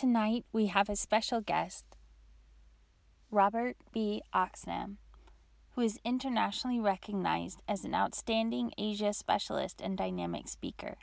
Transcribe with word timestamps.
Tonight 0.00 0.46
we 0.50 0.68
have 0.68 0.88
a 0.88 0.96
special 0.96 1.42
guest, 1.42 1.84
Robert 3.30 3.76
B. 3.92 4.22
Oxnam, 4.34 4.96
who 5.74 5.82
is 5.82 6.00
internationally 6.06 6.80
recognized 6.80 7.60
as 7.68 7.84
an 7.84 7.94
outstanding 7.94 8.72
Asia 8.78 9.12
specialist 9.12 9.78
and 9.78 9.98
dynamic 9.98 10.48
speaker. 10.48 10.96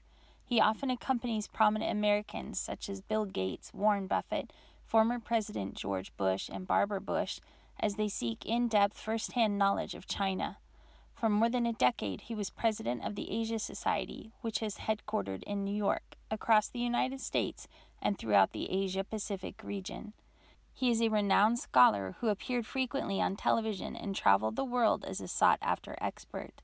He 0.43 0.59
often 0.59 0.89
accompanies 0.89 1.45
prominent 1.45 1.91
Americans 1.91 2.59
such 2.59 2.89
as 2.89 3.01
Bill 3.01 3.25
Gates, 3.25 3.71
Warren 3.71 4.07
Buffett, 4.07 4.51
former 4.83 5.19
President 5.19 5.75
George 5.75 6.11
Bush, 6.17 6.49
and 6.51 6.65
Barbara 6.65 6.99
Bush 6.99 7.39
as 7.79 7.97
they 7.97 8.07
seek 8.07 8.47
in 8.47 8.67
depth 8.67 8.97
first 8.97 9.33
hand 9.33 9.59
knowledge 9.59 9.93
of 9.93 10.07
China. 10.07 10.57
For 11.13 11.29
more 11.29 11.49
than 11.49 11.67
a 11.67 11.73
decade, 11.73 12.21
he 12.21 12.33
was 12.33 12.49
president 12.49 13.05
of 13.05 13.13
the 13.13 13.31
Asia 13.31 13.59
Society, 13.59 14.33
which 14.41 14.63
is 14.63 14.77
headquartered 14.77 15.43
in 15.43 15.63
New 15.63 15.75
York, 15.75 16.15
across 16.31 16.67
the 16.67 16.79
United 16.79 17.21
States, 17.21 17.67
and 18.01 18.17
throughout 18.17 18.51
the 18.51 18.71
Asia 18.71 19.03
Pacific 19.03 19.61
region. 19.63 20.13
He 20.73 20.91
is 20.91 21.01
a 21.01 21.09
renowned 21.09 21.57
scholar 21.57 22.15
who 22.19 22.27
appeared 22.27 22.65
frequently 22.65 23.19
on 23.19 23.35
television 23.35 23.95
and 23.95 24.15
traveled 24.15 24.55
the 24.55 24.63
world 24.63 25.03
as 25.05 25.19
a 25.19 25.27
sought 25.27 25.57
after 25.61 25.97
expert. 25.99 26.61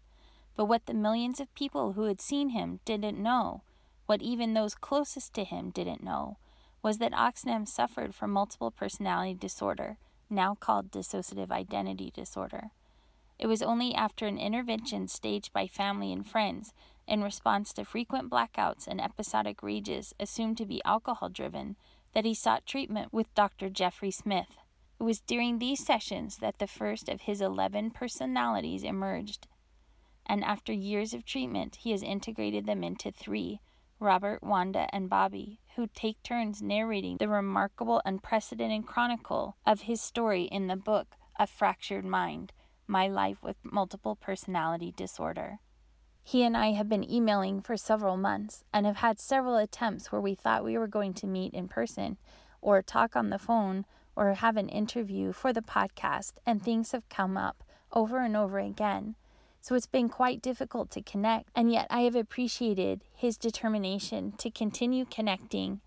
But 0.56 0.66
what 0.66 0.86
the 0.86 0.94
millions 0.94 1.40
of 1.40 1.54
people 1.56 1.94
who 1.94 2.04
had 2.04 2.22
seen 2.22 2.50
him 2.50 2.80
didn't 2.86 3.18
know, 3.18 3.64
what 4.06 4.22
even 4.22 4.54
those 4.54 4.76
closest 4.76 5.34
to 5.34 5.44
him 5.44 5.72
didn't 5.72 6.04
know, 6.04 6.38
was 6.84 7.00
that 7.00 7.14
Oxnam 7.14 7.68
suffered 7.68 8.14
from 8.14 8.32
multiple 8.32 8.70
personality 8.70 9.34
disorder, 9.34 9.98
now 10.30 10.54
called 10.54 10.92
dissociative 10.92 11.50
identity 11.50 12.12
disorder. 12.14 12.70
It 13.40 13.48
was 13.48 13.64
only 13.64 13.96
after 13.96 14.28
an 14.28 14.38
intervention 14.38 15.08
staged 15.08 15.52
by 15.54 15.68
family 15.68 16.14
and 16.14 16.26
friends 16.26 16.74
in 17.08 17.24
response 17.24 17.74
to 17.74 17.86
frequent 17.86 18.30
blackouts 18.30 18.88
and 18.88 19.02
episodic 19.02 19.62
rages 19.62 20.14
assumed 20.20 20.58
to 20.58 20.66
be 20.66 20.82
alcohol 20.86 21.30
driven 21.30 21.76
that 22.14 22.26
he 22.26 22.34
sought 22.34 22.66
treatment 22.66 23.12
with 23.12 23.34
Dr. 23.34 23.70
Jeffrey 23.70 24.12
Smith. 24.12 24.58
It 25.00 25.04
was 25.04 25.20
during 25.20 25.60
these 25.60 25.86
sessions 25.86 26.38
that 26.38 26.60
the 26.60 26.68
first 26.68 27.10
of 27.10 27.22
his 27.22 27.42
11 27.42 27.92
personalities 27.92 28.84
emerged. 28.84 29.48
And 30.26 30.44
after 30.44 30.72
years 30.72 31.14
of 31.14 31.26
treatment, 31.26 31.78
he 31.78 31.92
has 31.92 32.04
integrated 32.04 32.66
them 32.66 32.84
into 32.84 33.12
three 33.12 33.60
Robert, 34.00 34.44
Wanda, 34.44 34.88
and 34.92 35.10
Bobby, 35.10 35.60
who 35.76 35.88
take 35.88 36.22
turns 36.24 36.62
narrating 36.62 37.18
the 37.18 37.28
remarkable, 37.28 38.02
unprecedented 38.06 38.86
chronicle 38.86 39.56
of 39.66 39.82
his 39.82 40.02
story 40.02 40.44
in 40.44 40.68
the 40.68 40.76
book 40.76 41.16
A 41.40 41.48
Fractured 41.48 42.04
Mind 42.06 42.52
my 42.88 43.08
life 43.08 43.38
with 43.42 43.56
multiple 43.64 44.16
personality 44.16 44.94
disorder. 44.96 45.60
He 46.26 46.44
and 46.44 46.56
I 46.56 46.72
have 46.72 46.88
been 46.88 47.10
emailing 47.10 47.62
for 47.62 47.76
several 47.76 48.16
months 48.16 48.64
and 48.74 48.86
have 48.86 48.98
had 48.98 49.20
several 49.20 49.58
attempts 49.58 50.12
where 50.12 50.22
we 50.22 50.36
thought 50.36 50.64
we 50.64 50.78
were 50.78 50.88
going 50.88 51.14
to 51.16 51.28
meet 51.28 51.54
in 51.54 51.68
person 51.68 52.18
or 52.62 52.82
talk 52.82 53.16
on 53.16 53.30
the 53.30 53.38
phone 53.38 53.86
or 54.16 54.34
have 54.34 54.56
an 54.56 54.70
interview 54.70 55.34
for 55.34 55.52
the 55.52 55.62
podcast, 55.62 56.34
and 56.46 56.64
things 56.64 56.92
have 56.92 57.08
come 57.10 57.36
up 57.36 57.64
over 57.92 58.20
and 58.20 58.38
over 58.38 58.60
again. 58.60 59.16
So 59.60 59.76
it's 59.76 59.88
been 59.88 60.08
quite 60.08 60.42
difficult 60.42 60.92
to 60.92 61.02
connect, 61.02 61.50
and 61.56 61.72
yet 61.72 61.88
I 61.90 62.02
have 62.02 62.16
appreciated 62.16 63.02
his 63.14 63.38
determination 63.38 64.34
to 64.38 64.50
continue 64.50 65.06
connecting, 65.06 65.82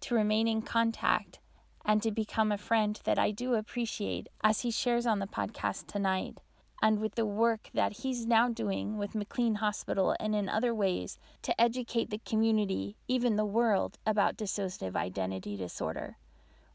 to 0.00 0.14
remain 0.14 0.48
in 0.48 0.62
contact, 0.62 1.38
and 1.84 2.02
to 2.02 2.10
become 2.10 2.52
a 2.52 2.58
friend 2.58 3.00
that 3.04 3.18
I 3.18 3.30
do 3.30 3.54
appreciate 3.54 4.28
as 4.42 4.60
he 4.60 4.70
shares 4.70 5.06
on 5.06 5.18
the 5.18 5.26
podcast 5.26 5.86
tonight 5.86 6.38
and 6.82 6.98
with 6.98 7.14
the 7.14 7.24
work 7.24 7.70
that 7.72 7.98
he's 7.98 8.26
now 8.26 8.48
doing 8.48 8.98
with 8.98 9.14
McLean 9.14 9.54
Hospital 9.56 10.16
and 10.18 10.34
in 10.34 10.48
other 10.48 10.74
ways 10.74 11.16
to 11.42 11.58
educate 11.60 12.10
the 12.10 12.20
community, 12.26 12.96
even 13.06 13.36
the 13.36 13.44
world, 13.44 13.98
about 14.04 14.36
dissociative 14.36 14.96
identity 14.96 15.56
disorder. 15.56 16.16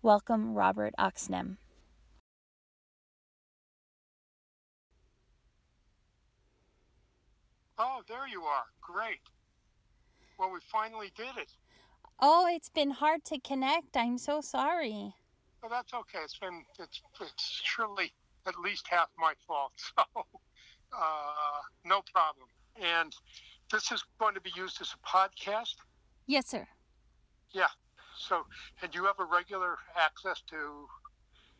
Welcome, 0.01 0.53
Robert 0.53 0.93
Oxnam. 0.97 1.57
Oh, 7.77 8.01
there 8.07 8.27
you 8.27 8.43
are. 8.43 8.63
Great. 8.81 9.19
Well, 10.39 10.51
we 10.51 10.59
finally 10.71 11.11
did 11.15 11.37
it. 11.37 11.51
Oh, 12.19 12.47
it's 12.49 12.69
been 12.69 12.91
hard 12.91 13.23
to 13.25 13.39
connect. 13.39 13.97
I'm 13.97 14.17
so 14.17 14.41
sorry. 14.41 15.13
Well, 15.61 15.69
that's 15.69 15.93
okay. 15.93 16.19
It's 16.23 16.37
been 16.39 16.63
it's 16.79 17.01
it's 17.19 17.61
surely 17.63 18.13
at 18.47 18.57
least 18.59 18.87
half 18.89 19.09
my 19.17 19.33
fault. 19.45 19.73
So, 20.93 20.97
uh, 20.97 21.61
no 21.83 22.01
problem. 22.13 22.47
And 22.81 23.13
this 23.71 23.91
is 23.91 24.05
going 24.19 24.35
to 24.35 24.41
be 24.41 24.51
used 24.55 24.79
as 24.79 24.93
a 24.93 25.07
podcast. 25.07 25.75
Yes, 26.27 26.47
sir. 26.47 26.65
Yeah. 27.51 27.67
So, 28.17 28.45
and 28.81 28.95
you 28.95 29.03
have 29.03 29.19
a 29.19 29.25
regular 29.25 29.77
access 29.99 30.41
to 30.49 30.87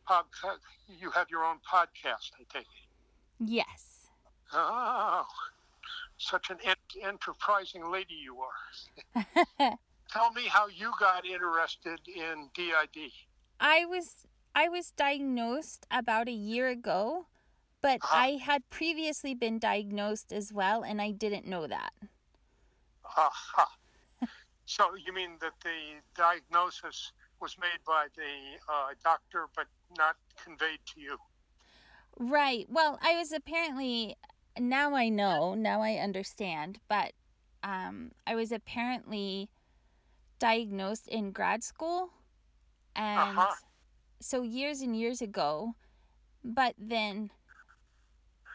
podcast. 0.09 0.59
You 0.87 1.11
have 1.11 1.27
your 1.29 1.43
own 1.43 1.57
podcast, 1.57 2.31
I 2.39 2.45
take 2.51 2.61
it. 2.61 3.45
Yes. 3.45 4.07
Oh, 4.53 5.25
such 6.17 6.49
an 6.49 6.57
enterprising 7.03 7.91
lady 7.91 8.15
you 8.15 8.37
are. 8.39 9.27
tell 10.09 10.31
me 10.31 10.43
how 10.47 10.67
you 10.67 10.91
got 10.99 11.25
interested 11.25 11.99
in 12.07 12.49
DID. 12.55 13.11
I 13.59 13.85
was 13.85 14.25
I 14.57 14.69
was 14.69 14.89
diagnosed 14.89 15.85
about 15.91 16.27
a 16.27 16.31
year 16.31 16.67
ago, 16.67 17.27
but 17.79 17.99
uh-huh. 18.01 18.17
I 18.17 18.27
had 18.43 18.67
previously 18.71 19.35
been 19.35 19.59
diagnosed 19.59 20.33
as 20.33 20.51
well, 20.51 20.81
and 20.81 20.99
I 20.99 21.11
didn't 21.11 21.45
know 21.45 21.67
that. 21.67 21.93
Uh-huh. 23.05 23.65
so 24.65 24.95
you 24.95 25.13
mean 25.13 25.33
that 25.41 25.53
the 25.63 26.01
diagnosis 26.15 27.11
was 27.39 27.55
made 27.61 27.85
by 27.85 28.07
the 28.15 28.57
uh, 28.67 28.95
doctor, 29.03 29.45
but 29.55 29.67
not 29.95 30.15
conveyed 30.43 30.79
to 30.95 31.01
you? 31.01 31.17
Right. 32.17 32.65
Well, 32.67 32.97
I 33.03 33.15
was 33.15 33.31
apparently 33.31 34.15
now 34.57 34.95
I 34.95 35.09
know, 35.09 35.53
now 35.53 35.83
I 35.83 35.97
understand, 35.97 36.79
but 36.89 37.11
um, 37.61 38.11
I 38.25 38.33
was 38.33 38.51
apparently 38.51 39.49
diagnosed 40.39 41.07
in 41.07 41.31
grad 41.31 41.63
school 41.63 42.09
and 42.95 43.37
uh-huh. 43.37 43.53
So 44.19 44.41
years 44.41 44.81
and 44.81 44.95
years 44.95 45.21
ago 45.21 45.75
but 46.43 46.73
then 46.77 47.29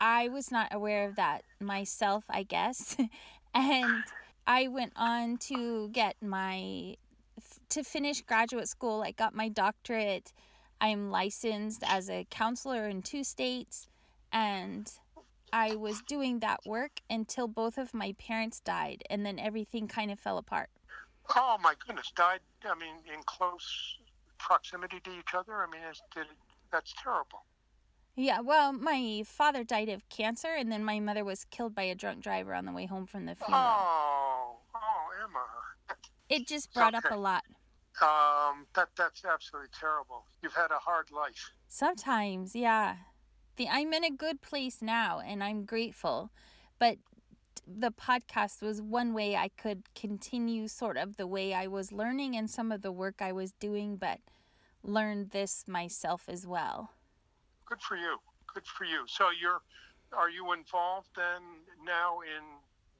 i 0.01 0.29
was 0.29 0.51
not 0.51 0.73
aware 0.73 1.07
of 1.09 1.17
that 1.17 1.43
myself 1.61 2.25
i 2.29 2.43
guess. 2.43 2.97
And 3.55 4.05
i 4.47 4.69
went 4.69 4.95
on 4.97 5.37
to 5.49 5.89
get 5.91 6.17
my 6.23 6.97
to 7.69 7.83
finish 7.83 8.23
graduate 8.23 8.69
school. 8.69 9.03
I 9.03 9.13
got 9.13 9.35
my 9.35 9.49
doctorate. 9.49 10.33
I'm 10.81 11.11
licensed 11.11 11.83
as 11.87 12.11
a 12.11 12.27
counselor 12.31 12.89
in 12.89 13.03
two 13.03 13.25
states 13.25 13.89
and 14.33 14.91
i 15.53 15.75
was 15.75 16.01
doing 16.09 16.41
that 16.41 16.61
work 16.65 17.01
until 17.11 17.47
both 17.47 17.77
of 17.77 17.93
my 17.93 18.15
parents 18.19 18.61
died 18.61 19.03
and 19.11 19.25
then 19.25 19.39
everything 19.39 19.87
kind 19.87 20.11
of 20.11 20.19
fell 20.19 20.39
apart. 20.39 20.71
Oh 21.37 21.57
my 21.63 21.75
goodness, 21.87 22.11
died. 22.17 22.41
I 22.65 22.75
mean, 22.75 22.95
in 23.13 23.23
close 23.27 23.99
proximity 24.43 25.01
to 25.01 25.11
each 25.19 25.35
other? 25.35 25.55
I 25.63 25.67
mean, 25.71 25.81
did, 26.15 26.27
that's 26.71 26.93
terrible. 27.03 27.45
Yeah, 28.15 28.41
well, 28.41 28.73
my 28.75 29.23
father 29.25 29.65
died 29.65 29.89
of 29.89 30.07
cancer, 30.11 30.55
and 30.59 30.71
then 30.71 30.85
my 30.85 31.01
mother 31.01 31.25
was 31.25 31.47
killed 31.47 31.75
by 31.75 31.85
a 31.85 31.95
drunk 31.95 32.23
driver 32.23 32.53
on 32.53 32.67
the 32.67 32.73
way 32.73 32.85
home 32.85 33.07
from 33.07 33.25
the 33.25 33.35
funeral. 33.35 33.63
Oh, 33.65 34.57
oh, 34.75 35.25
Emma. 35.25 35.97
It 36.29 36.47
just 36.47 36.75
brought 36.75 36.95
okay. 36.95 37.09
up 37.09 37.15
a 37.15 37.17
lot. 37.19 37.45
Um, 38.01 38.67
that 38.75 38.89
that's 38.97 39.25
absolutely 39.25 39.69
terrible. 39.79 40.25
You've 40.43 40.55
had 40.55 40.71
a 40.71 40.79
hard 40.79 41.11
life. 41.11 41.51
Sometimes, 41.69 42.55
yeah. 42.57 42.97
The 43.57 43.69
I'm 43.69 43.93
in 43.93 44.05
a 44.05 44.11
good 44.11 44.41
place 44.41 44.83
now, 44.83 45.21
and 45.21 45.43
I'm 45.45 45.65
grateful. 45.65 46.31
But 46.79 46.97
the 47.79 47.91
podcast 47.91 48.63
was 48.63 48.81
one 48.81 49.15
way 49.15 49.37
I 49.37 49.49
could 49.49 49.83
continue 49.95 50.69
sort 50.69 50.97
of 50.97 51.17
the 51.17 51.27
way 51.27 51.55
I 51.55 51.67
was 51.67 51.93
learning 51.93 52.37
and 52.37 52.51
some 52.51 52.73
of 52.73 52.83
the 52.83 52.93
work 52.93 53.21
I 53.21 53.33
was 53.33 53.53
doing, 53.53 53.97
but 53.97 54.21
learned 54.83 55.31
this 55.31 55.65
myself 55.67 56.29
as 56.29 56.47
well. 56.47 56.91
Good 57.67 57.81
for 57.81 57.97
you. 57.97 58.19
Good 58.53 58.67
for 58.67 58.85
you. 58.85 59.05
So 59.07 59.29
you're 59.31 59.61
are 60.17 60.29
you 60.29 60.53
involved 60.53 61.09
then 61.17 61.43
now 61.85 62.21
in 62.21 62.45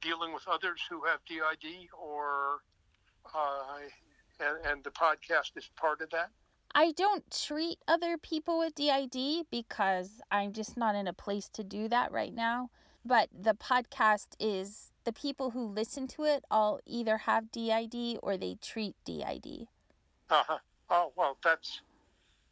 dealing 0.01 0.33
with 0.33 0.47
others 0.47 0.81
who 0.89 1.03
have 1.05 1.19
DID 1.25 1.89
or 2.01 2.61
uh, 3.33 3.79
and, 4.39 4.65
and 4.65 4.83
the 4.83 4.89
podcast 4.89 5.55
is 5.55 5.69
part 5.75 6.01
of 6.01 6.09
that? 6.09 6.29
I 6.75 6.91
don't 6.91 7.23
treat 7.29 7.77
other 7.87 8.17
people 8.17 8.57
with 8.57 8.73
DID 8.73 9.45
because 9.51 10.21
I'm 10.31 10.53
just 10.53 10.75
not 10.75 10.95
in 10.95 11.07
a 11.07 11.13
place 11.13 11.47
to 11.49 11.63
do 11.63 11.87
that 11.89 12.11
right 12.11 12.33
now. 12.33 12.71
But 13.05 13.29
the 13.37 13.53
podcast 13.53 14.35
is 14.39 14.91
the 15.03 15.11
people 15.11 15.51
who 15.51 15.65
listen 15.65 16.07
to 16.09 16.23
it 16.23 16.45
all 16.49 16.79
either 16.85 17.17
have 17.19 17.51
DID 17.51 18.19
or 18.23 18.37
they 18.37 18.57
treat 18.61 18.95
DID. 19.03 19.67
Uh 20.29 20.43
huh. 20.47 20.57
Oh 20.89 21.11
well, 21.15 21.37
that's. 21.43 21.81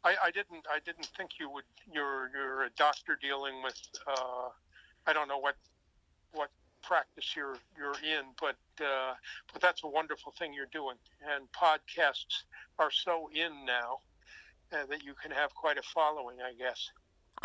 I, 0.04 0.16
I 0.24 0.30
didn't. 0.30 0.66
I 0.70 0.78
didn't 0.84 1.06
think 1.16 1.32
you 1.40 1.48
would. 1.50 1.64
You're 1.90 2.30
you're 2.34 2.64
a 2.64 2.70
doctor 2.76 3.18
dealing 3.20 3.62
with. 3.62 3.80
Uh, 4.06 4.48
I 5.06 5.12
don't 5.12 5.28
know 5.28 5.38
what 5.38 5.56
what 6.32 6.50
practice 6.82 7.34
you're 7.34 7.56
you're 7.76 7.96
in, 8.02 8.24
but 8.40 8.56
uh, 8.84 9.14
but 9.52 9.62
that's 9.62 9.84
a 9.84 9.88
wonderful 9.88 10.32
thing 10.38 10.52
you're 10.52 10.66
doing. 10.72 10.96
And 11.34 11.50
podcasts 11.52 12.44
are 12.78 12.90
so 12.90 13.30
in 13.34 13.64
now 13.64 13.98
uh, 14.72 14.86
that 14.86 15.02
you 15.02 15.14
can 15.14 15.30
have 15.30 15.54
quite 15.54 15.78
a 15.78 15.82
following, 15.82 16.38
I 16.44 16.52
guess. 16.52 16.90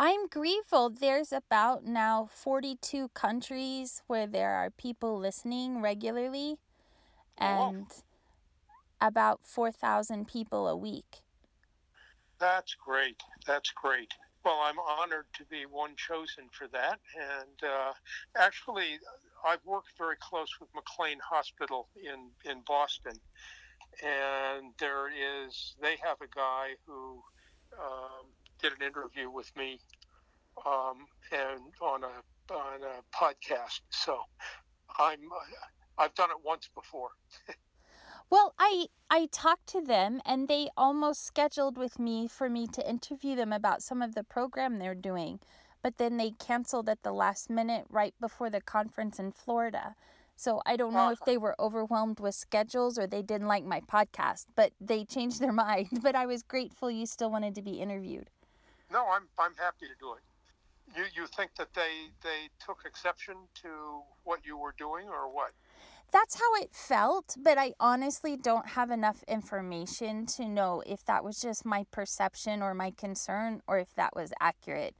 I'm 0.00 0.28
grateful. 0.28 0.90
There's 0.90 1.32
about 1.32 1.84
now 1.84 2.28
42 2.32 3.08
countries 3.14 4.02
where 4.06 4.28
there 4.28 4.52
are 4.52 4.70
people 4.70 5.18
listening 5.18 5.82
regularly, 5.82 6.58
and 7.36 7.86
Whoa. 7.86 9.08
about 9.08 9.40
4,000 9.42 10.28
people 10.28 10.68
a 10.68 10.76
week. 10.76 11.22
That's 12.38 12.74
great. 12.74 13.20
That's 13.44 13.72
great. 13.72 14.14
Well, 14.44 14.60
I'm 14.62 14.78
honored 14.78 15.26
to 15.34 15.44
be 15.46 15.66
one 15.66 15.96
chosen 15.96 16.44
for 16.52 16.68
that. 16.68 17.00
And 17.20 17.68
uh, 17.68 17.92
actually, 18.36 19.00
I've 19.44 19.64
worked 19.66 19.98
very 19.98 20.16
close 20.20 20.60
with 20.60 20.68
McLean 20.76 21.18
Hospital 21.28 21.88
in, 21.96 22.28
in 22.48 22.62
Boston. 22.68 23.18
And 24.00 24.72
there 24.78 25.08
is, 25.08 25.74
they 25.82 25.96
have 26.04 26.18
a 26.20 26.32
guy 26.32 26.74
who 26.86 27.20
um, 27.76 28.26
did 28.60 28.72
an 28.72 28.86
interview 28.86 29.30
with 29.30 29.50
me 29.56 29.78
um, 30.66 31.06
and 31.32 31.60
on 31.80 32.04
a, 32.04 32.52
on 32.52 32.80
a 32.82 33.16
podcast. 33.16 33.80
So 33.90 34.18
I'm, 34.98 35.20
I've 35.98 36.14
done 36.14 36.30
it 36.30 36.44
once 36.44 36.68
before. 36.74 37.10
Well, 38.30 38.54
I 38.58 38.88
I 39.08 39.26
talked 39.32 39.68
to 39.68 39.80
them 39.80 40.20
and 40.26 40.48
they 40.48 40.68
almost 40.76 41.24
scheduled 41.24 41.78
with 41.78 41.98
me 41.98 42.28
for 42.28 42.50
me 42.50 42.66
to 42.66 42.86
interview 42.86 43.34
them 43.34 43.54
about 43.54 43.82
some 43.82 44.02
of 44.02 44.14
the 44.14 44.22
program 44.22 44.78
they're 44.78 44.94
doing, 44.94 45.40
but 45.82 45.96
then 45.96 46.18
they 46.18 46.32
canceled 46.32 46.90
at 46.90 47.02
the 47.02 47.12
last 47.12 47.48
minute 47.48 47.86
right 47.88 48.14
before 48.20 48.50
the 48.50 48.60
conference 48.60 49.18
in 49.18 49.32
Florida. 49.32 49.94
So 50.36 50.60
I 50.66 50.76
don't 50.76 50.92
know 50.92 51.10
if 51.10 51.18
they 51.24 51.38
were 51.38 51.56
overwhelmed 51.58 52.20
with 52.20 52.34
schedules 52.34 52.98
or 52.98 53.06
they 53.06 53.22
didn't 53.22 53.48
like 53.48 53.64
my 53.64 53.80
podcast, 53.80 54.46
but 54.54 54.72
they 54.78 55.04
changed 55.04 55.40
their 55.40 55.52
mind. 55.66 55.88
But 56.02 56.14
I 56.14 56.26
was 56.26 56.42
grateful 56.42 56.90
you 56.90 57.06
still 57.06 57.30
wanted 57.30 57.54
to 57.54 57.62
be 57.62 57.80
interviewed. 57.80 58.28
No, 58.90 59.06
I'm 59.08 59.28
I'm 59.38 59.54
happy 59.56 59.86
to 59.86 59.96
do 60.00 60.14
it. 60.14 60.22
You 60.96 61.04
you 61.14 61.26
think 61.26 61.50
that 61.58 61.74
they 61.74 62.08
they 62.22 62.48
took 62.64 62.84
exception 62.86 63.36
to 63.62 64.02
what 64.24 64.44
you 64.44 64.56
were 64.56 64.74
doing 64.78 65.08
or 65.08 65.32
what? 65.32 65.52
That's 66.10 66.36
how 66.36 66.54
it 66.62 66.70
felt, 66.72 67.36
but 67.38 67.58
I 67.58 67.74
honestly 67.78 68.34
don't 68.34 68.68
have 68.68 68.90
enough 68.90 69.22
information 69.28 70.24
to 70.26 70.48
know 70.48 70.82
if 70.86 71.04
that 71.04 71.22
was 71.22 71.38
just 71.38 71.66
my 71.66 71.84
perception 71.90 72.62
or 72.62 72.72
my 72.72 72.92
concern 72.92 73.60
or 73.66 73.78
if 73.78 73.94
that 73.96 74.16
was 74.16 74.32
accurate. 74.40 74.94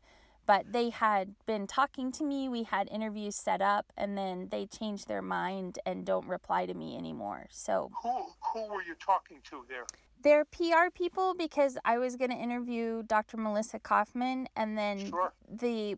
But 0.44 0.72
they 0.72 0.90
had 0.90 1.34
been 1.46 1.66
talking 1.66 2.12
to 2.12 2.24
me, 2.24 2.48
we 2.48 2.62
had 2.62 2.88
interviews 2.90 3.36
set 3.36 3.60
up, 3.62 3.92
and 3.96 4.16
then 4.16 4.48
they 4.50 4.66
changed 4.66 5.08
their 5.08 5.22
mind 5.22 5.78
and 5.84 6.04
don't 6.06 6.26
reply 6.26 6.66
to 6.66 6.74
me 6.74 6.96
anymore. 6.96 7.46
So, 7.50 7.90
Who 8.02 8.26
who 8.52 8.68
were 8.68 8.82
you 8.82 8.94
talking 8.94 9.40
to 9.50 9.64
there? 9.68 9.84
They're 10.22 10.44
PR 10.44 10.90
people 10.92 11.34
because 11.34 11.78
I 11.84 11.98
was 11.98 12.16
going 12.16 12.30
to 12.30 12.36
interview 12.36 13.02
Dr. 13.04 13.36
Milissa 13.36 13.82
Kaufman 13.82 14.48
and 14.56 14.76
then 14.76 15.10
Sure. 15.10 15.32
the 15.48 15.96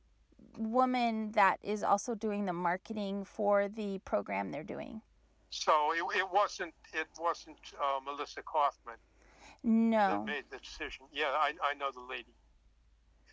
woman 0.59 1.33
that 1.33 1.59
is 1.63 1.83
also 1.83 2.15
doing 2.15 2.45
the 2.45 2.53
marketing 2.53 3.25
for 3.25 3.69
the 3.69 3.99
program 4.01 4.51
they're 4.51 4.63
doing. 4.65 5.01
So 5.51 5.73
it, 5.93 6.19
it 6.19 6.31
wasn't 6.33 6.75
it 6.93 7.07
wasn't 7.19 7.59
uh, 7.81 7.99
Milissa 8.07 8.45
Kaufman 8.45 8.97
No. 9.65 9.99
that 10.11 10.25
made 10.27 10.45
the 10.51 10.59
decision. 10.59 11.07
Yeah, 11.13 11.27
I, 11.29 11.55
I 11.65 11.75
know 11.75 11.91
the 11.93 12.01
lady, 12.01 12.35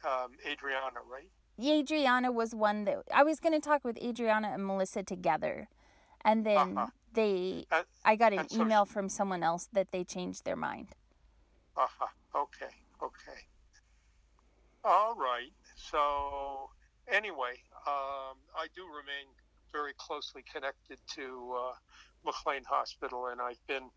um, 0.05 0.31
Adriana, 0.49 0.99
right? 1.11 1.29
Adriana 1.63 2.31
was 2.31 2.55
one 2.55 2.85
that 2.85 2.99
I 3.13 3.23
was 3.23 3.39
going 3.39 3.53
to 3.53 3.59
talk 3.59 3.83
with 3.83 3.97
Adriana 4.01 4.49
and 4.49 4.63
Milissa 4.63 5.05
together. 5.05 5.67
And 6.21 6.45
then 6.45 6.77
Uh-huh. 6.77 6.87
they 7.13 7.65
Uh, 7.71 7.83
I 8.05 8.15
got 8.15 8.33
an 8.33 8.39
and 8.39 8.51
so- 8.51 8.61
email 8.61 8.85
from 8.85 9.09
someone 9.09 9.43
else 9.43 9.67
that 9.73 9.91
they 9.91 10.03
changed 10.03 10.43
their 10.45 10.55
mind. 10.55 10.95
Uh-huh. 11.75 12.07
Okay. 12.35 12.71
Okay. 13.01 13.47
All 14.83 15.15
right. 15.15 15.51
So 15.75 16.71
anyway, 17.07 17.61
um, 17.85 18.37
I 18.55 18.67
do 18.75 18.87
remain 18.87 19.27
very 19.71 19.93
closely 19.93 20.43
connected 20.43 20.99
to 21.15 21.53
uh, 21.53 21.75
McLean 22.23 22.63
Hospital, 22.63 23.27
and 23.27 23.41
I've 23.41 23.65
been 23.67 23.91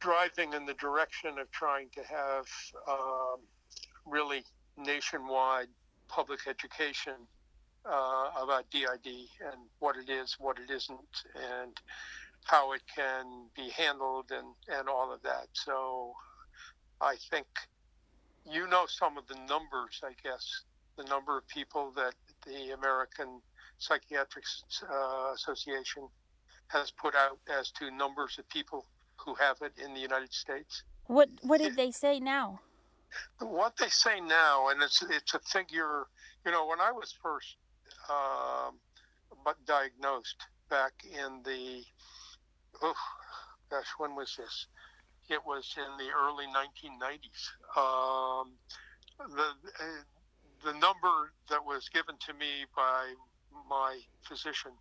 driving 0.00 0.52
in 0.52 0.66
the 0.66 0.74
direction 0.74 1.38
of 1.38 1.50
trying 1.50 1.90
to 1.90 2.02
have 2.04 2.46
um, 2.86 3.40
really 4.04 4.44
nationwide 4.76 5.68
public 6.08 6.46
education 6.46 7.26
uh, 7.88 8.30
about 8.42 8.70
DID 8.70 9.06
and 9.06 9.60
what 9.78 9.96
it 9.96 10.10
is, 10.10 10.36
what 10.38 10.58
it 10.58 10.70
isn't, 10.70 11.24
and 11.34 11.80
how 12.44 12.72
it 12.72 12.82
can 12.94 13.46
be 13.54 13.68
handled 13.70 14.30
and, 14.30 14.48
and 14.68 14.88
all 14.88 15.12
of 15.12 15.22
that. 15.22 15.48
So 15.52 16.12
I 17.00 17.16
think 17.30 17.46
you 18.50 18.66
know 18.68 18.86
some 18.86 19.18
of 19.18 19.26
the 19.26 19.36
numbers, 19.48 20.00
I 20.02 20.12
guess, 20.22 20.62
the 20.96 21.04
number 21.04 21.36
of 21.38 21.46
people 21.48 21.92
that 21.96 22.14
the 22.46 22.72
American 22.72 23.40
Psychiatric 23.78 24.44
uh, 24.90 25.32
Association 25.34 26.08
has 26.68 26.90
put 26.90 27.14
out 27.14 27.38
as 27.48 27.70
to 27.72 27.90
numbers 27.90 28.36
of 28.38 28.48
people 28.48 28.86
who 29.16 29.34
have 29.34 29.56
it 29.62 29.72
in 29.82 29.94
the 29.94 30.00
United 30.00 30.32
States. 30.32 30.82
What 31.06 31.28
what 31.42 31.60
did 31.60 31.76
they 31.76 31.90
say 31.90 32.20
now? 32.20 32.60
What 33.38 33.76
they 33.78 33.88
say 33.88 34.20
now, 34.20 34.68
and 34.68 34.82
it's 34.82 35.02
it's 35.02 35.34
a 35.34 35.40
figure. 35.40 36.06
You 36.44 36.52
know, 36.52 36.66
when 36.66 36.80
I 36.80 36.92
was 36.92 37.14
first 37.22 37.56
but 38.08 39.56
diagnosed 39.66 40.42
back 40.70 40.92
in 41.04 41.42
the, 41.44 41.82
oh, 42.82 42.94
gosh, 43.70 43.86
when 43.98 44.14
was 44.14 44.34
this? 44.36 44.66
It 45.28 45.40
was 45.46 45.74
in 45.76 45.98
the 45.98 46.10
early 46.12 46.46
1990s. 46.46 47.76
Um, 47.76 48.52
the 49.18 49.52
the 50.64 50.72
number 50.72 51.32
that 51.50 51.64
was 51.64 51.88
given 51.88 52.16
to 52.26 52.34
me 52.34 52.64
by 52.74 53.14
my 53.68 54.00
physician 54.22 54.72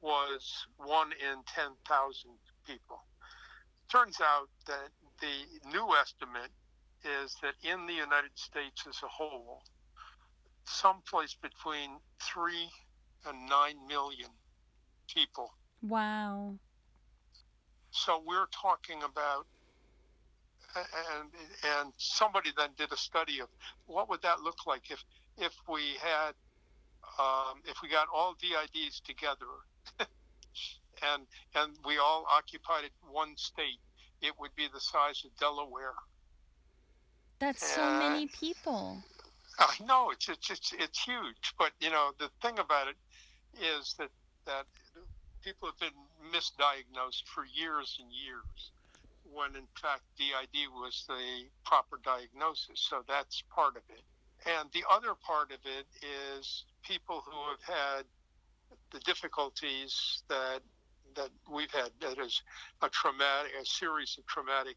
was 0.00 0.66
one 0.76 1.12
in 1.12 1.42
10,000 1.54 2.30
people. 2.66 3.02
Turns 3.90 4.20
out 4.20 4.48
that 4.66 4.90
the 5.20 5.70
new 5.70 5.88
estimate 6.00 6.50
is 7.22 7.36
that 7.42 7.54
in 7.62 7.86
the 7.86 7.94
United 7.94 8.36
States 8.36 8.84
as 8.88 9.02
a 9.02 9.08
whole, 9.08 9.62
someplace 10.68 11.34
between 11.34 11.90
three 12.20 12.68
and 13.26 13.48
nine 13.48 13.76
million 13.88 14.30
people. 15.12 15.52
Wow. 15.82 16.54
So 17.90 18.22
we're 18.26 18.46
talking 18.52 19.02
about, 19.02 19.46
and 20.74 21.30
and 21.78 21.92
somebody 21.96 22.50
then 22.56 22.70
did 22.76 22.92
a 22.92 22.96
study 22.96 23.40
of 23.40 23.48
what 23.86 24.08
would 24.10 24.22
that 24.22 24.40
look 24.40 24.66
like 24.66 24.90
if 24.90 25.02
if 25.38 25.52
we 25.68 25.94
had 26.02 26.32
um, 27.18 27.62
if 27.64 27.78
we 27.82 27.88
got 27.88 28.08
all 28.12 28.36
DIDs 28.40 29.00
together, 29.00 29.46
and 29.98 31.26
and 31.54 31.72
we 31.86 31.98
all 31.98 32.26
occupied 32.30 32.90
one 33.10 33.36
state, 33.36 33.80
it 34.20 34.32
would 34.38 34.54
be 34.56 34.68
the 34.72 34.80
size 34.80 35.22
of 35.24 35.34
Delaware, 35.38 35.94
That's 37.38 37.66
so 37.66 37.98
many 37.98 38.26
people. 38.26 39.02
I 39.58 39.74
know 39.86 40.10
it's, 40.10 40.28
it's 40.28 40.50
it's 40.50 40.72
it's 40.78 41.04
huge, 41.04 41.54
but 41.58 41.72
you 41.80 41.90
know 41.90 42.10
the 42.18 42.30
thing 42.42 42.58
about 42.58 42.88
it 42.88 42.96
is 43.62 43.94
that 43.98 44.10
that 44.46 44.66
people 45.42 45.68
have 45.68 45.78
been 45.78 45.96
misdiagnosed 46.32 47.26
for 47.26 47.44
years 47.46 47.98
and 48.00 48.10
years, 48.12 48.72
when 49.32 49.56
in 49.56 49.66
fact 49.80 50.02
DID 50.18 50.68
was 50.74 51.04
the 51.08 51.46
proper 51.64 51.98
diagnosis. 52.04 52.80
So 52.80 53.02
that's 53.08 53.42
part 53.50 53.76
of 53.76 53.82
it. 53.88 54.02
And 54.46 54.68
the 54.72 54.84
other 54.90 55.14
part 55.14 55.52
of 55.52 55.58
it 55.64 55.86
is 56.38 56.64
people 56.82 57.22
who 57.24 57.36
have 57.50 57.62
had 57.62 58.04
the 58.92 59.00
difficulties 59.00 60.22
that 60.28 60.60
that 61.14 61.30
we've 61.50 61.70
had. 61.70 61.90
That 62.00 62.18
is 62.18 62.42
a 62.82 62.88
traumatic, 62.90 63.52
a 63.60 63.64
series 63.64 64.16
of 64.18 64.26
traumatic 64.26 64.76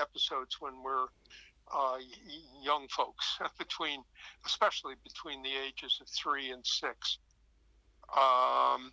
episodes 0.00 0.60
when 0.60 0.82
we're 0.82 1.06
uh, 1.74 1.98
young 2.62 2.86
folks, 2.88 3.38
between, 3.58 4.02
especially 4.44 4.94
between 5.04 5.42
the 5.42 5.50
ages 5.66 5.98
of 6.00 6.08
three 6.08 6.50
and 6.50 6.64
six. 6.66 7.18
Um, 8.16 8.92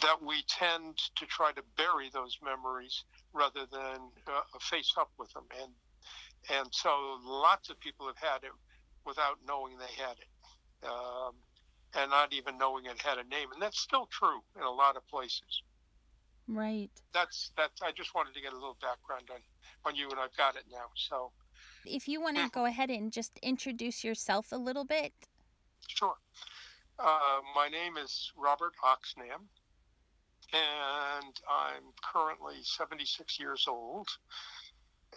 that 0.00 0.22
we 0.22 0.44
tend 0.48 0.96
to 1.16 1.26
try 1.26 1.52
to 1.52 1.62
bury 1.76 2.10
those 2.12 2.38
memories 2.42 3.04
rather 3.32 3.66
than 3.70 3.98
uh, 4.28 4.58
face 4.60 4.94
up 4.96 5.10
with 5.18 5.32
them, 5.32 5.44
and 5.60 5.72
and 6.56 6.68
so 6.70 7.18
lots 7.24 7.70
of 7.70 7.78
people 7.80 8.06
have 8.06 8.16
had 8.16 8.44
it 8.44 8.52
without 9.04 9.38
knowing 9.46 9.76
they 9.78 10.02
had 10.02 10.16
it, 10.16 10.88
um, 10.88 11.34
and 11.94 12.10
not 12.10 12.32
even 12.32 12.56
knowing 12.56 12.86
it 12.86 13.00
had 13.02 13.18
a 13.18 13.24
name, 13.24 13.50
and 13.52 13.60
that's 13.60 13.80
still 13.80 14.06
true 14.06 14.40
in 14.56 14.62
a 14.62 14.70
lot 14.70 14.96
of 14.96 15.06
places. 15.08 15.62
Right. 16.48 16.90
That's 17.12 17.50
that's. 17.56 17.82
I 17.82 17.92
just 17.92 18.14
wanted 18.14 18.34
to 18.34 18.40
get 18.40 18.52
a 18.52 18.56
little 18.56 18.78
background 18.80 19.28
on 19.32 19.40
on 19.84 19.96
you, 19.96 20.08
and 20.10 20.18
I've 20.18 20.36
got 20.36 20.56
it 20.56 20.64
now. 20.70 20.86
So 20.94 21.32
if 21.86 22.08
you 22.08 22.20
want 22.20 22.36
to 22.36 22.48
go 22.50 22.64
ahead 22.64 22.90
and 22.90 23.12
just 23.12 23.38
introduce 23.42 24.04
yourself 24.04 24.52
a 24.52 24.56
little 24.56 24.84
bit. 24.84 25.12
Sure. 25.86 26.14
Uh, 26.98 27.40
my 27.54 27.68
name 27.68 27.96
is 27.96 28.32
Robert 28.36 28.74
Oxnam, 28.84 29.46
and 30.52 31.40
I'm 31.48 31.82
currently 32.12 32.56
76 32.62 33.40
years 33.40 33.66
old. 33.68 34.08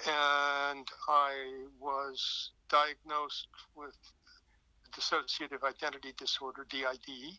And 0.07 0.87
I 1.07 1.65
was 1.79 2.51
diagnosed 2.69 3.47
with 3.75 3.95
dissociative 4.93 5.63
identity 5.63 6.13
disorder, 6.17 6.65
DID, 6.69 7.37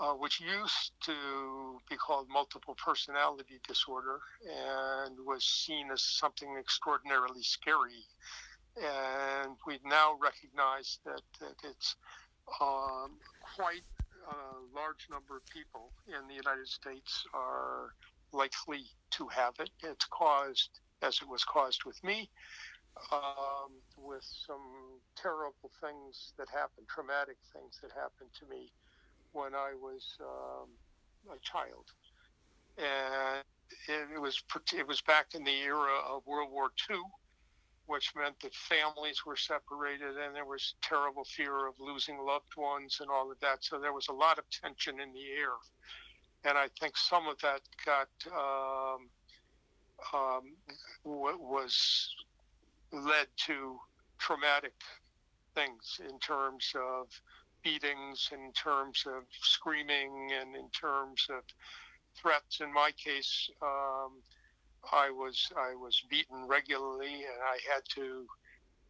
uh, 0.00 0.12
which 0.12 0.40
used 0.40 0.92
to 1.02 1.80
be 1.90 1.96
called 1.96 2.28
multiple 2.28 2.76
personality 2.82 3.60
disorder 3.66 4.20
and 4.46 5.16
was 5.26 5.44
seen 5.44 5.90
as 5.92 6.02
something 6.02 6.56
extraordinarily 6.58 7.42
scary. 7.42 8.06
And 8.76 9.56
we 9.66 9.80
now 9.84 10.16
recognize 10.20 11.00
that, 11.04 11.22
that 11.40 11.56
it's 11.68 11.96
um, 12.60 13.18
quite 13.56 13.82
a 14.30 14.76
large 14.76 15.08
number 15.10 15.36
of 15.36 15.42
people 15.46 15.90
in 16.06 16.28
the 16.28 16.34
United 16.34 16.68
States 16.68 17.24
are 17.34 17.94
likely 18.32 18.84
to 19.10 19.26
have 19.28 19.54
it. 19.58 19.70
It's 19.82 20.04
caused, 20.04 20.80
as 21.02 21.18
it 21.20 21.28
was 21.28 21.42
caused 21.44 21.84
with 21.84 22.02
me, 22.04 22.30
um, 23.12 23.72
with 23.96 24.24
some 24.46 25.00
terrible 25.16 25.70
things 25.80 26.34
that 26.38 26.48
happened, 26.50 26.86
traumatic 26.88 27.38
things 27.52 27.78
that 27.82 27.90
happened 27.92 28.30
to 28.38 28.46
me 28.46 28.72
when 29.32 29.54
I 29.54 29.72
was 29.74 30.16
um, 30.20 30.68
a 31.34 31.38
child, 31.40 31.86
and 32.76 33.44
it, 33.88 34.14
it, 34.14 34.20
was 34.20 34.42
it 34.74 34.86
was 34.86 35.00
back 35.02 35.34
in 35.34 35.44
the 35.44 35.60
era 35.60 35.98
of 36.08 36.26
World 36.26 36.50
War 36.50 36.70
II, 36.90 36.96
which 37.86 38.12
meant 38.16 38.38
that 38.40 38.54
families 38.54 39.24
were 39.26 39.36
separated 39.36 40.16
and 40.16 40.34
there 40.34 40.44
was 40.44 40.74
terrible 40.82 41.24
fear 41.24 41.66
of 41.66 41.74
losing 41.80 42.18
loved 42.18 42.56
ones 42.56 42.98
and 43.00 43.10
all 43.10 43.30
of 43.30 43.40
that. 43.40 43.64
So 43.64 43.78
there 43.78 43.92
was 43.92 44.08
a 44.08 44.12
lot 44.12 44.38
of 44.38 44.44
tension 44.50 45.00
in 45.00 45.12
the 45.12 45.30
air, 45.38 45.56
and 46.44 46.58
I 46.58 46.68
think 46.80 46.96
some 46.96 47.26
of 47.26 47.38
that 47.40 47.60
got 47.84 48.08
um, 48.32 49.08
um, 50.14 50.42
was 51.04 52.14
led 52.92 53.26
to 53.46 53.78
traumatic 54.18 54.74
things 55.54 56.00
in 56.08 56.18
terms 56.18 56.72
of 56.76 57.08
beatings, 57.62 58.30
in 58.32 58.52
terms 58.52 59.04
of 59.06 59.24
screaming, 59.40 60.30
and 60.40 60.54
in 60.54 60.68
terms 60.70 61.26
of 61.30 61.42
threats. 62.14 62.60
In 62.60 62.72
my 62.72 62.90
case, 62.92 63.50
um, 63.62 64.12
I 64.92 65.10
was 65.10 65.50
I 65.56 65.74
was 65.74 66.02
beaten 66.08 66.46
regularly, 66.46 67.14
and 67.14 67.42
I 67.42 67.58
had 67.72 67.82
to 67.96 68.26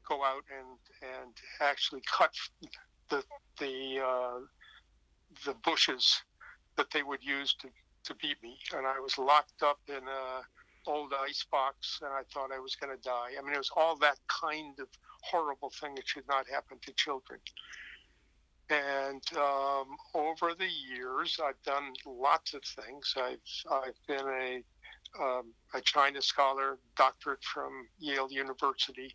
go 0.08 0.24
out 0.24 0.44
and 0.56 0.78
and 1.02 1.32
actually 1.60 2.02
cut 2.10 2.34
the 3.08 3.22
the 3.58 4.00
uh, 4.04 4.40
the 5.44 5.54
bushes 5.64 6.22
that 6.76 6.90
they 6.92 7.02
would 7.02 7.24
use 7.24 7.54
to, 7.60 7.68
to 8.04 8.14
beat 8.14 8.40
me, 8.42 8.56
and 8.74 8.86
I 8.86 9.00
was 9.00 9.18
locked 9.18 9.62
up 9.62 9.80
in 9.88 10.06
a 10.06 10.42
old 10.86 11.12
ice 11.20 11.44
box, 11.50 12.00
and 12.02 12.12
I 12.12 12.22
thought 12.32 12.50
I 12.54 12.58
was 12.60 12.74
going 12.76 12.96
to 12.96 13.02
die. 13.02 13.30
I 13.38 13.42
mean, 13.42 13.52
it 13.52 13.58
was 13.58 13.70
all 13.76 13.96
that 13.96 14.18
kind 14.28 14.78
of 14.78 14.88
horrible 15.22 15.70
thing 15.70 15.94
that 15.96 16.08
should 16.08 16.26
not 16.28 16.46
happen 16.48 16.78
to 16.86 16.92
children. 16.92 17.40
And 18.70 19.22
um, 19.36 19.96
over 20.14 20.54
the 20.54 20.68
years, 20.68 21.38
I've 21.42 21.62
done 21.62 21.92
lots 22.06 22.52
of 22.52 22.62
things. 22.64 23.14
I've 23.16 23.38
I've 23.70 24.06
been 24.06 24.28
a 24.28 24.62
um, 25.18 25.52
a 25.72 25.80
China 25.80 26.20
scholar, 26.20 26.78
doctorate 26.94 27.42
from 27.42 27.88
Yale 27.98 28.30
University, 28.30 29.14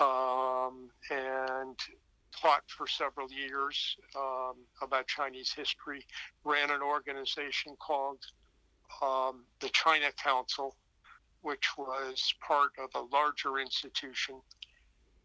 um, 0.00 0.88
and 1.10 1.78
taught 2.40 2.62
for 2.66 2.86
several 2.86 3.30
years 3.30 3.96
um, 4.16 4.54
about 4.80 5.06
Chinese 5.06 5.52
history. 5.52 6.04
Ran 6.44 6.70
an 6.70 6.82
organization 6.82 7.76
called 7.78 8.24
um, 9.02 9.44
the 9.60 9.68
China 9.68 10.10
Council, 10.22 10.76
which 11.42 11.76
was 11.76 12.34
part 12.40 12.70
of 12.82 12.90
a 12.94 13.14
larger 13.14 13.58
institution 13.58 14.36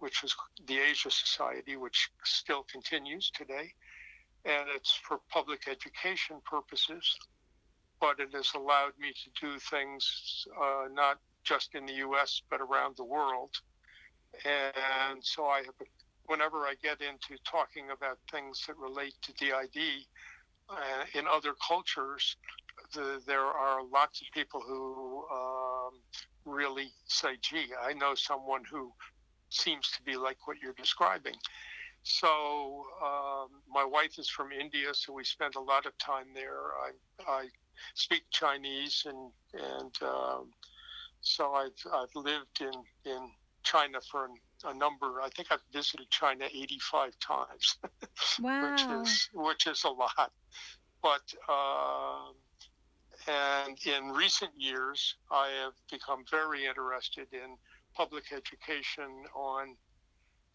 which 0.01 0.23
was 0.23 0.35
the 0.65 0.79
Asia 0.79 1.11
Society, 1.11 1.77
which 1.77 2.09
still 2.23 2.63
continues 2.63 3.31
today. 3.31 3.71
And 4.45 4.65
it's 4.75 4.91
for 4.91 5.19
public 5.29 5.67
education 5.69 6.37
purposes, 6.43 7.17
but 7.99 8.19
it 8.19 8.33
has 8.33 8.51
allowed 8.55 8.93
me 8.99 9.13
to 9.13 9.29
do 9.39 9.59
things 9.59 10.47
uh, 10.59 10.85
not 10.91 11.19
just 11.43 11.75
in 11.75 11.85
the 11.85 11.93
US, 12.07 12.41
but 12.49 12.59
around 12.61 12.97
the 12.97 13.03
world. 13.03 13.51
And 14.43 15.23
so 15.23 15.45
I 15.45 15.57
have, 15.59 15.75
whenever 16.25 16.65
I 16.65 16.73
get 16.81 17.01
into 17.01 17.41
talking 17.43 17.91
about 17.91 18.17
things 18.31 18.65
that 18.65 18.77
relate 18.77 19.13
to 19.21 19.33
DID 19.33 19.81
uh, 20.67 21.03
in 21.13 21.25
other 21.27 21.53
cultures, 21.67 22.37
the, 22.93 23.21
there 23.27 23.45
are 23.45 23.83
lots 23.83 24.21
of 24.21 24.27
people 24.33 24.61
who 24.61 25.25
um, 25.31 25.93
really 26.45 26.91
say, 27.05 27.37
gee, 27.39 27.67
I 27.79 27.93
know 27.93 28.15
someone 28.15 28.63
who 28.69 28.91
seems 29.53 29.89
to 29.91 30.01
be 30.03 30.15
like 30.15 30.47
what 30.47 30.57
you're 30.61 30.73
describing. 30.73 31.35
So 32.03 32.85
um, 33.03 33.49
my 33.69 33.85
wife 33.85 34.17
is 34.17 34.27
from 34.27 34.51
India, 34.51 34.93
so 34.93 35.13
we 35.13 35.23
spent 35.23 35.55
a 35.55 35.59
lot 35.59 35.85
of 35.85 35.95
time 35.99 36.27
there. 36.33 36.71
I, 36.83 37.31
I 37.31 37.47
speak 37.93 38.23
Chinese, 38.31 39.05
and 39.05 39.31
and 39.53 39.95
um, 40.01 40.51
so 41.21 41.53
I've 41.53 41.91
I've 41.93 42.15
lived 42.15 42.61
in 42.61 42.73
in 43.05 43.29
China 43.63 43.99
for 44.09 44.29
a 44.65 44.73
number. 44.73 45.21
I 45.21 45.29
think 45.29 45.49
I've 45.51 45.61
visited 45.71 46.09
China 46.09 46.45
85 46.45 47.19
times, 47.19 47.77
wow. 48.39 48.71
which 48.71 49.07
is 49.07 49.29
which 49.33 49.67
is 49.67 49.83
a 49.83 49.89
lot. 49.89 50.31
But 51.03 51.33
um, 51.47 52.33
and 53.27 53.77
in 53.85 54.09
recent 54.09 54.51
years, 54.57 55.15
I 55.29 55.49
have 55.63 55.73
become 55.91 56.25
very 56.29 56.65
interested 56.65 57.27
in 57.31 57.57
public 57.95 58.31
education 58.31 59.25
on 59.35 59.75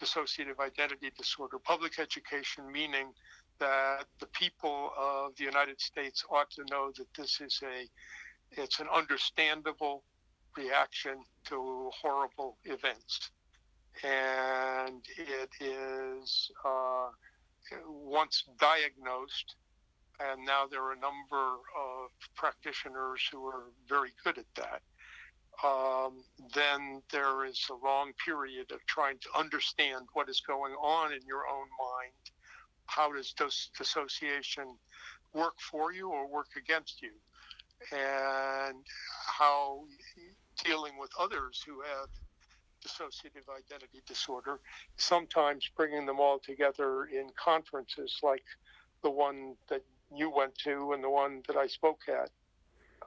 dissociative 0.01 0.61
identity 0.61 1.11
disorder. 1.17 1.59
Public 1.59 1.99
education 1.99 2.71
meaning 2.71 3.13
that 3.59 4.05
the 4.21 4.27
people 4.27 4.91
of 4.99 5.35
the 5.37 5.45
United 5.45 5.81
States 5.81 6.25
ought 6.31 6.51
to 6.51 6.65
know 6.71 6.93
that 6.97 7.07
this 7.17 7.41
is 7.41 7.61
a 7.63 7.89
it's 8.61 8.81
an 8.81 8.87
understandable 8.95 10.05
reaction 10.57 11.17
to 11.45 11.91
horrible 12.01 12.57
events, 12.65 13.31
and 14.05 15.05
it 15.19 15.51
is 15.61 16.51
uh, 16.65 17.09
once 17.89 18.45
diagnosed. 18.61 19.57
And 20.19 20.47
now 20.47 20.65
there 20.71 20.83
are 20.83 20.93
a 20.93 21.01
number 21.01 21.57
of 21.77 22.11
practitioners 22.35 23.21
who 23.31 23.45
are 23.47 23.65
very 23.87 24.13
good 24.25 24.39
at 24.39 24.47
that 24.55 24.81
um, 25.65 26.23
then 26.55 27.03
there 27.11 27.45
is 27.45 27.67
a 27.71 27.87
long 27.87 28.13
period 28.25 28.71
of 28.73 28.85
trying 28.87 29.19
to 29.19 29.29
understand 29.39 30.07
what 30.13 30.29
is 30.29 30.43
going 30.47 30.75
on 30.75 31.13
in 31.13 31.21
your 31.27 31.47
own 31.47 31.69
mind. 31.79 32.13
How 32.87 33.13
does 33.13 33.33
dis- 33.33 33.71
dissociation 33.77 34.77
work 35.33 35.55
for 35.59 35.93
you 35.93 36.11
or 36.11 36.29
work 36.29 36.49
against 36.57 37.03
you? 37.03 37.13
And 37.93 38.85
how 39.27 39.85
dealing 40.65 40.99
with 40.99 41.11
others 41.19 41.63
who 41.67 41.81
have 41.83 42.09
dissociative 42.85 43.49
identity 43.55 44.03
disorder, 44.07 44.61
sometimes 44.97 45.69
bringing 45.77 46.07
them 46.07 46.21
all 46.21 46.39
together 46.39 47.05
in 47.07 47.29
conferences 47.43 48.19
like 48.23 48.45
the 49.03 49.11
one 49.11 49.55
that 49.69 49.83
you 50.15 50.31
went 50.31 50.57
to 50.59 50.93
and 50.93 51.03
the 51.03 51.11
one 51.11 51.43
that 51.47 51.57
I 51.57 51.67
spoke 51.67 52.03
at. 52.09 52.31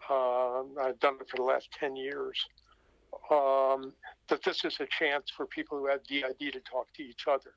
Um, 0.09 0.75
I've 0.81 0.99
done 0.99 1.17
it 1.21 1.29
for 1.29 1.37
the 1.37 1.43
last 1.43 1.69
10 1.79 1.95
years. 1.95 2.45
Um, 3.31 3.93
that 4.27 4.43
this 4.43 4.65
is 4.65 4.77
a 4.79 4.87
chance 4.87 5.31
for 5.35 5.45
people 5.45 5.77
who 5.77 5.87
have 5.87 6.03
DID 6.03 6.53
to 6.53 6.59
talk 6.61 6.87
to 6.95 7.03
each 7.03 7.25
other. 7.27 7.53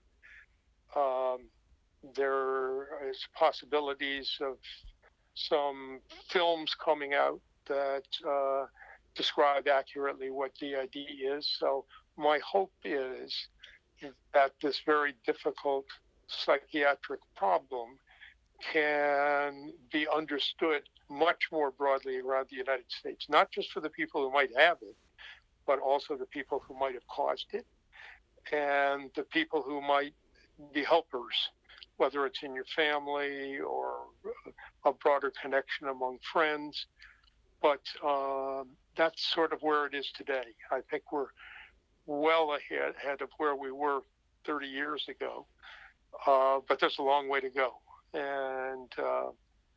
Um, 0.94 1.48
there 2.14 3.08
is 3.08 3.26
possibilities 3.34 4.36
of 4.40 4.56
some 5.34 6.00
films 6.28 6.74
coming 6.74 7.14
out 7.14 7.40
that 7.66 8.04
uh, 8.28 8.66
describe 9.14 9.68
accurately 9.68 10.30
what 10.30 10.54
DID 10.58 10.96
is. 11.22 11.48
So 11.58 11.84
my 12.16 12.38
hope 12.44 12.72
is 12.84 13.48
that 14.34 14.52
this 14.60 14.80
very 14.84 15.14
difficult 15.24 15.86
psychiatric 16.26 17.20
problem 17.36 17.98
can 18.72 19.72
be 19.92 20.06
understood 20.08 20.82
much 21.12 21.48
more 21.52 21.70
broadly 21.70 22.18
around 22.18 22.46
the 22.50 22.56
United 22.56 22.90
States, 22.90 23.26
not 23.28 23.50
just 23.50 23.70
for 23.70 23.80
the 23.80 23.90
people 23.90 24.22
who 24.22 24.32
might 24.32 24.50
have 24.56 24.78
it, 24.82 24.96
but 25.66 25.78
also 25.78 26.16
the 26.16 26.26
people 26.26 26.62
who 26.66 26.78
might 26.78 26.94
have 26.94 27.06
caused 27.06 27.46
it 27.52 27.66
and 28.50 29.10
the 29.14 29.22
people 29.22 29.62
who 29.62 29.80
might 29.80 30.14
be 30.72 30.82
helpers, 30.82 31.34
whether 31.96 32.26
it's 32.26 32.42
in 32.42 32.54
your 32.54 32.64
family 32.74 33.58
or 33.60 34.06
a 34.84 34.92
broader 34.92 35.32
connection 35.40 35.88
among 35.88 36.18
friends. 36.32 36.86
But 37.60 37.80
um, 38.04 38.70
that's 38.96 39.24
sort 39.32 39.52
of 39.52 39.62
where 39.62 39.86
it 39.86 39.94
is 39.94 40.10
today. 40.16 40.44
I 40.70 40.80
think 40.90 41.12
we're 41.12 41.28
well 42.06 42.54
ahead, 42.56 42.94
ahead 43.02 43.22
of 43.22 43.28
where 43.38 43.54
we 43.54 43.70
were 43.70 44.00
30 44.44 44.66
years 44.66 45.04
ago, 45.08 45.46
uh, 46.26 46.58
but 46.68 46.80
there's 46.80 46.98
a 46.98 47.02
long 47.02 47.28
way 47.28 47.40
to 47.40 47.50
go. 47.50 47.74
And 48.12 48.92
uh, 48.98 49.30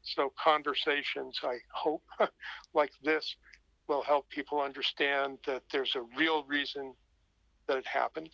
so, 0.05 0.31
conversations, 0.41 1.39
I 1.43 1.57
hope, 1.73 2.03
like 2.73 2.91
this, 3.03 3.35
will 3.87 4.03
help 4.03 4.29
people 4.29 4.61
understand 4.61 5.39
that 5.45 5.63
there's 5.71 5.95
a 5.95 6.03
real 6.17 6.43
reason 6.45 6.93
that 7.67 7.77
it 7.77 7.87
happened. 7.87 8.31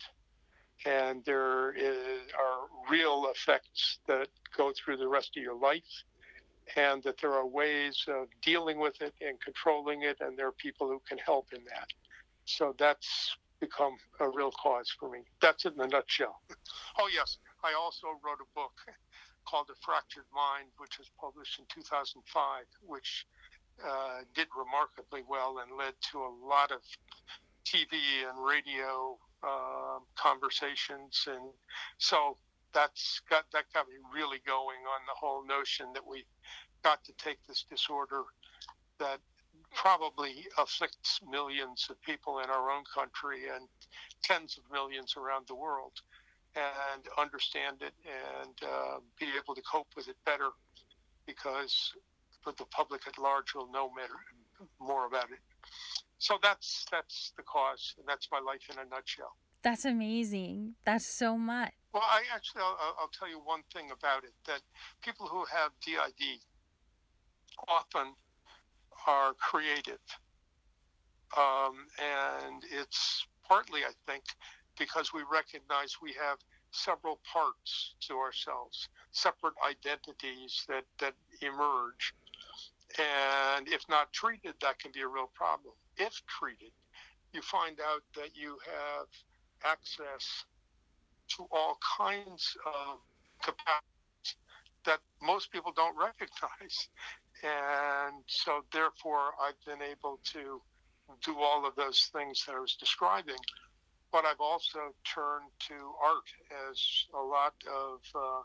And 0.84 1.24
there 1.24 1.72
is, 1.74 2.20
are 2.38 2.68
real 2.90 3.30
effects 3.34 3.98
that 4.06 4.28
go 4.56 4.72
through 4.72 4.96
the 4.98 5.08
rest 5.08 5.36
of 5.36 5.42
your 5.42 5.54
life, 5.54 6.04
and 6.76 7.02
that 7.04 7.18
there 7.20 7.32
are 7.32 7.46
ways 7.46 8.04
of 8.08 8.28
dealing 8.42 8.78
with 8.78 9.00
it 9.00 9.14
and 9.20 9.40
controlling 9.40 10.02
it, 10.02 10.18
and 10.20 10.36
there 10.36 10.48
are 10.48 10.52
people 10.52 10.88
who 10.88 11.00
can 11.08 11.18
help 11.18 11.52
in 11.52 11.64
that. 11.64 11.88
So 12.44 12.74
that's 12.78 13.36
become 13.60 13.96
a 14.18 14.28
real 14.28 14.50
cause 14.50 14.92
for 14.98 15.08
me. 15.08 15.20
That's 15.40 15.64
it 15.64 15.74
in 15.74 15.80
a 15.80 15.86
nutshell. 15.86 16.42
Oh, 16.98 17.08
yes. 17.14 17.38
I 17.62 17.74
also 17.74 18.08
wrote 18.24 18.38
a 18.40 18.58
book 18.58 18.72
called 19.44 19.68
The 19.68 19.74
Fractured 19.80 20.28
Mind, 20.34 20.68
which 20.78 20.98
was 20.98 21.10
published 21.20 21.58
in 21.58 21.64
2005, 21.68 22.64
which 22.86 23.26
uh, 23.84 24.20
did 24.34 24.48
remarkably 24.56 25.22
well 25.28 25.58
and 25.58 25.76
led 25.76 25.94
to 26.12 26.18
a 26.18 26.32
lot 26.46 26.70
of 26.70 26.80
TV 27.64 27.98
and 28.28 28.44
radio 28.44 29.16
uh, 29.42 29.98
conversations. 30.16 31.26
And 31.26 31.50
so 31.98 32.36
that's 32.72 33.20
got 33.28 33.44
that 33.52 33.64
got 33.74 33.88
me 33.88 33.94
really 34.14 34.38
going 34.46 34.80
on 34.86 35.00
the 35.06 35.14
whole 35.16 35.44
notion 35.44 35.92
that 35.94 36.06
we 36.06 36.24
got 36.82 37.04
to 37.04 37.12
take 37.12 37.38
this 37.46 37.64
disorder 37.68 38.22
that 38.98 39.18
probably 39.74 40.46
afflicts 40.58 41.20
millions 41.28 41.86
of 41.90 42.00
people 42.02 42.40
in 42.40 42.50
our 42.50 42.70
own 42.70 42.84
country 42.92 43.48
and 43.54 43.68
tens 44.22 44.58
of 44.58 44.64
millions 44.72 45.16
around 45.16 45.46
the 45.48 45.54
world 45.54 45.92
and 46.54 47.02
understand 47.18 47.76
it 47.80 47.94
and 48.04 48.54
uh, 48.62 48.98
be 49.18 49.26
able 49.36 49.54
to 49.54 49.62
cope 49.62 49.88
with 49.96 50.08
it 50.08 50.16
better 50.24 50.50
because 51.26 51.92
the 52.44 52.64
public 52.66 53.06
at 53.06 53.18
large 53.18 53.54
will 53.54 53.70
know 53.70 53.90
more 54.80 55.06
about 55.06 55.30
it. 55.30 55.38
So 56.18 56.38
that's 56.42 56.84
that's 56.90 57.32
the 57.36 57.42
cause, 57.42 57.94
and 57.98 58.06
that's 58.06 58.28
my 58.30 58.38
life 58.38 58.62
in 58.70 58.78
a 58.78 58.88
nutshell. 58.88 59.36
That's 59.62 59.84
amazing. 59.84 60.74
That's 60.84 61.06
so 61.06 61.36
much. 61.36 61.72
Well, 61.92 62.02
I 62.04 62.22
actually 62.34 62.62
I'll, 62.62 62.96
I'll 63.00 63.10
tell 63.18 63.28
you 63.28 63.40
one 63.44 63.62
thing 63.72 63.90
about 63.90 64.24
it 64.24 64.32
that 64.46 64.60
people 65.02 65.26
who 65.26 65.44
have 65.52 65.72
DID 65.84 66.40
often 67.68 68.14
are 69.06 69.34
creative, 69.34 70.00
um, 71.36 71.86
and 71.98 72.62
it's 72.70 73.26
partly 73.48 73.80
I 73.84 73.92
think 74.06 74.24
because 74.82 75.12
we 75.14 75.22
recognize 75.30 75.98
we 76.02 76.12
have 76.20 76.38
several 76.72 77.20
parts 77.32 77.94
to 78.00 78.14
ourselves, 78.16 78.88
separate 79.12 79.54
identities 79.64 80.64
that, 80.66 80.82
that 80.98 81.14
emerge. 81.40 82.14
And 82.98 83.68
if 83.68 83.82
not 83.88 84.12
treated, 84.12 84.54
that 84.60 84.80
can 84.80 84.90
be 84.92 85.02
a 85.02 85.06
real 85.06 85.30
problem. 85.34 85.74
If 85.98 86.20
treated, 86.26 86.72
you 87.32 87.42
find 87.42 87.78
out 87.80 88.02
that 88.16 88.30
you 88.34 88.58
have 88.66 89.06
access 89.64 90.44
to 91.36 91.46
all 91.52 91.78
kinds 91.96 92.56
of 92.66 92.98
capacities 93.40 94.34
that 94.84 94.98
most 95.22 95.52
people 95.52 95.72
don't 95.76 95.96
recognize. 95.96 96.88
And 97.44 98.24
so, 98.26 98.64
therefore, 98.72 99.30
I've 99.40 99.60
been 99.64 99.82
able 99.82 100.18
to 100.32 100.60
do 101.24 101.38
all 101.38 101.66
of 101.66 101.76
those 101.76 102.10
things 102.12 102.44
that 102.46 102.56
I 102.56 102.58
was 102.58 102.74
describing 102.74 103.36
but 104.12 104.26
I've 104.26 104.40
also 104.40 104.78
turned 105.04 105.50
to 105.68 105.74
art 106.04 106.28
as 106.70 107.06
a 107.14 107.22
lot 107.22 107.54
of 107.66 108.00
uh, 108.14 108.42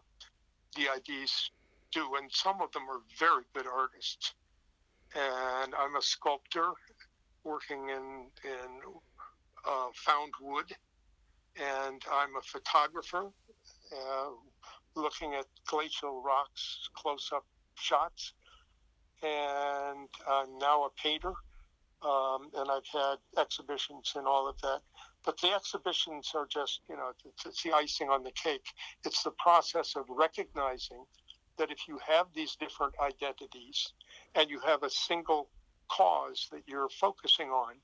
DIDs 0.73 1.51
do, 1.91 2.15
and 2.15 2.31
some 2.31 2.61
of 2.61 2.71
them 2.71 2.83
are 2.89 3.01
very 3.19 3.43
good 3.53 3.67
artists. 3.67 4.33
And 5.15 5.73
I'm 5.77 5.95
a 5.95 6.01
sculptor 6.01 6.71
working 7.43 7.89
in 7.89 8.27
in 8.43 8.81
uh, 9.65 9.87
found 9.93 10.33
wood, 10.41 10.73
and 11.55 12.01
I'm 12.11 12.35
a 12.37 12.41
photographer 12.41 13.29
uh, 13.91 14.29
looking 14.95 15.33
at 15.35 15.45
glacial 15.65 16.21
rocks, 16.21 16.89
close-up 16.93 17.45
shots, 17.75 18.33
and 19.21 20.07
I'm 20.29 20.57
now 20.59 20.83
a 20.83 20.89
painter. 21.01 21.33
Um, 22.03 22.51
and 22.55 22.69
I've 22.69 22.85
had 22.93 23.15
exhibitions 23.39 24.13
and 24.15 24.27
all 24.27 24.47
of 24.47 24.61
that. 24.61 24.81
But 25.27 25.41
the 25.41 25.53
exhibitions 25.53 26.31
are 26.35 26.47
just, 26.47 26.79
you 26.89 26.95
know, 26.95 27.11
it's, 27.25 27.45
it's 27.45 27.61
the 27.61 27.73
icing 27.73 28.07
on 28.07 28.23
the 28.23 28.31
cake. 28.31 28.65
It's 29.03 29.23
the 29.23 29.31
process 29.31 29.97
of 29.97 30.05
recognizing 30.07 31.03
that 31.57 31.69
if 31.69 31.85
you 31.85 31.99
have 32.07 32.27
these 32.33 32.55
different 32.55 32.93
identities 33.01 33.91
and 34.35 34.49
you 34.49 34.61
have 34.61 34.83
a 34.83 34.89
single 34.89 35.49
cause 35.89 36.47
that 36.53 36.61
you're 36.65 36.87
focusing 36.87 37.49
on, 37.49 37.75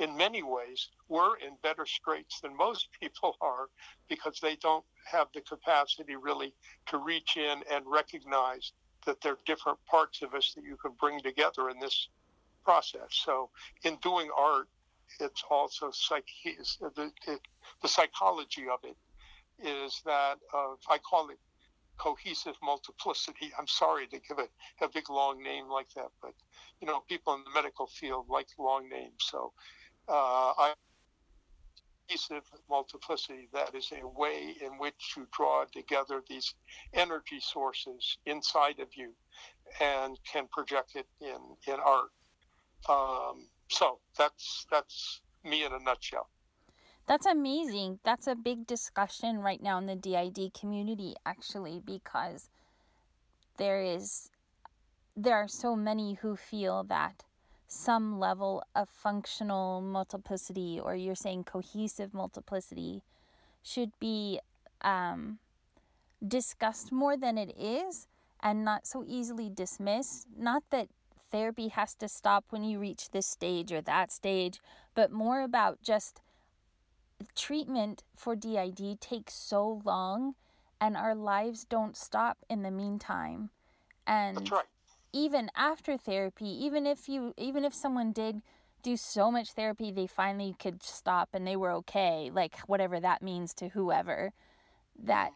in 0.00 0.16
many 0.16 0.42
ways, 0.42 0.88
we're 1.08 1.36
in 1.36 1.56
better 1.62 1.86
straits 1.86 2.40
than 2.40 2.56
most 2.56 2.88
people 3.00 3.36
are 3.40 3.68
because 4.08 4.40
they 4.40 4.56
don't 4.56 4.84
have 5.04 5.28
the 5.32 5.40
capacity 5.42 6.16
really 6.16 6.52
to 6.86 6.98
reach 6.98 7.36
in 7.36 7.62
and 7.70 7.84
recognize 7.86 8.72
that 9.06 9.20
there 9.20 9.34
are 9.34 9.38
different 9.46 9.78
parts 9.86 10.20
of 10.22 10.34
us 10.34 10.52
that 10.56 10.64
you 10.64 10.76
can 10.76 10.90
bring 10.98 11.20
together 11.20 11.70
in 11.70 11.78
this 11.78 12.08
process. 12.64 13.10
So, 13.10 13.50
in 13.84 13.98
doing 14.02 14.30
art, 14.36 14.68
it's 15.20 15.44
also 15.50 15.90
psych 15.92 16.26
the, 16.44 17.10
it, 17.26 17.40
the 17.82 17.88
psychology 17.88 18.64
of 18.72 18.80
it 18.84 18.96
is 19.64 20.02
that 20.04 20.36
uh, 20.54 20.74
I 20.88 20.98
call 20.98 21.30
it 21.30 21.38
cohesive 21.98 22.54
multiplicity. 22.62 23.50
I'm 23.58 23.66
sorry 23.66 24.06
to 24.06 24.20
give 24.20 24.38
it 24.38 24.50
a 24.80 24.88
big 24.88 25.10
long 25.10 25.42
name 25.42 25.68
like 25.68 25.88
that, 25.96 26.10
but 26.22 26.32
you 26.80 26.86
know, 26.86 27.00
people 27.08 27.34
in 27.34 27.42
the 27.44 27.50
medical 27.50 27.86
field 27.86 28.26
like 28.28 28.46
long 28.58 28.88
names. 28.88 29.16
So 29.18 29.52
uh, 30.08 30.52
I 30.56 30.74
cohesive 32.08 32.44
multiplicity 32.70 33.48
that 33.52 33.74
is 33.74 33.92
a 33.92 34.06
way 34.06 34.54
in 34.64 34.78
which 34.78 35.14
you 35.16 35.26
draw 35.36 35.64
together 35.72 36.22
these 36.28 36.54
energy 36.94 37.40
sources 37.40 38.18
inside 38.26 38.80
of 38.80 38.88
you 38.94 39.12
and 39.80 40.18
can 40.30 40.46
project 40.48 40.92
it 40.94 41.06
in 41.20 41.72
in 41.72 41.78
art. 41.80 42.10
Um, 42.88 43.48
so 43.68 43.98
that's 44.16 44.66
that's 44.70 45.20
me 45.44 45.64
in 45.64 45.72
a 45.72 45.78
nutshell. 45.78 46.28
That's 47.06 47.26
amazing. 47.26 48.00
That's 48.04 48.26
a 48.26 48.34
big 48.34 48.66
discussion 48.66 49.38
right 49.38 49.62
now 49.62 49.78
in 49.78 49.86
the 49.86 49.96
DID 49.96 50.52
community 50.52 51.14
actually 51.24 51.80
because 51.84 52.50
there 53.56 53.82
is 53.82 54.30
there 55.16 55.36
are 55.36 55.48
so 55.48 55.74
many 55.74 56.14
who 56.14 56.36
feel 56.36 56.84
that 56.84 57.24
some 57.66 58.18
level 58.18 58.62
of 58.74 58.88
functional 58.88 59.80
multiplicity 59.80 60.80
or 60.82 60.94
you're 60.94 61.14
saying 61.14 61.44
cohesive 61.44 62.14
multiplicity 62.14 63.02
should 63.62 63.90
be 64.00 64.40
um, 64.82 65.38
discussed 66.26 66.92
more 66.92 67.16
than 67.16 67.36
it 67.36 67.54
is 67.58 68.06
and 68.40 68.64
not 68.64 68.86
so 68.86 69.04
easily 69.06 69.50
dismissed. 69.50 70.26
Not 70.36 70.62
that 70.70 70.88
therapy 71.30 71.68
has 71.68 71.94
to 71.96 72.08
stop 72.08 72.46
when 72.50 72.64
you 72.64 72.78
reach 72.78 73.10
this 73.10 73.26
stage 73.26 73.72
or 73.72 73.80
that 73.82 74.12
stage, 74.12 74.60
but 74.94 75.10
more 75.12 75.42
about 75.42 75.82
just 75.82 76.20
treatment 77.34 78.02
for 78.16 78.36
DID 78.36 79.00
takes 79.00 79.34
so 79.34 79.80
long 79.84 80.34
and 80.80 80.96
our 80.96 81.14
lives 81.14 81.64
don't 81.64 81.96
stop 81.96 82.38
in 82.48 82.62
the 82.62 82.70
meantime. 82.70 83.50
And 84.06 84.50
right. 84.50 84.64
even 85.12 85.50
after 85.56 85.96
therapy, 85.96 86.48
even 86.48 86.86
if 86.86 87.08
you 87.08 87.34
even 87.36 87.64
if 87.64 87.74
someone 87.74 88.12
did 88.12 88.42
do 88.82 88.96
so 88.96 89.30
much 89.30 89.52
therapy 89.52 89.90
they 89.90 90.06
finally 90.06 90.54
could 90.58 90.82
stop 90.82 91.30
and 91.32 91.46
they 91.46 91.56
were 91.56 91.72
okay, 91.72 92.30
like 92.32 92.58
whatever 92.66 93.00
that 93.00 93.22
means 93.22 93.52
to 93.54 93.68
whoever, 93.70 94.32
that 95.02 95.32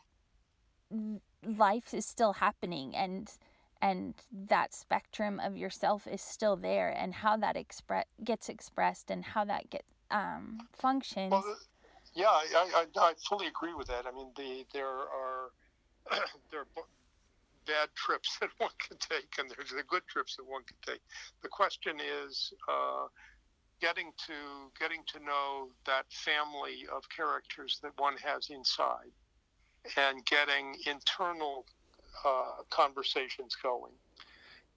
mm-hmm. 0.95 1.17
life 1.59 1.93
is 1.93 2.07
still 2.07 2.35
happening 2.35 2.95
and 2.95 3.33
and 3.83 4.14
that 4.31 4.73
spectrum 4.73 5.40
of 5.40 5.57
yourself 5.57 6.07
is 6.07 6.23
still 6.23 6.57
there 6.57 6.88
and 6.88 7.12
how 7.12 7.37
that 7.37 7.57
expre- 7.57 8.05
gets 8.25 8.49
expressed 8.49 9.11
and 9.11 9.25
how 9.25 9.45
that 9.45 9.68
get 9.68 9.85
um, 10.12 10.59
functions 10.73 11.33
Well, 11.33 11.57
yeah, 12.14 12.27
I, 12.27 12.85
I, 12.97 13.01
I 13.01 13.12
fully 13.29 13.47
agree 13.47 13.75
with 13.75 13.88
that. 13.88 14.07
I 14.07 14.12
mean, 14.12 14.31
the 14.37 14.64
there 14.73 14.87
are 14.87 15.51
there 16.51 16.61
are 16.61 16.85
bad 17.66 17.88
trips 17.95 18.38
that 18.40 18.51
one 18.59 18.71
can 18.79 18.97
take, 18.99 19.38
and 19.38 19.51
there's 19.51 19.71
the 19.71 19.83
good 19.88 20.03
trips 20.09 20.37
that 20.37 20.45
one 20.47 20.62
can 20.64 20.77
take. 20.87 21.01
The 21.42 21.49
question 21.49 21.97
is 22.01 22.53
uh, 22.71 23.07
getting 23.81 24.12
to 24.27 24.35
getting 24.79 25.03
to 25.14 25.25
know 25.25 25.68
that 25.87 26.05
family 26.12 26.87
of 26.95 27.03
characters 27.09 27.81
that 27.83 27.92
one 27.97 28.16
has 28.23 28.51
inside, 28.51 29.12
and 29.97 30.25
getting 30.27 30.77
internal 30.87 31.64
uh, 32.25 32.62
conversations 32.70 33.57
going, 33.62 33.92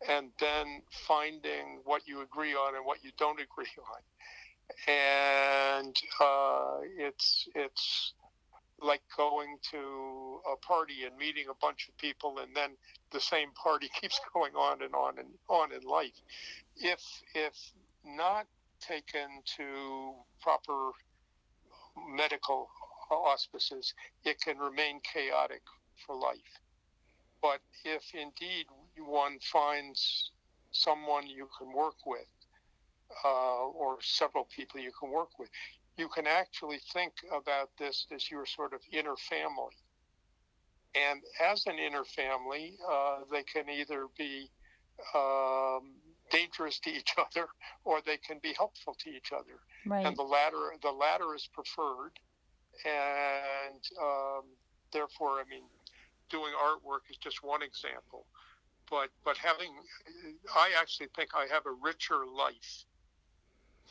and 0.07 0.31
then 0.39 0.81
finding 1.07 1.79
what 1.83 2.07
you 2.07 2.21
agree 2.21 2.53
on 2.53 2.75
and 2.75 2.85
what 2.85 3.03
you 3.03 3.11
don't 3.17 3.39
agree 3.39 3.65
on 3.77 4.01
and 4.87 5.95
uh, 6.19 6.79
it's 6.97 7.47
it's 7.55 8.13
like 8.81 9.01
going 9.15 9.57
to 9.71 10.41
a 10.51 10.57
party 10.57 11.05
and 11.05 11.17
meeting 11.17 11.45
a 11.49 11.53
bunch 11.61 11.87
of 11.87 11.97
people, 11.97 12.39
and 12.39 12.55
then 12.55 12.71
the 13.11 13.19
same 13.19 13.51
party 13.51 13.89
keeps 14.01 14.19
going 14.33 14.53
on 14.53 14.81
and 14.81 14.93
on 14.93 15.17
and 15.19 15.29
on 15.49 15.71
in 15.71 15.81
life. 15.87 16.19
If 16.77 17.01
if 17.33 17.53
not 18.03 18.47
taken 18.79 19.41
to 19.57 20.13
proper 20.41 20.91
medical 22.15 22.69
auspices, 23.09 23.93
it 24.23 24.39
can 24.41 24.57
remain 24.57 24.99
chaotic 25.01 25.61
for 26.05 26.15
life. 26.15 26.59
But 27.45 27.61
if 27.83 28.15
indeed 28.15 28.65
one 28.97 29.37
finds 29.39 30.31
someone 30.71 31.27
you 31.27 31.47
can 31.59 31.71
work 31.71 32.03
with 32.03 32.31
uh, 33.23 33.67
or 33.67 33.97
several 34.01 34.45
people 34.45 34.79
you 34.79 34.91
can 34.99 35.11
work 35.11 35.37
with, 35.37 35.49
you 35.95 36.07
can 36.07 36.25
actually 36.25 36.79
think 36.91 37.13
about 37.31 37.69
this 37.77 38.07
as 38.11 38.31
your 38.31 38.47
sort 38.47 38.73
of 38.73 38.79
inner 38.91 39.15
family. 39.15 39.77
And 40.95 41.21
as 41.39 41.67
an 41.67 41.77
inner 41.77 42.03
family, 42.03 42.77
uh, 42.89 43.17
they 43.31 43.43
can 43.43 43.69
either 43.69 44.07
be 44.17 44.49
um, 45.13 45.93
dangerous 46.31 46.79
to 46.79 46.89
each 46.89 47.13
other 47.19 47.47
or 47.83 48.01
they 48.01 48.17
can 48.17 48.39
be 48.41 48.53
helpful 48.57 48.95
to 49.03 49.09
each 49.11 49.31
other. 49.31 49.59
right 49.85 50.03
And 50.03 50.17
the 50.17 50.23
latter, 50.23 50.73
the 50.81 50.91
latter 50.91 51.35
is 51.35 51.47
preferred. 51.53 52.17
And 52.85 53.81
um, 54.01 54.45
therefore, 54.91 55.39
I 55.39 55.43
mean, 55.47 55.63
doing 56.29 56.53
artwork 56.53 57.09
is 57.09 57.17
just 57.17 57.43
one 57.43 57.61
example. 57.61 58.25
But 58.89 59.09
but 59.23 59.37
having, 59.37 59.73
I 60.55 60.71
actually 60.79 61.07
think 61.15 61.29
I 61.35 61.47
have 61.51 61.65
a 61.65 61.71
richer 61.71 62.25
life 62.25 62.85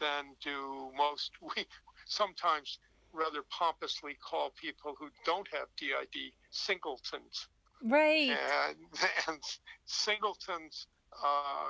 than 0.01 0.37
do 0.43 0.91
most. 0.97 1.33
We 1.57 1.67
sometimes 2.07 2.79
rather 3.13 3.43
pompously 3.51 4.17
call 4.29 4.53
people 4.61 4.95
who 4.99 5.09
don't 5.25 5.49
have 5.53 5.69
DID 5.77 6.33
singletons, 6.51 7.49
right 7.83 8.37
and, 8.69 8.77
and 9.29 9.41
singletons 9.87 10.87
uh, 11.23 11.67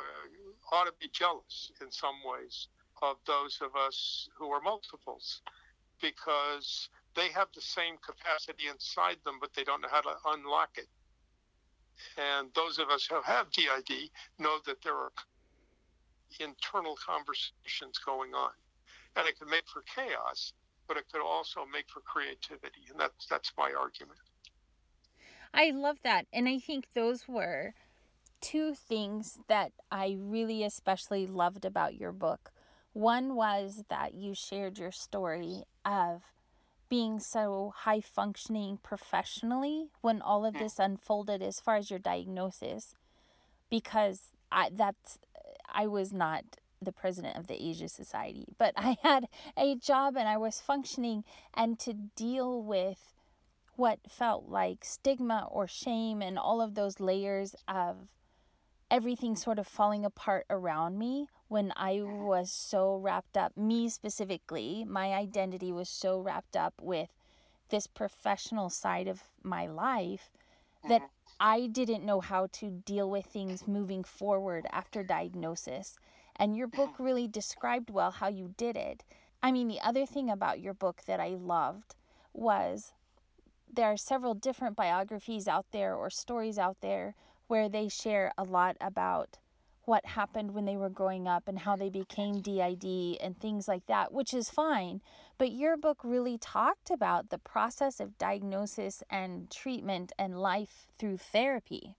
ought 0.72 0.85
to 0.85 0.92
be 1.00 1.09
jealous 1.12 1.70
in 1.81 1.90
some 1.90 2.16
ways 2.24 2.68
of 3.03 3.16
those 3.27 3.59
of 3.61 3.77
us 3.77 4.29
who 4.37 4.50
are 4.50 4.61
multiples, 4.61 5.42
because 6.00 6.88
they 7.14 7.29
have 7.29 7.48
the 7.55 7.61
same 7.61 7.96
capacity 7.98 8.64
inside 8.70 9.16
them, 9.24 9.38
but 9.40 9.53
they 9.55 9.64
don't 9.64 9.81
know 9.81 9.88
how 9.90 10.00
to 10.00 10.14
unlock 10.27 10.70
it. 10.77 10.88
And 12.18 12.48
those 12.55 12.79
of 12.79 12.88
us 12.90 13.07
who 13.07 13.20
have 13.22 13.50
DID 13.50 14.11
know 14.38 14.59
that 14.66 14.83
there 14.83 14.96
are 14.96 15.12
internal 16.40 16.96
conversations 16.96 17.98
going 18.05 18.35
on. 18.35 18.50
And 19.16 19.29
it 19.29 19.38
can 19.38 19.48
make 19.48 19.68
for 19.68 19.83
chaos, 19.94 20.53
but 20.88 20.96
it 20.96 21.05
could 21.12 21.22
also 21.22 21.61
make 21.72 21.88
for 21.88 22.00
creativity. 22.00 22.90
And 22.90 22.98
that's 22.98 23.27
that's 23.27 23.53
my 23.57 23.72
argument. 23.79 24.18
I 25.53 25.70
love 25.70 25.98
that. 26.03 26.27
And 26.33 26.48
I 26.48 26.59
think 26.59 26.88
those 26.94 27.29
were 27.29 27.74
two 28.40 28.74
things 28.74 29.38
that 29.48 29.72
I 29.90 30.16
really 30.18 30.64
especially 30.64 31.27
loved 31.27 31.64
about 31.64 31.94
your 31.94 32.12
book. 32.12 32.50
One 32.92 33.37
was 33.37 33.85
that 33.88 34.14
you 34.14 34.35
shared 34.35 34.79
your 34.79 34.92
story 34.92 35.62
of 35.85 36.22
being 36.88 37.18
so 37.18 37.73
high 37.77 38.01
functioning 38.01 38.79
professionally 38.83 39.88
when 40.01 40.20
all 40.20 40.44
of 40.44 40.55
this 40.55 40.79
unfolded 40.79 41.42
as 41.42 41.61
far 41.61 41.77
as 41.77 41.90
your 41.90 41.99
diagnosis 41.99 42.94
because 43.70 44.33
I 44.53 44.70
that's 44.73 45.18
I 45.73 45.87
was 45.87 46.12
not 46.12 46.44
the 46.81 46.92
president 46.92 47.37
of 47.37 47.47
the 47.47 47.61
Asia 47.61 47.88
Society, 47.88 48.47
but 48.59 48.75
I 48.77 48.97
had 49.03 49.27
a 49.57 49.75
job 49.77 50.16
and 50.16 50.29
I 50.29 50.37
was 50.37 50.61
functioning 50.61 51.25
and 51.55 51.79
to 51.81 51.92
deal 51.92 52.62
with 52.62 53.14
what 53.77 53.99
felt 54.09 54.49
like 54.49 54.85
stigma 54.85 55.49
or 55.51 55.66
shame 55.66 56.23
and 56.23 56.38
all 56.38 56.61
of 56.61 56.75
those 56.75 57.01
layers 57.01 57.57
of 57.66 58.09
everything 58.90 59.35
sort 59.35 59.59
of 59.59 59.66
falling 59.66 60.05
apart 60.05 60.47
around 60.49 60.99
me 60.99 61.27
when 61.55 61.73
I 61.77 62.01
was 62.03 62.51
so 62.51 62.97
wrapped 62.97 63.37
up, 63.37 63.57
me 63.57 63.88
specifically, 63.88 64.85
my 64.88 65.14
identity 65.14 65.71
was 65.71 65.88
so 65.88 66.19
wrapped 66.19 66.57
up 66.57 66.75
with 66.83 67.11
this 67.69 67.87
professional 67.87 68.69
side 68.71 69.07
of 69.07 69.23
my 69.45 69.69
life 69.69 70.33
that 70.88 71.03
mm-hmm. 71.03 71.37
I 71.38 71.69
didn't 71.69 72.05
know 72.05 72.21
how 72.21 72.49
to 72.55 72.71
deal 72.71 73.09
with 73.09 73.27
things 73.27 73.69
moving 73.69 74.03
forward 74.03 74.67
after 74.73 75.05
diagnosis. 75.05 75.97
And 76.35 76.57
your 76.57 76.67
book 76.67 76.95
mm-hmm. 76.95 77.05
really 77.05 77.29
described 77.29 77.88
well 77.88 78.11
how 78.11 78.27
you 78.27 78.53
did 78.57 78.77
it. 78.77 79.05
I 79.40 79.53
mean, 79.53 79.69
the 79.69 79.81
other 79.81 80.07
thing 80.07 80.29
about 80.29 80.59
your 80.59 80.75
book 80.75 81.03
that 81.07 81.21
I 81.21 81.37
loved 81.38 81.95
was 82.33 82.90
there 83.73 83.93
are 83.93 83.97
several 83.97 84.35
different 84.35 84.75
biographies 84.75 85.47
out 85.47 85.67
there 85.71 85.95
or 85.95 86.11
stories 86.11 86.59
out 86.59 86.79
there 86.81 87.14
where 87.47 87.69
they 87.69 87.87
share 87.87 88.33
a 88.37 88.43
lot 88.43 88.77
about 88.81 89.38
what 89.87 90.07
happened 90.07 90.53
when 90.53 90.64
they 90.64 90.77
were 90.77 90.88
growing 90.88 91.29
up 91.29 91.49
and 91.49 91.59
how 91.61 91.77
they 91.77 91.90
became 91.90 92.40
DID 92.40 93.18
and 93.20 93.38
things 93.38 93.68
like 93.68 93.87
that, 93.87 94.12
which 94.12 94.33
is 94.33 94.49
fine. 94.51 95.01
But 95.38 95.53
your 95.53 95.77
book 95.77 95.99
really 96.03 96.38
talked 96.38 96.90
about 96.90 97.31
the 97.31 97.38
process 97.38 98.01
of 98.01 98.18
diagnosis 98.18 99.03
and 99.11 99.51
treatment 99.51 100.12
and 100.18 100.40
life 100.40 100.87
through 100.99 101.18
therapy. 101.18 101.97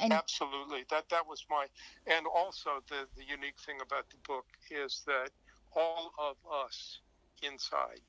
And 0.00 0.12
Absolutely. 0.12 0.84
That 0.90 1.08
that 1.10 1.26
was 1.26 1.44
my 1.48 1.66
and 2.06 2.26
also 2.26 2.82
the, 2.88 3.06
the 3.16 3.24
unique 3.24 3.58
thing 3.64 3.78
about 3.80 4.10
the 4.10 4.16
book 4.26 4.46
is 4.70 5.02
that 5.06 5.30
all 5.76 6.12
of 6.18 6.36
us 6.66 6.98
inside 7.42 8.00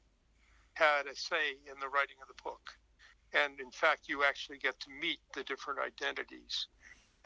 had 0.73 1.05
a 1.07 1.15
say 1.15 1.57
in 1.71 1.79
the 1.79 1.87
writing 1.87 2.17
of 2.21 2.27
the 2.27 2.43
book. 2.43 2.71
And 3.33 3.59
in 3.59 3.71
fact, 3.71 4.07
you 4.07 4.23
actually 4.23 4.57
get 4.57 4.79
to 4.81 4.89
meet 4.89 5.19
the 5.33 5.43
different 5.43 5.79
identities 5.79 6.67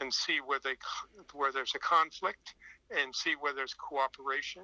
and 0.00 0.12
see 0.12 0.38
where 0.44 0.58
they 0.62 0.76
where 1.34 1.52
there's 1.52 1.74
a 1.74 1.78
conflict 1.78 2.54
and 2.90 3.14
see 3.14 3.34
where 3.38 3.54
there's 3.54 3.74
cooperation 3.74 4.62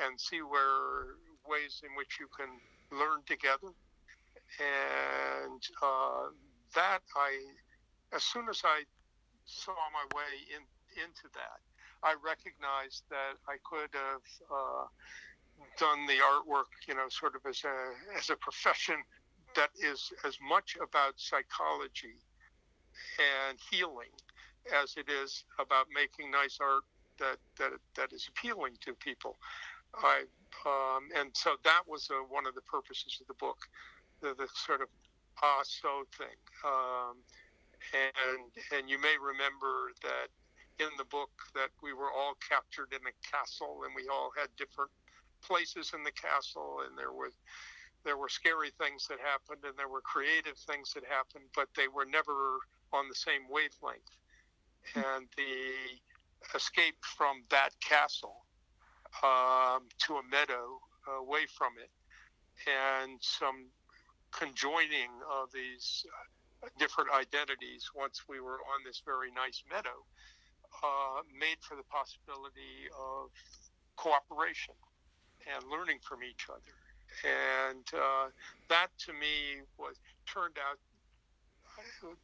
and 0.00 0.20
see 0.20 0.40
where 0.40 1.16
ways 1.48 1.82
in 1.82 1.96
which 1.96 2.18
you 2.20 2.28
can 2.36 2.48
learn 2.92 3.20
together. 3.26 3.72
And 4.60 5.62
uh, 5.82 6.30
that 6.74 7.00
I, 7.16 7.32
as 8.14 8.22
soon 8.22 8.48
as 8.48 8.62
I 8.64 8.84
saw 9.44 9.74
my 9.92 10.16
way 10.16 10.32
in, 10.54 10.62
into 11.02 11.28
that, 11.34 11.60
I 12.02 12.14
recognized 12.24 13.04
that 13.10 13.36
I 13.48 13.56
could 13.64 13.90
have 13.92 14.26
uh, 14.50 14.86
done 15.78 16.06
the 16.06 16.20
artwork, 16.22 16.70
you 16.86 16.94
know, 16.94 17.08
sort 17.08 17.34
of 17.34 17.42
as 17.48 17.64
a 17.64 18.16
as 18.16 18.30
a 18.30 18.36
profession 18.36 18.96
that 19.56 19.70
is 19.82 20.12
as 20.24 20.38
much 20.46 20.76
about 20.80 21.14
psychology 21.16 22.20
and 23.18 23.58
healing 23.70 24.12
as 24.82 24.94
it 24.96 25.08
is 25.08 25.44
about 25.58 25.86
making 25.94 26.30
nice 26.30 26.58
art 26.60 26.84
that 27.18 27.38
that 27.58 27.72
that 27.96 28.12
is 28.12 28.28
appealing 28.28 28.76
to 28.80 28.94
people. 28.94 29.36
I 29.94 30.24
um, 30.66 31.08
and 31.16 31.30
so 31.34 31.56
that 31.64 31.82
was 31.86 32.08
uh, 32.10 32.24
one 32.28 32.46
of 32.46 32.54
the 32.54 32.62
purposes 32.62 33.18
of 33.20 33.26
the 33.26 33.34
book, 33.34 33.58
the, 34.22 34.34
the 34.34 34.48
sort 34.54 34.80
of 34.80 34.88
ah 35.42 35.60
so 35.64 36.04
thing. 36.16 36.36
Um, 36.64 37.16
and 37.94 38.50
and 38.72 38.90
you 38.90 39.00
may 39.00 39.16
remember 39.20 39.92
that 40.02 40.28
in 40.78 40.90
the 40.98 41.04
book 41.04 41.30
that 41.54 41.70
we 41.82 41.92
were 41.92 42.10
all 42.12 42.34
captured 42.48 42.92
in 42.92 43.00
a 43.06 43.14
castle 43.26 43.82
and 43.84 43.94
we 43.96 44.06
all 44.08 44.30
had 44.36 44.48
different 44.56 44.90
places 45.42 45.92
in 45.94 46.02
the 46.04 46.12
castle, 46.12 46.82
and 46.86 46.98
there 46.98 47.12
were 47.12 47.30
there 48.04 48.16
were 48.16 48.28
scary 48.28 48.70
things 48.78 49.06
that 49.08 49.18
happened, 49.20 49.64
and 49.64 49.76
there 49.76 49.88
were 49.88 50.00
creative 50.00 50.56
things 50.58 50.94
that 50.94 51.04
happened, 51.04 51.44
but 51.54 51.68
they 51.76 51.88
were 51.88 52.06
never 52.06 52.58
on 52.92 53.08
the 53.08 53.14
same 53.14 53.48
wavelength. 53.50 54.16
And 54.94 55.26
the 55.36 56.54
escape 56.54 56.96
from 57.16 57.42
that 57.50 57.70
castle 57.80 58.44
um, 59.22 59.88
to 60.06 60.14
a 60.16 60.22
meadow 60.30 60.80
away 61.20 61.46
from 61.46 61.72
it, 61.78 61.90
and 62.68 63.18
some 63.20 63.66
conjoining 64.30 65.10
of 65.30 65.48
these 65.52 66.04
uh, 66.62 66.68
different 66.78 67.10
identities 67.10 67.90
once 67.94 68.22
we 68.28 68.40
were 68.40 68.60
on 68.74 68.84
this 68.84 69.02
very 69.04 69.30
nice 69.32 69.62
meadow 69.70 70.04
uh, 70.84 71.22
made 71.32 71.56
for 71.60 71.76
the 71.76 71.86
possibility 71.88 72.86
of 72.92 73.30
cooperation 73.96 74.74
and 75.48 75.64
learning 75.70 75.98
from 76.02 76.22
each 76.22 76.46
other. 76.50 76.76
And 77.24 77.86
uh, 77.94 78.28
that 78.68 78.88
to 79.06 79.12
me 79.12 79.64
was 79.78 79.96
turned 80.26 80.58
out 80.58 80.78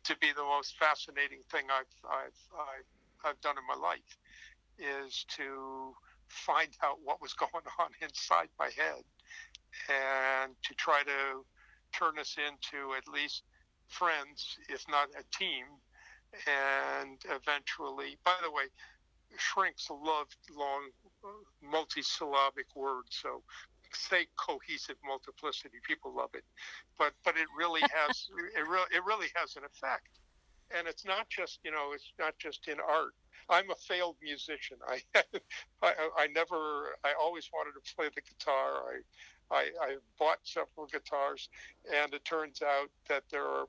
to 0.04 0.16
be 0.18 0.28
the 0.36 0.42
most 0.42 0.76
fascinating 0.78 1.40
thing 1.50 1.64
I've, 1.70 2.10
I've, 2.10 2.40
I've, 2.58 3.30
I've 3.30 3.40
done 3.40 3.56
in 3.58 3.66
my 3.66 3.80
life 3.80 4.18
is 4.78 5.24
to 5.36 5.94
find 6.28 6.70
out 6.82 6.98
what 7.04 7.20
was 7.20 7.32
going 7.44 7.64
on 7.78 7.90
inside 8.00 8.48
my 8.58 8.70
head 8.76 9.04
and 9.88 10.54
to 10.62 10.74
try 10.74 11.02
to 11.04 11.44
turn 11.92 12.18
us 12.18 12.36
into 12.38 12.94
at 12.94 13.06
least 13.08 13.42
friends, 13.88 14.56
if 14.68 14.84
not 14.88 15.08
a 15.18 15.24
team. 15.36 15.64
And 16.46 17.18
eventually, 17.26 18.18
by 18.24 18.34
the 18.42 18.50
way, 18.50 18.64
shrinks 19.36 19.88
love 19.90 20.26
long 20.56 20.90
multisyllabic 21.64 22.74
words. 22.74 23.18
So 23.22 23.42
say 23.94 24.26
cohesive 24.36 24.96
multiplicity. 25.04 25.78
People 25.86 26.14
love 26.14 26.30
it, 26.34 26.44
but 26.98 27.12
but 27.24 27.36
it 27.36 27.46
really 27.56 27.82
has 27.82 28.28
it 28.56 28.68
really 28.68 28.88
it 28.94 29.04
really 29.04 29.28
has 29.34 29.56
an 29.56 29.64
effect, 29.64 30.20
and 30.76 30.86
it's 30.86 31.04
not 31.04 31.28
just 31.28 31.60
you 31.64 31.70
know 31.70 31.92
it's 31.94 32.12
not 32.18 32.38
just 32.38 32.68
in 32.68 32.78
art. 32.80 33.14
I'm 33.48 33.70
a 33.70 33.74
failed 33.74 34.16
musician. 34.22 34.78
I, 34.88 35.00
I, 35.82 35.92
I 36.16 36.26
never, 36.28 36.96
I 37.04 37.12
always 37.20 37.50
wanted 37.52 37.72
to 37.72 37.94
play 37.94 38.08
the 38.14 38.22
guitar. 38.22 38.82
I, 39.50 39.54
I, 39.54 39.70
I 39.80 39.96
bought 40.18 40.38
several 40.44 40.86
guitars, 40.90 41.48
and 41.92 42.14
it 42.14 42.24
turns 42.24 42.62
out 42.62 42.88
that 43.08 43.24
there 43.30 43.44
are 43.44 43.66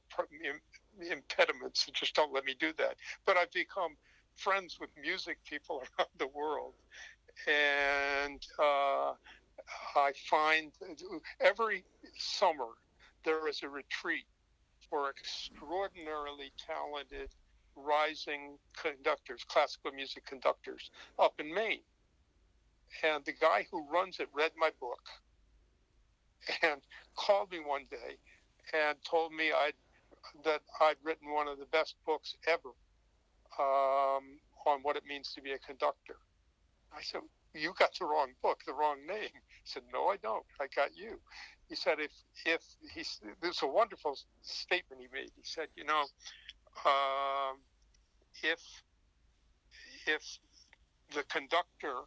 impediments 1.12 1.86
that 1.86 1.96
just 1.96 2.16
don't 2.16 2.34
let 2.34 2.46
me 2.46 2.56
do 2.60 2.72
that. 2.78 2.96
But 3.26 3.38
I've 3.38 3.52
become 3.52 3.96
friends 4.36 4.78
with 4.80 4.90
music 5.02 5.38
people 5.46 5.84
around 6.00 6.10
the 6.18 6.28
world, 6.28 6.74
and 7.48 8.42
uh, 8.60 9.14
I 9.96 10.12
find 10.30 10.72
every 11.40 11.84
summer 12.18 12.68
there 13.24 13.48
is 13.48 13.64
a 13.64 13.70
retreat 13.70 14.26
for 14.90 15.10
extraordinarily 15.10 16.52
talented 16.58 17.30
rising 17.76 18.58
conductors, 18.76 19.44
classical 19.48 19.92
music 19.92 20.26
conductors, 20.26 20.92
up 21.20 21.34
in 21.40 21.54
Maine. 21.54 21.82
And 23.04 23.26
the 23.26 23.34
guy 23.34 23.68
who 23.72 23.88
runs 23.90 24.20
it 24.20 24.30
read 24.34 24.52
my 24.58 24.70
book 24.80 25.02
and 26.62 26.82
called 27.16 27.52
me 27.52 27.60
one 27.60 27.86
day 27.90 28.18
and 28.74 28.98
told 29.04 29.34
me 29.34 29.52
I'd 29.52 29.74
that 30.44 30.62
I'd 30.82 30.96
written 31.04 31.32
one 31.32 31.48
of 31.48 31.60
the 31.60 31.66
best 31.68 31.96
books 32.06 32.36
ever 32.48 32.70
um, 33.60 34.40
on 34.66 34.82
what 34.82 34.96
it 34.96 35.04
means 35.08 35.34
to 35.34 35.42
be 35.42 35.52
a 35.52 35.60
conductor. 35.60 36.18
I 36.96 37.02
said, 37.02 37.22
"You 37.54 37.74
got 37.78 37.92
the 38.00 38.06
wrong 38.06 38.34
book, 38.42 38.62
the 38.66 38.74
wrong 38.74 39.06
name." 39.06 39.30
He 39.66 39.72
said, 39.72 39.84
"No, 39.92 40.08
I 40.08 40.18
don't. 40.18 40.46
I 40.62 40.68
got 40.76 40.96
you." 40.96 41.20
He 41.68 41.76
said, 41.76 42.00
"If 42.00 42.12
if 42.46 42.62
he's 42.94 43.20
there's 43.42 43.64
a 43.64 43.68
wonderful 43.68 44.18
statement 44.44 45.02
he 45.02 45.08
made. 45.12 45.32
He 45.36 45.44
said, 45.44 45.70
you 45.76 45.86
know, 45.86 46.06
um, 46.86 47.58
if 48.44 48.62
if 50.06 50.40
the 51.16 51.24
conductor 51.24 52.02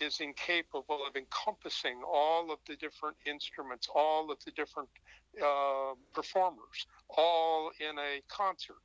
is 0.00 0.18
incapable 0.18 1.06
of 1.06 1.14
encompassing 1.14 2.02
all 2.04 2.50
of 2.50 2.58
the 2.66 2.74
different 2.74 3.16
instruments, 3.24 3.88
all 3.94 4.32
of 4.32 4.44
the 4.44 4.50
different 4.50 4.88
uh, 5.40 5.94
performers, 6.12 6.86
all 7.08 7.70
in 7.78 7.96
a 7.98 8.20
concert. 8.28 8.82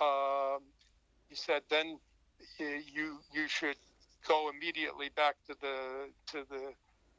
Um, 0.00 0.62
he 1.28 1.34
said, 1.34 1.62
then 1.68 1.98
you 2.58 3.18
you 3.34 3.48
should 3.48 3.76
go 4.26 4.48
immediately 4.48 5.10
back 5.14 5.36
to 5.48 5.54
the 5.60 6.10
to 6.28 6.46
the 6.48 6.72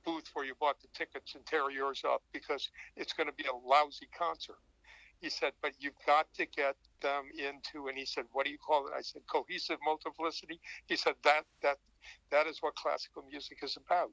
booth 0.06 0.30
where 0.34 0.46
you 0.46 0.54
bought 0.60 0.82
the 0.82 0.88
tickets 0.94 1.36
and 1.36 1.46
tear 1.46 1.70
yours 1.70 2.04
up 2.06 2.22
because 2.32 2.70
it's 2.96 3.14
going 3.14 3.28
to 3.28 3.34
be 3.34 3.46
a 3.46 3.68
lousy 3.68 4.08
concert. 4.18 4.58
He 5.22 5.30
said, 5.30 5.54
but 5.62 5.72
you've 5.80 6.00
got 6.06 6.28
to 6.34 6.46
get 6.46 6.76
them 7.02 7.24
into, 7.38 7.88
and 7.88 7.98
he 7.98 8.06
said, 8.06 8.26
what 8.34 8.46
do 8.46 8.52
you 8.52 8.58
call 8.58 8.88
it? 8.88 8.94
I 8.98 9.02
said, 9.02 9.22
cohesive 9.32 9.78
multiplicity. 9.86 10.60
He 10.88 10.98
said, 10.98 11.16
that, 11.24 11.44
that, 11.62 11.78
that 12.30 12.46
is 12.46 12.58
what 12.62 12.76
classical 12.76 13.24
music 13.30 13.60
is 13.64 13.78
about. 13.78 14.12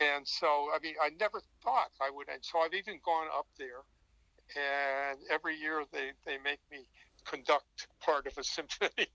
And 0.00 0.26
so, 0.28 0.68
I 0.74 0.78
mean, 0.82 0.94
I 1.02 1.10
never 1.18 1.40
thought 1.62 1.92
I 2.00 2.10
would. 2.10 2.28
And 2.28 2.44
so 2.44 2.58
I've 2.58 2.74
even 2.74 3.00
gone 3.04 3.28
up 3.34 3.46
there, 3.58 3.84
and 4.56 5.18
every 5.30 5.56
year 5.56 5.84
they, 5.92 6.10
they 6.26 6.36
make 6.44 6.60
me 6.70 6.86
conduct 7.24 7.88
part 8.00 8.26
of 8.26 8.36
a 8.38 8.44
symphony. 8.56 9.08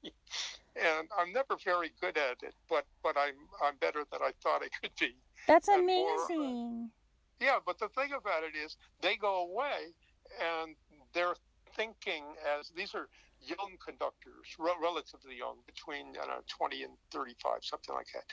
and 0.75 1.07
I'm 1.17 1.33
never 1.33 1.57
very 1.63 1.91
good 2.01 2.17
at 2.17 2.43
it, 2.43 2.53
but 2.69 2.85
but 3.03 3.15
I'm 3.17 3.35
I'm 3.63 3.75
better 3.79 4.03
than 4.11 4.21
I 4.21 4.31
thought 4.41 4.61
I 4.63 4.69
could 4.81 4.91
be. 4.99 5.15
That's 5.47 5.67
amazing. 5.67 6.91
Yeah, 7.39 7.59
but 7.65 7.79
the 7.79 7.89
thing 7.89 8.11
about 8.17 8.43
it 8.43 8.57
is 8.57 8.77
they 9.01 9.15
go 9.15 9.43
away 9.49 9.93
and 10.41 10.75
they're 11.13 11.35
thinking 11.75 12.23
as 12.59 12.71
these 12.75 12.95
are 12.95 13.07
young 13.39 13.77
conductors, 13.83 14.55
re- 14.57 14.71
relatively 14.81 15.37
young, 15.37 15.57
between 15.65 16.07
you 16.07 16.27
know, 16.27 16.41
20 16.47 16.83
and 16.83 16.93
35, 17.11 17.59
something 17.61 17.95
like 17.95 18.07
that. 18.13 18.25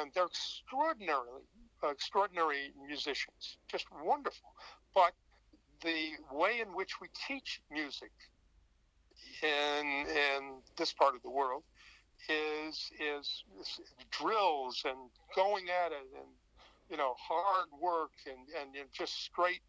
And 0.00 0.10
they're 0.14 0.26
extraordinarily, 0.26 1.42
extraordinary 1.84 2.72
musicians, 2.86 3.58
just 3.68 3.86
wonderful. 4.02 4.54
But 4.94 5.12
the 5.82 6.12
way 6.32 6.60
in 6.60 6.74
which 6.74 7.00
we 7.00 7.08
teach 7.28 7.60
music 7.70 8.12
in, 9.42 10.06
in 10.08 10.62
this 10.76 10.92
part 10.92 11.14
of 11.14 11.22
the 11.22 11.30
world 11.30 11.62
is, 12.28 12.90
is, 13.00 13.44
drills 14.10 14.82
and 14.84 15.10
going 15.34 15.66
at 15.68 15.92
it 15.92 16.06
and, 16.16 16.28
you 16.90 16.96
know, 16.96 17.14
hard 17.18 17.68
work 17.80 18.12
and, 18.26 18.48
and, 18.60 18.74
and 18.76 18.88
just 18.92 19.22
straight 19.24 19.62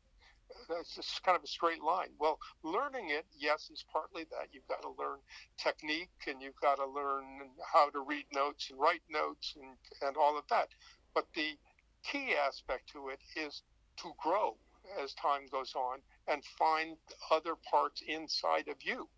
that's 0.70 0.96
just 0.96 1.24
kind 1.24 1.36
of 1.36 1.44
a 1.44 1.48
straight 1.48 1.84
line. 1.84 2.10
Well, 2.20 2.40
learning 2.64 3.10
it, 3.10 3.26
yes, 3.38 3.70
is 3.72 3.84
partly 3.92 4.24
that. 4.32 4.48
You've 4.52 4.68
got 4.68 4.82
to 4.82 4.94
learn 4.98 5.20
technique 5.58 6.10
and 6.28 6.42
you've 6.42 6.60
got 6.62 6.76
to 6.76 6.86
learn 6.86 7.26
how 7.74 7.90
to 7.90 8.00
read 8.00 8.26
notes 8.34 8.70
and 8.70 8.80
write 8.80 9.02
notes 9.10 9.56
and, 9.62 9.76
and 10.02 10.18
all 10.18 10.38
of 10.38 10.46
that. 10.50 10.70
But 11.14 11.26
the 11.36 11.58
key 12.04 12.34
aspect 12.36 12.90
to 12.94 13.10
it 13.10 13.20
is 13.36 13.62
to 13.98 14.14
grow 14.18 14.56
as 15.04 15.14
time 15.16 15.48
goes 15.52 15.74
on 15.76 16.00
and 16.28 16.44
find 16.58 16.96
other 17.30 17.56
parts 17.70 18.02
inside 18.08 18.68
of 18.70 18.78
you 18.82 19.10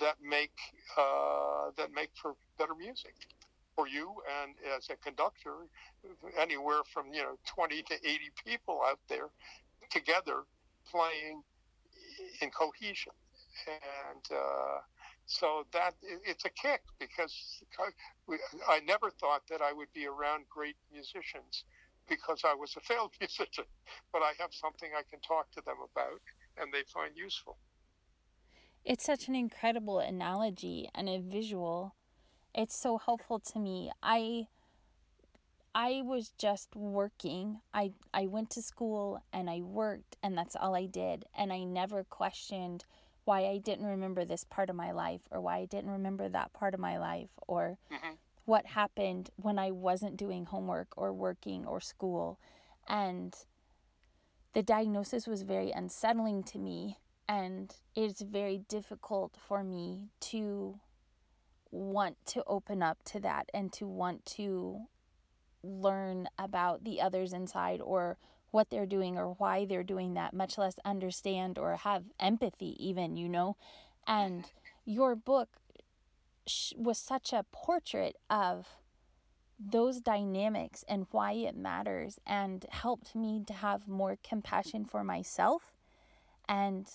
that 0.00 0.16
make 0.22 0.56
uh, 0.96 1.70
that 1.76 1.92
make 1.92 2.10
for 2.14 2.34
better 2.58 2.74
music 2.74 3.14
for 3.74 3.88
you 3.88 4.14
and 4.42 4.54
as 4.76 4.88
a 4.90 4.96
conductor 4.96 5.66
anywhere 6.38 6.82
from 6.92 7.12
you 7.12 7.22
know 7.22 7.38
20 7.46 7.82
to 7.82 7.94
80 7.94 8.30
people 8.44 8.80
out 8.88 8.98
there 9.08 9.28
together 9.90 10.42
playing 10.90 11.42
in 12.40 12.50
cohesion. 12.50 13.12
And 13.66 14.24
uh, 14.30 14.78
so 15.26 15.66
that 15.72 15.94
it's 16.24 16.44
a 16.44 16.50
kick 16.50 16.82
because 16.98 17.34
I 18.68 18.80
never 18.80 19.10
thought 19.10 19.42
that 19.50 19.60
I 19.60 19.72
would 19.72 19.92
be 19.92 20.06
around 20.06 20.44
great 20.48 20.76
musicians 20.92 21.64
because 22.08 22.42
I 22.44 22.54
was 22.54 22.74
a 22.76 22.80
failed 22.80 23.12
musician, 23.20 23.64
but 24.12 24.22
I 24.22 24.32
have 24.38 24.50
something 24.52 24.90
I 24.96 25.02
can 25.10 25.20
talk 25.20 25.50
to 25.52 25.60
them 25.66 25.76
about 25.92 26.20
and 26.56 26.72
they 26.72 26.82
find 26.92 27.16
useful. 27.16 27.58
It's 28.88 29.04
such 29.04 29.28
an 29.28 29.34
incredible 29.34 29.98
analogy 29.98 30.88
and 30.94 31.10
a 31.10 31.18
visual. 31.18 31.94
It's 32.54 32.74
so 32.74 32.96
helpful 32.96 33.38
to 33.38 33.58
me. 33.58 33.92
I 34.02 34.46
I 35.74 36.00
was 36.02 36.32
just 36.38 36.74
working. 36.74 37.60
I 37.74 37.92
I 38.14 38.28
went 38.28 38.48
to 38.52 38.62
school 38.62 39.22
and 39.30 39.50
I 39.50 39.60
worked 39.60 40.16
and 40.22 40.38
that's 40.38 40.56
all 40.56 40.74
I 40.74 40.86
did 40.86 41.26
and 41.36 41.52
I 41.52 41.64
never 41.64 42.02
questioned 42.02 42.86
why 43.26 43.40
I 43.40 43.58
didn't 43.58 43.84
remember 43.84 44.24
this 44.24 44.44
part 44.44 44.70
of 44.70 44.76
my 44.76 44.92
life 44.92 45.20
or 45.30 45.42
why 45.42 45.58
I 45.58 45.66
didn't 45.66 45.90
remember 45.90 46.30
that 46.30 46.54
part 46.54 46.72
of 46.72 46.80
my 46.80 46.96
life 46.96 47.28
or 47.46 47.76
mm-hmm. 47.92 48.14
what 48.46 48.64
happened 48.64 49.28
when 49.36 49.58
I 49.58 49.70
wasn't 49.70 50.16
doing 50.16 50.46
homework 50.46 50.88
or 50.96 51.12
working 51.12 51.66
or 51.66 51.82
school 51.82 52.38
and 52.88 53.36
the 54.54 54.62
diagnosis 54.62 55.26
was 55.26 55.42
very 55.42 55.72
unsettling 55.72 56.42
to 56.44 56.58
me 56.58 56.96
and 57.28 57.74
it's 57.94 58.22
very 58.22 58.58
difficult 58.68 59.36
for 59.36 59.62
me 59.62 60.08
to 60.20 60.80
want 61.70 62.16
to 62.26 62.42
open 62.46 62.82
up 62.82 63.02
to 63.04 63.20
that 63.20 63.50
and 63.52 63.72
to 63.74 63.86
want 63.86 64.24
to 64.24 64.80
learn 65.62 66.28
about 66.38 66.84
the 66.84 67.00
others 67.00 67.32
inside 67.32 67.80
or 67.80 68.16
what 68.50 68.70
they're 68.70 68.86
doing 68.86 69.18
or 69.18 69.34
why 69.34 69.66
they're 69.66 69.82
doing 69.82 70.14
that, 70.14 70.32
much 70.32 70.56
less 70.56 70.78
understand 70.84 71.58
or 71.58 71.76
have 71.76 72.04
empathy, 72.18 72.74
even, 72.78 73.16
you 73.16 73.28
know. 73.28 73.56
And 74.06 74.50
your 74.86 75.14
book 75.14 75.48
was 76.76 76.98
such 76.98 77.34
a 77.34 77.44
portrait 77.52 78.16
of 78.30 78.78
those 79.60 80.00
dynamics 80.00 80.84
and 80.88 81.06
why 81.10 81.32
it 81.32 81.56
matters 81.56 82.18
and 82.26 82.64
helped 82.70 83.14
me 83.14 83.42
to 83.46 83.52
have 83.52 83.86
more 83.86 84.16
compassion 84.26 84.86
for 84.86 85.04
myself. 85.04 85.74
And 86.48 86.88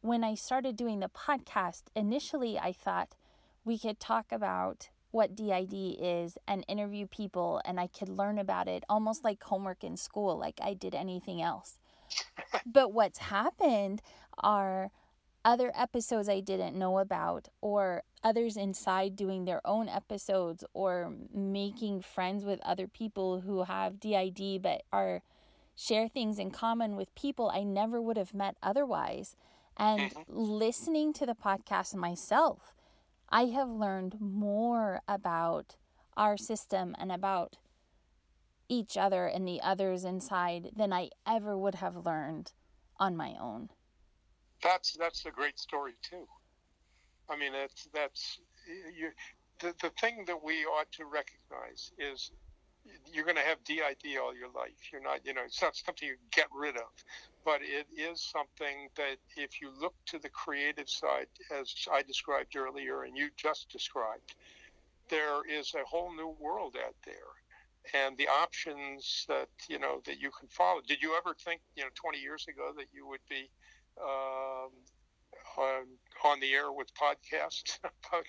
when 0.00 0.24
I 0.24 0.34
started 0.34 0.76
doing 0.76 1.00
the 1.00 1.08
podcast, 1.08 1.82
initially 1.94 2.58
I 2.58 2.72
thought 2.72 3.16
we 3.64 3.78
could 3.78 4.00
talk 4.00 4.32
about 4.32 4.88
what 5.10 5.34
DID 5.34 5.72
is 5.72 6.36
and 6.46 6.64
interview 6.68 7.06
people 7.06 7.60
and 7.64 7.80
I 7.80 7.86
could 7.86 8.08
learn 8.08 8.38
about 8.38 8.68
it 8.68 8.84
almost 8.88 9.24
like 9.24 9.42
homework 9.42 9.82
in 9.82 9.96
school, 9.96 10.38
like 10.38 10.60
I 10.62 10.74
did 10.74 10.94
anything 10.94 11.42
else. 11.42 11.78
but 12.66 12.92
what's 12.92 13.18
happened 13.18 14.02
are 14.38 14.90
other 15.44 15.72
episodes 15.74 16.28
I 16.28 16.40
didn't 16.40 16.78
know 16.78 16.98
about, 16.98 17.48
or 17.60 18.02
others 18.22 18.56
inside 18.56 19.16
doing 19.16 19.44
their 19.44 19.60
own 19.64 19.88
episodes, 19.88 20.64
or 20.74 21.12
making 21.32 22.02
friends 22.02 22.44
with 22.44 22.60
other 22.60 22.86
people 22.86 23.40
who 23.40 23.64
have 23.64 24.00
DID 24.00 24.60
but 24.62 24.82
are 24.92 25.22
share 25.74 26.08
things 26.08 26.38
in 26.38 26.50
common 26.50 26.96
with 26.96 27.14
people 27.14 27.50
I 27.54 27.62
never 27.62 28.00
would 28.00 28.16
have 28.16 28.34
met 28.34 28.56
otherwise. 28.62 29.36
And 29.78 30.10
mm-hmm. 30.10 30.22
listening 30.34 31.12
to 31.14 31.26
the 31.26 31.34
podcast 31.34 31.94
myself, 31.94 32.74
I 33.28 33.46
have 33.46 33.68
learned 33.68 34.16
more 34.20 35.00
about 35.06 35.76
our 36.16 36.36
system 36.36 36.96
and 36.98 37.12
about 37.12 37.56
each 38.68 38.96
other 38.96 39.26
and 39.26 39.46
the 39.46 39.60
others 39.62 40.04
inside 40.04 40.70
than 40.76 40.92
I 40.92 41.10
ever 41.26 41.56
would 41.56 41.76
have 41.76 42.04
learned 42.04 42.52
on 42.98 43.16
my 43.16 43.36
own. 43.40 43.70
That's 44.62 44.96
that's 44.98 45.24
a 45.24 45.30
great 45.30 45.58
story 45.58 45.94
too. 46.02 46.26
I 47.30 47.36
mean, 47.36 47.52
that's 47.52 47.88
that's 47.94 48.40
you. 48.66 49.10
The 49.60 49.74
the 49.80 49.90
thing 50.00 50.24
that 50.26 50.42
we 50.42 50.64
ought 50.64 50.90
to 50.92 51.04
recognize 51.04 51.92
is 51.98 52.32
you're 53.12 53.24
going 53.24 53.36
to 53.36 53.42
have 53.42 53.62
DID 53.64 54.18
all 54.20 54.34
your 54.34 54.48
life. 54.54 54.90
You're 54.92 55.02
not, 55.02 55.24
you 55.24 55.34
know, 55.34 55.42
it's 55.44 55.60
not 55.60 55.76
something 55.76 56.08
you 56.08 56.16
get 56.30 56.46
rid 56.54 56.76
of, 56.76 56.88
but 57.48 57.62
it 57.62 57.86
is 57.96 58.20
something 58.20 58.90
that 58.94 59.16
if 59.38 59.62
you 59.62 59.70
look 59.80 59.94
to 60.04 60.18
the 60.18 60.28
creative 60.28 60.86
side, 60.86 61.28
as 61.50 61.74
I 61.90 62.02
described 62.02 62.54
earlier 62.54 63.04
and 63.04 63.16
you 63.16 63.30
just 63.38 63.70
described, 63.70 64.34
there 65.08 65.40
is 65.48 65.72
a 65.72 65.82
whole 65.86 66.14
new 66.14 66.36
world 66.38 66.76
out 66.76 66.94
there. 67.06 68.04
And 68.04 68.18
the 68.18 68.28
options 68.28 69.24
that 69.30 69.48
you 69.66 69.78
know 69.78 70.02
that 70.04 70.20
you 70.20 70.30
can 70.38 70.46
follow. 70.50 70.82
Did 70.86 70.98
you 71.00 71.16
ever 71.16 71.34
think, 71.42 71.62
you 71.74 71.84
know, 71.84 71.88
20 71.94 72.18
years 72.18 72.44
ago 72.50 72.72
that 72.76 72.88
you 72.92 73.08
would 73.08 73.24
be 73.30 73.48
um, 73.98 74.70
on, 75.56 75.86
on 76.22 76.40
the 76.40 76.52
air 76.52 76.70
with 76.70 76.92
podcasts? 76.92 77.78
about, 77.82 78.24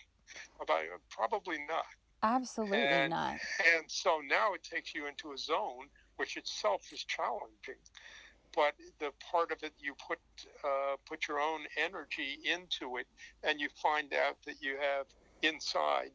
about 0.61 0.79
probably 1.09 1.57
not. 1.67 1.83
Absolutely 2.23 2.77
and, 2.77 3.09
not. 3.09 3.37
And 3.75 3.83
so 3.87 4.21
now 4.25 4.53
it 4.53 4.63
takes 4.63 4.95
you 4.95 5.07
into 5.07 5.33
a 5.33 5.37
zone 5.37 5.89
which 6.15 6.37
itself 6.37 6.83
is 6.93 7.03
challenging. 7.03 7.81
But 8.55 8.73
the 8.99 9.11
part 9.31 9.51
of 9.51 9.63
it 9.63 9.73
you 9.79 9.93
put 10.07 10.19
uh, 10.63 10.95
put 11.07 11.27
your 11.27 11.39
own 11.39 11.61
energy 11.77 12.39
into 12.43 12.97
it, 12.97 13.07
and 13.43 13.59
you 13.59 13.69
find 13.81 14.13
out 14.13 14.37
that 14.45 14.55
you 14.61 14.77
have 14.77 15.05
inside 15.41 16.11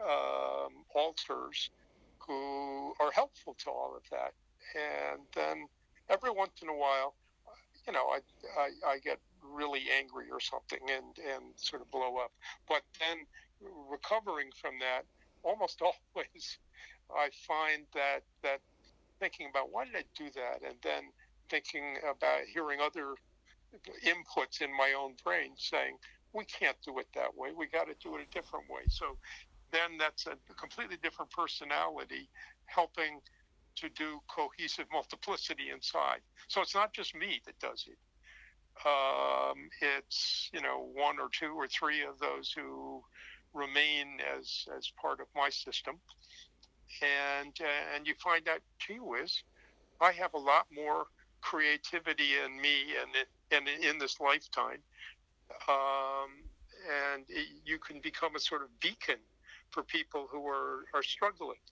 um, 0.00 0.84
alters 0.94 1.70
who 2.18 2.92
are 3.00 3.10
helpful 3.12 3.54
to 3.64 3.70
all 3.70 3.94
of 3.96 4.02
that. 4.10 4.32
And 4.74 5.22
then 5.34 5.68
every 6.10 6.30
once 6.30 6.60
in 6.62 6.68
a 6.68 6.76
while, 6.76 7.14
you 7.86 7.92
know, 7.92 8.06
I, 8.08 8.18
I, 8.58 8.92
I 8.94 8.98
get 8.98 9.18
really 9.42 9.84
angry 9.96 10.26
or 10.30 10.40
something 10.40 10.80
and, 10.90 11.16
and 11.32 11.44
sort 11.54 11.82
of 11.82 11.90
blow 11.90 12.16
up. 12.16 12.32
But 12.68 12.82
then 12.98 13.26
recovering 13.88 14.50
from 14.60 14.74
that, 14.80 15.02
almost 15.42 15.80
always 16.14 16.58
I 17.14 17.30
find 17.46 17.86
that 17.94 18.20
that 18.42 18.60
thinking 19.20 19.48
about 19.48 19.72
why 19.72 19.84
did 19.84 19.96
I 19.96 20.04
do 20.16 20.28
that, 20.34 20.62
and 20.66 20.76
then 20.82 21.04
thinking 21.48 21.96
about 22.08 22.40
hearing 22.52 22.80
other 22.80 23.14
inputs 24.04 24.60
in 24.60 24.70
my 24.76 24.94
own 24.98 25.14
brain 25.24 25.52
saying 25.56 25.96
we 26.32 26.44
can't 26.44 26.76
do 26.84 26.98
it 26.98 27.06
that 27.14 27.36
way. 27.36 27.50
We 27.56 27.66
got 27.66 27.86
to 27.88 27.94
do 28.02 28.16
it 28.16 28.26
a 28.28 28.34
different 28.34 28.68
way. 28.68 28.82
So 28.88 29.16
then 29.72 29.98
that's 29.98 30.26
a 30.26 30.36
completely 30.54 30.96
different 31.02 31.30
personality 31.30 32.28
helping 32.66 33.20
to 33.76 33.88
do 33.90 34.20
cohesive 34.28 34.86
multiplicity 34.92 35.70
inside. 35.72 36.20
So 36.48 36.60
it's 36.60 36.74
not 36.74 36.92
just 36.92 37.14
me 37.14 37.40
that 37.46 37.58
does 37.58 37.86
it. 37.88 37.98
Um, 38.84 39.70
it's 39.80 40.50
you 40.52 40.60
know 40.60 40.90
one 40.92 41.18
or 41.18 41.28
two 41.30 41.52
or 41.56 41.66
three 41.66 42.02
of 42.02 42.18
those 42.18 42.52
who 42.52 43.02
remain 43.54 44.18
as 44.36 44.66
as 44.76 44.92
part 45.00 45.20
of 45.20 45.26
my 45.34 45.48
system, 45.48 45.98
and 47.00 47.58
and 47.94 48.06
you 48.06 48.14
find 48.22 48.46
out, 48.48 48.60
gee 48.78 49.00
whiz, 49.00 49.42
I 50.00 50.12
have 50.12 50.34
a 50.34 50.38
lot 50.38 50.66
more 50.70 51.06
creativity 51.46 52.30
in 52.44 52.60
me 52.60 52.76
and 53.00 53.10
and 53.52 53.68
in 53.68 53.98
this 53.98 54.18
lifetime, 54.20 54.82
um, 55.68 56.30
and 57.14 57.24
it, 57.28 57.46
you 57.64 57.78
can 57.78 58.00
become 58.00 58.34
a 58.34 58.40
sort 58.40 58.62
of 58.62 58.68
beacon 58.80 59.22
for 59.70 59.84
people 59.84 60.26
who 60.30 60.46
are 60.48 60.84
are 60.94 61.04
struggling. 61.04 61.62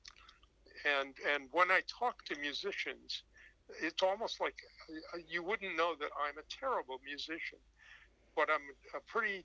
And 0.84 1.14
and 1.32 1.48
when 1.50 1.70
I 1.72 1.80
talk 1.88 2.24
to 2.26 2.38
musicians, 2.38 3.24
it's 3.82 4.02
almost 4.02 4.40
like 4.40 4.54
uh, 5.14 5.18
you 5.28 5.42
wouldn't 5.42 5.76
know 5.76 5.94
that 5.98 6.10
I'm 6.22 6.38
a 6.38 6.46
terrible 6.48 7.00
musician, 7.04 7.58
but 8.36 8.48
I'm 8.54 8.66
a 8.94 9.02
pretty 9.10 9.44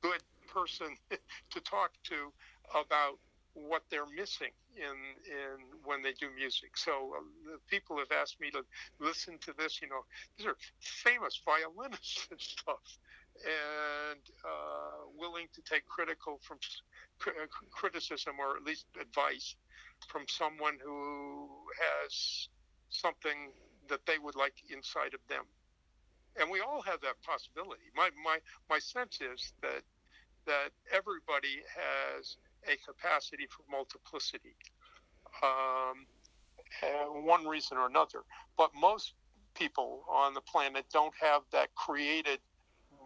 good 0.00 0.22
person 0.46 0.94
to 1.50 1.60
talk 1.60 1.90
to 2.04 2.30
about 2.70 3.18
what 3.54 3.82
they're 3.90 4.06
missing 4.06 4.50
in 4.76 4.96
in 5.26 5.56
when 5.84 6.02
they 6.02 6.12
do 6.12 6.28
music. 6.34 6.76
So 6.76 7.14
the 7.44 7.58
people 7.68 7.98
have 7.98 8.10
asked 8.12 8.40
me 8.40 8.50
to 8.50 8.62
listen 9.00 9.38
to 9.42 9.54
this. 9.56 9.80
You 9.80 9.88
know, 9.88 10.04
these 10.36 10.46
are 10.46 10.56
famous 10.80 11.40
violinists 11.44 12.28
and 12.30 12.40
stuff, 12.40 12.98
and 13.44 14.20
uh, 14.44 15.06
willing 15.16 15.46
to 15.54 15.62
take 15.62 15.86
critical 15.86 16.40
from 16.42 16.58
uh, 17.26 17.46
criticism 17.70 18.34
or 18.40 18.56
at 18.56 18.64
least 18.64 18.86
advice 19.00 19.56
from 20.08 20.24
someone 20.28 20.78
who 20.82 21.48
has 21.78 22.48
something 22.90 23.52
that 23.88 24.04
they 24.06 24.18
would 24.18 24.36
like 24.36 24.54
inside 24.70 25.14
of 25.14 25.20
them. 25.28 25.44
And 26.40 26.50
we 26.50 26.60
all 26.60 26.82
have 26.82 27.00
that 27.02 27.22
possibility. 27.22 27.84
My 27.94 28.10
my 28.24 28.38
my 28.68 28.78
sense 28.80 29.20
is 29.20 29.52
that 29.62 29.82
has 31.68 32.36
a 32.66 32.76
capacity 32.84 33.46
for 33.50 33.64
multiplicity, 33.70 34.56
um, 35.42 36.06
one 37.24 37.46
reason 37.46 37.76
or 37.76 37.86
another. 37.86 38.20
But 38.56 38.70
most 38.78 39.14
people 39.54 40.04
on 40.08 40.34
the 40.34 40.40
planet 40.40 40.84
don't 40.92 41.14
have 41.20 41.42
that 41.52 41.74
created 41.74 42.40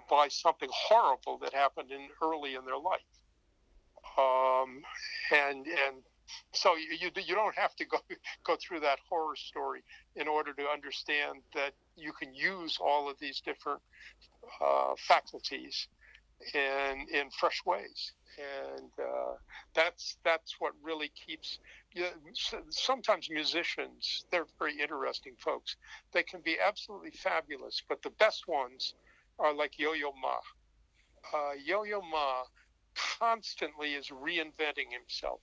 by 0.09 0.29
something 0.29 0.69
horrible 0.73 1.39
that 1.39 1.53
happened 1.53 1.91
in 1.91 2.09
early 2.23 2.55
in 2.55 2.65
their 2.65 2.79
life. 2.79 3.01
Um, 4.19 4.83
and 5.33 5.67
and 5.67 6.03
so 6.53 6.77
you, 6.77 6.97
you 6.99 7.11
you 7.25 7.35
don't 7.35 7.55
have 7.55 7.75
to 7.77 7.85
go 7.85 7.99
go 8.45 8.57
through 8.57 8.81
that 8.81 8.99
horror 9.09 9.37
story 9.37 9.83
in 10.17 10.29
order 10.29 10.53
to 10.55 10.63
understand 10.73 11.39
that 11.55 11.73
you 11.97 12.13
can 12.13 12.35
use 12.35 12.79
all 12.81 13.09
of 13.09 13.19
these 13.19 13.41
different 13.41 13.81
uh, 14.61 14.95
faculties 14.97 15.89
in 16.55 17.07
in 17.13 17.31
fresh 17.31 17.63
ways, 17.67 18.13
and 18.39 18.91
uh, 18.99 19.35
that's 19.75 20.17
that's 20.25 20.57
what 20.59 20.73
really 20.83 21.11
keeps. 21.27 21.59
You 21.93 22.03
know, 22.03 22.61
sometimes 22.71 23.29
musicians, 23.31 24.25
they're 24.31 24.47
very 24.59 24.79
interesting 24.79 25.35
folks. 25.39 25.77
They 26.13 26.23
can 26.23 26.41
be 26.41 26.59
absolutely 26.65 27.11
fabulous, 27.11 27.83
but 27.89 28.03
the 28.03 28.11
best 28.11 28.47
ones 28.47 28.95
are 29.39 29.55
like 29.55 29.79
Yo-Yo 29.79 30.13
Ma. 30.21 30.37
Uh, 31.33 31.53
Yo-Yo 31.65 32.01
Ma 32.03 32.43
constantly 33.19 33.95
is 33.95 34.09
reinventing 34.09 34.91
himself, 34.91 35.41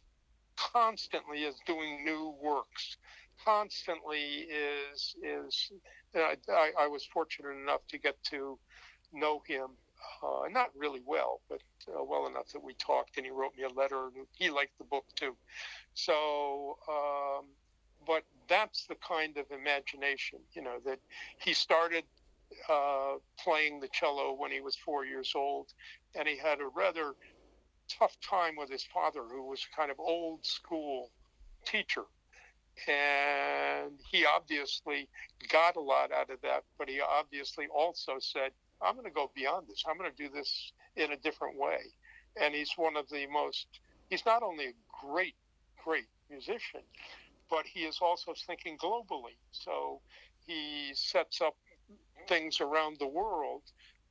constantly 0.56 1.44
is 1.44 1.56
doing 1.66 2.06
new 2.06 2.36
works, 2.42 2.98
constantly 3.44 4.48
is 4.50 5.16
is. 5.24 5.72
I, 6.16 6.72
I 6.80 6.88
was 6.88 7.06
fortunate 7.06 7.58
enough 7.62 7.86
to 7.90 7.98
get 7.98 8.22
to 8.26 8.58
know 9.12 9.42
him 9.46 9.68
uh, 10.24 10.48
not 10.50 10.70
really 10.76 11.02
well, 11.06 11.42
but 11.50 11.62
uh, 11.88 12.04
well 12.04 12.28
enough 12.28 12.52
that 12.54 12.64
we 12.64 12.74
talked, 12.76 13.18
and 13.18 13.26
he 13.26 13.32
wrote 13.32 13.56
me 13.58 13.64
a 13.64 13.70
letter, 13.70 14.08
and 14.16 14.28
he 14.34 14.50
liked 14.50 14.78
the 14.78 14.84
book 14.86 15.06
too. 15.16 15.36
So, 15.94 16.78
um, 16.90 17.46
but 18.06 18.24
that's 18.48 18.86
the 18.86 18.96
kind 18.96 19.38
of 19.38 19.46
imagination, 19.52 20.40
you 20.54 20.62
know, 20.62 20.78
that 20.86 21.00
he 21.40 21.54
started 21.54 22.04
uh, 22.70 23.16
playing 23.44 23.80
the 23.80 23.88
cello 23.90 24.34
when 24.34 24.52
he 24.52 24.62
was 24.62 24.76
four 24.76 25.06
years 25.06 25.34
old, 25.36 25.74
and 26.14 26.28
he 26.28 26.38
had 26.38 26.60
a 26.62 26.68
rather 26.68 27.14
tough 27.88 28.18
time 28.22 28.56
with 28.56 28.70
his 28.70 28.84
father, 28.84 29.24
who 29.30 29.44
was 29.48 29.68
kind 29.76 29.92
of 29.92 30.00
old 30.00 30.46
school 30.46 31.12
teacher, 31.66 32.04
And 32.88 34.00
he 34.12 34.26
obviously 34.26 35.08
got 35.50 35.76
a 35.76 35.82
lot 35.82 36.12
out 36.12 36.30
of 36.30 36.42
that, 36.42 36.64
but 36.78 36.90
he 36.90 37.00
obviously 37.02 37.68
also 37.68 38.20
said, 38.20 38.52
I'm 38.82 38.94
going 38.96 39.06
to 39.06 39.12
go 39.12 39.32
beyond 39.36 39.68
this. 39.68 39.84
I'm 39.88 39.98
going 39.98 40.12
to 40.12 40.24
do 40.24 40.30
this 40.30 40.72
in 40.96 41.12
a 41.12 41.18
different 41.18 41.58
way. 41.58 41.80
And 42.40 42.54
he's 42.54 42.72
one 42.76 42.98
of 42.98 43.10
the 43.10 43.26
most, 43.28 43.68
he's 44.10 44.26
not 44.26 44.44
only 44.44 44.66
a 44.68 44.74
great, 45.06 45.36
great 45.84 46.08
musician, 46.30 46.82
but 47.50 47.66
he 47.66 47.82
is 47.82 48.00
also 48.02 48.34
thinking 48.46 48.78
globally. 48.78 49.38
So 49.52 50.02
he 50.46 50.92
sets 50.94 51.42
up 51.42 51.56
things 52.28 52.60
around 52.60 52.98
the 53.00 53.08
world 53.08 53.62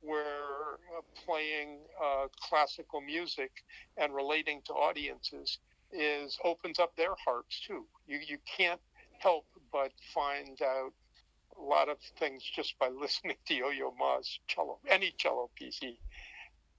where 0.01 0.79
uh, 0.97 1.01
playing 1.25 1.79
uh, 2.03 2.27
classical 2.39 3.01
music 3.01 3.51
and 3.97 4.13
relating 4.13 4.61
to 4.65 4.73
audiences 4.73 5.59
is 5.91 6.37
opens 6.43 6.79
up 6.79 6.95
their 6.95 7.15
hearts 7.23 7.61
too. 7.65 7.85
You 8.07 8.19
you 8.25 8.37
can't 8.45 8.81
help 9.19 9.45
but 9.71 9.91
find 10.13 10.61
out 10.61 10.93
a 11.59 11.63
lot 11.63 11.89
of 11.89 11.97
things 12.19 12.43
just 12.43 12.77
by 12.79 12.89
listening 13.01 13.37
to 13.47 13.53
Yo-Yo 13.53 13.93
Ma's 13.97 14.39
cello, 14.47 14.79
any 14.87 15.13
cello 15.17 15.49
piece 15.55 15.77
he 15.79 15.99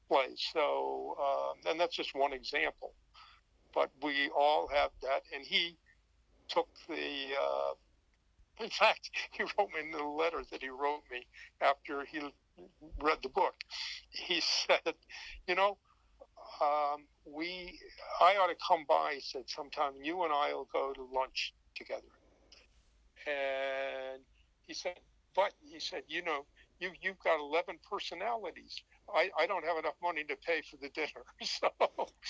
plays. 0.09 0.45
So, 0.53 1.16
uh, 1.20 1.70
and 1.70 1.81
that's 1.81 1.97
just 1.97 2.14
one 2.14 2.33
example. 2.33 2.93
But 3.74 3.91
we 4.03 4.31
all 4.37 4.68
have 4.72 4.91
that, 5.03 5.22
and 5.35 5.45
he 5.45 5.77
took 6.49 6.68
the. 6.89 6.95
Uh, 6.95 7.74
in 8.64 8.70
fact, 8.70 9.11
he 9.33 9.43
wrote 9.43 9.70
me 9.74 9.81
in 9.81 9.91
the 9.91 10.03
letter 10.03 10.43
that 10.51 10.62
he 10.62 10.68
wrote 10.70 11.03
me 11.11 11.27
after 11.61 12.05
he 12.05 12.20
read 13.01 13.18
the 13.22 13.29
book. 13.29 13.55
He 14.11 14.41
said, 14.66 14.95
"You 15.47 15.57
know, 15.57 15.77
um, 16.62 17.05
we 17.27 17.79
I 18.20 18.37
ought 18.37 18.49
to 18.49 18.57
come 18.66 18.85
by." 18.89 19.14
He 19.16 19.20
said, 19.20 19.45
"Sometime 19.47 19.93
you 20.03 20.24
and 20.24 20.33
I 20.33 20.55
will 20.55 20.68
go 20.72 20.93
to 20.95 21.03
lunch 21.12 21.53
together." 21.74 22.03
And 23.27 24.22
he 24.67 24.75
said, 24.75 24.99
"But 25.35 25.53
he 25.61 25.81
said, 25.81 26.03
you 26.09 26.23
know, 26.23 26.47
you 26.81 26.91
you've 27.01 27.19
got 27.21 27.41
11 27.41 27.79
personalities. 27.89 28.83
I, 29.14 29.31
I 29.39 29.47
don't 29.47 29.64
have 29.64 29.79
enough 29.79 29.95
money 30.03 30.25
to 30.25 30.37
pay 30.37 30.62
for 30.62 30.77
the 30.77 30.89
dinner. 30.91 31.25
So 31.45 31.71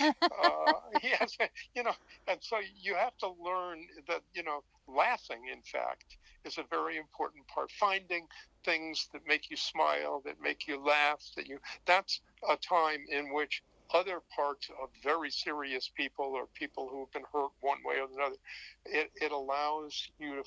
uh, 0.00 0.72
he 1.00 1.08
has, 1.18 1.36
you 1.74 1.82
know, 1.82 1.94
and 2.28 2.38
so 2.42 2.58
you 2.80 2.94
have 2.94 3.16
to 3.18 3.28
learn 3.42 3.80
that, 4.08 4.22
you 4.34 4.42
know, 4.42 4.62
laughing, 4.86 5.48
in 5.52 5.62
fact, 5.62 6.16
is 6.44 6.58
a 6.58 6.64
very 6.70 6.96
important 6.98 7.46
part. 7.48 7.70
Finding 7.72 8.26
things 8.64 9.08
that 9.12 9.22
make 9.26 9.50
you 9.50 9.56
smile, 9.56 10.22
that 10.24 10.40
make 10.42 10.66
you 10.68 10.78
laugh, 10.84 11.22
that 11.36 11.46
you, 11.48 11.58
that's 11.86 12.20
a 12.48 12.56
time 12.56 13.04
in 13.10 13.32
which 13.32 13.62
other 13.94 14.20
parts 14.34 14.68
of 14.82 14.90
very 15.02 15.30
serious 15.30 15.90
people 15.96 16.26
or 16.34 16.46
people 16.54 16.88
who 16.90 17.00
have 17.00 17.12
been 17.12 17.24
hurt 17.32 17.50
one 17.60 17.78
way 17.84 17.96
or 18.00 18.08
another, 18.14 18.36
it, 18.84 19.10
it 19.20 19.32
allows 19.32 20.10
you 20.18 20.36
to, 20.36 20.42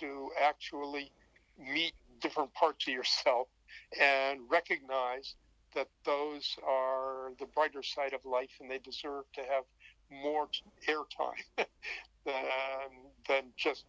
to 0.00 0.30
actually 0.40 1.10
meet 1.58 1.94
different 2.20 2.52
parts 2.54 2.86
of 2.86 2.94
yourself 2.94 3.48
and 4.00 4.40
recognize 4.48 5.34
that 5.74 5.88
those 6.04 6.56
are 6.66 7.32
the 7.38 7.46
brighter 7.46 7.82
side 7.82 8.12
of 8.12 8.24
life 8.24 8.50
and 8.60 8.70
they 8.70 8.78
deserve 8.78 9.24
to 9.32 9.40
have 9.42 9.64
more 10.10 10.48
airtime 10.88 11.44
than, 12.24 12.44
than 13.28 13.42
just 13.56 13.84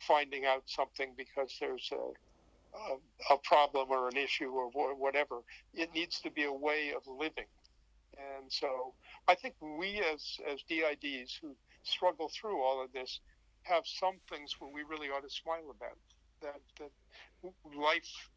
finding 0.00 0.44
out 0.44 0.62
something 0.66 1.12
because 1.16 1.56
there's 1.60 1.90
a, 1.92 2.76
a, 2.76 3.34
a, 3.34 3.38
problem 3.38 3.88
or 3.90 4.08
an 4.08 4.16
issue 4.16 4.50
or 4.50 4.68
whatever. 4.94 5.36
It 5.72 5.94
needs 5.94 6.20
to 6.20 6.30
be 6.30 6.44
a 6.44 6.52
way 6.52 6.92
of 6.94 7.02
living. 7.06 7.46
And 8.16 8.50
so 8.50 8.92
I 9.26 9.34
think 9.34 9.54
we 9.60 10.02
as, 10.12 10.38
as 10.50 10.62
DIDs 10.68 11.38
who 11.40 11.54
struggle 11.82 12.30
through 12.34 12.62
all 12.62 12.82
of 12.82 12.92
this 12.92 13.20
have 13.64 13.84
some 13.84 14.16
things 14.30 14.56
where 14.58 14.70
we 14.70 14.82
really 14.82 15.08
ought 15.08 15.22
to 15.24 15.30
smile 15.30 15.68
about. 15.70 15.98
That, 16.42 16.60
that 16.78 16.92
life 17.76 18.30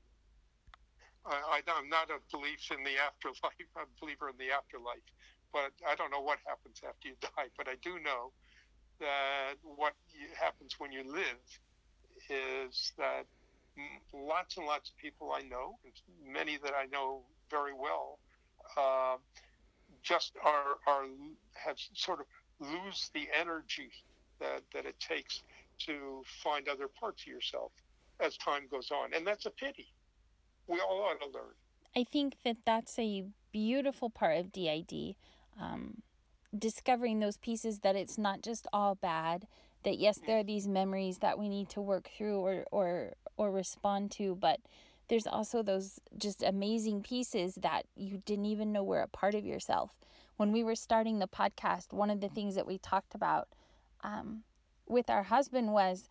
I, 1.27 1.59
am 1.67 1.89
not 1.89 2.09
a 2.09 2.19
believer 2.31 2.73
in 2.77 2.83
the 2.83 2.97
afterlife. 3.07 3.67
I'm 3.75 3.83
a 3.83 3.99
believer 3.99 4.29
in 4.29 4.37
the 4.37 4.51
afterlife, 4.51 5.03
but 5.51 5.71
I 5.87 5.95
don't 5.95 6.11
know 6.11 6.21
what 6.21 6.39
happens 6.47 6.81
after 6.87 7.09
you 7.09 7.15
die. 7.21 7.51
But 7.57 7.67
I 7.67 7.75
do 7.81 7.99
know 7.99 8.31
that 8.99 9.55
what 9.63 9.93
happens 10.39 10.75
when 10.79 10.91
you 10.91 11.03
live 11.03 11.43
is 12.29 12.93
that 12.97 13.25
lots 14.13 14.57
and 14.57 14.65
lots 14.65 14.89
of 14.89 14.97
people 14.97 15.31
I 15.31 15.41
know, 15.43 15.77
many 16.25 16.57
that 16.57 16.73
I 16.73 16.85
know 16.85 17.21
very 17.51 17.73
well, 17.73 18.19
uh, 18.75 19.17
just 20.01 20.33
are 20.43 20.77
are 20.87 21.05
have 21.53 21.77
sort 21.93 22.19
of 22.21 22.25
lose 22.59 23.11
the 23.13 23.27
energy 23.37 23.91
that 24.39 24.63
that 24.73 24.85
it 24.85 24.99
takes 24.99 25.43
to 25.79 26.23
find 26.43 26.67
other 26.67 26.87
parts 26.87 27.23
of 27.23 27.27
yourself 27.27 27.71
as 28.19 28.37
time 28.37 28.63
goes 28.69 28.89
on, 28.91 29.13
and 29.13 29.25
that's 29.25 29.45
a 29.45 29.51
pity 29.51 29.87
we 30.67 30.79
all 30.79 31.03
ought 31.03 31.19
to 31.21 31.27
learn. 31.27 31.53
I 31.95 32.03
think 32.03 32.35
that 32.43 32.57
that's 32.65 32.99
a 32.99 33.25
beautiful 33.51 34.09
part 34.09 34.37
of 34.37 34.51
DID. 34.51 35.15
Um, 35.59 36.01
discovering 36.57 37.19
those 37.19 37.37
pieces 37.37 37.79
that 37.79 37.95
it's 37.95 38.17
not 38.17 38.41
just 38.41 38.67
all 38.71 38.95
bad, 38.95 39.47
that 39.83 39.97
yes, 39.97 40.19
there 40.25 40.39
are 40.39 40.43
these 40.43 40.67
memories 40.67 41.19
that 41.19 41.39
we 41.39 41.49
need 41.49 41.69
to 41.69 41.81
work 41.81 42.09
through 42.17 42.39
or, 42.39 42.65
or, 42.71 43.13
or 43.37 43.51
respond 43.51 44.11
to, 44.11 44.35
but 44.35 44.59
there's 45.07 45.27
also 45.27 45.63
those 45.63 45.99
just 46.17 46.43
amazing 46.43 47.01
pieces 47.01 47.55
that 47.55 47.85
you 47.95 48.21
didn't 48.25 48.45
even 48.45 48.71
know 48.71 48.83
were 48.83 49.01
a 49.01 49.07
part 49.07 49.35
of 49.35 49.45
yourself. 49.45 49.91
When 50.35 50.51
we 50.51 50.63
were 50.63 50.75
starting 50.75 51.19
the 51.19 51.27
podcast, 51.27 51.93
one 51.93 52.09
of 52.09 52.21
the 52.21 52.29
things 52.29 52.55
that 52.55 52.67
we 52.67 52.77
talked 52.77 53.15
about 53.15 53.47
um, 54.07 54.43
with 54.87 55.09
our 55.09 55.23
husband 55.23 55.73
was 55.73 56.09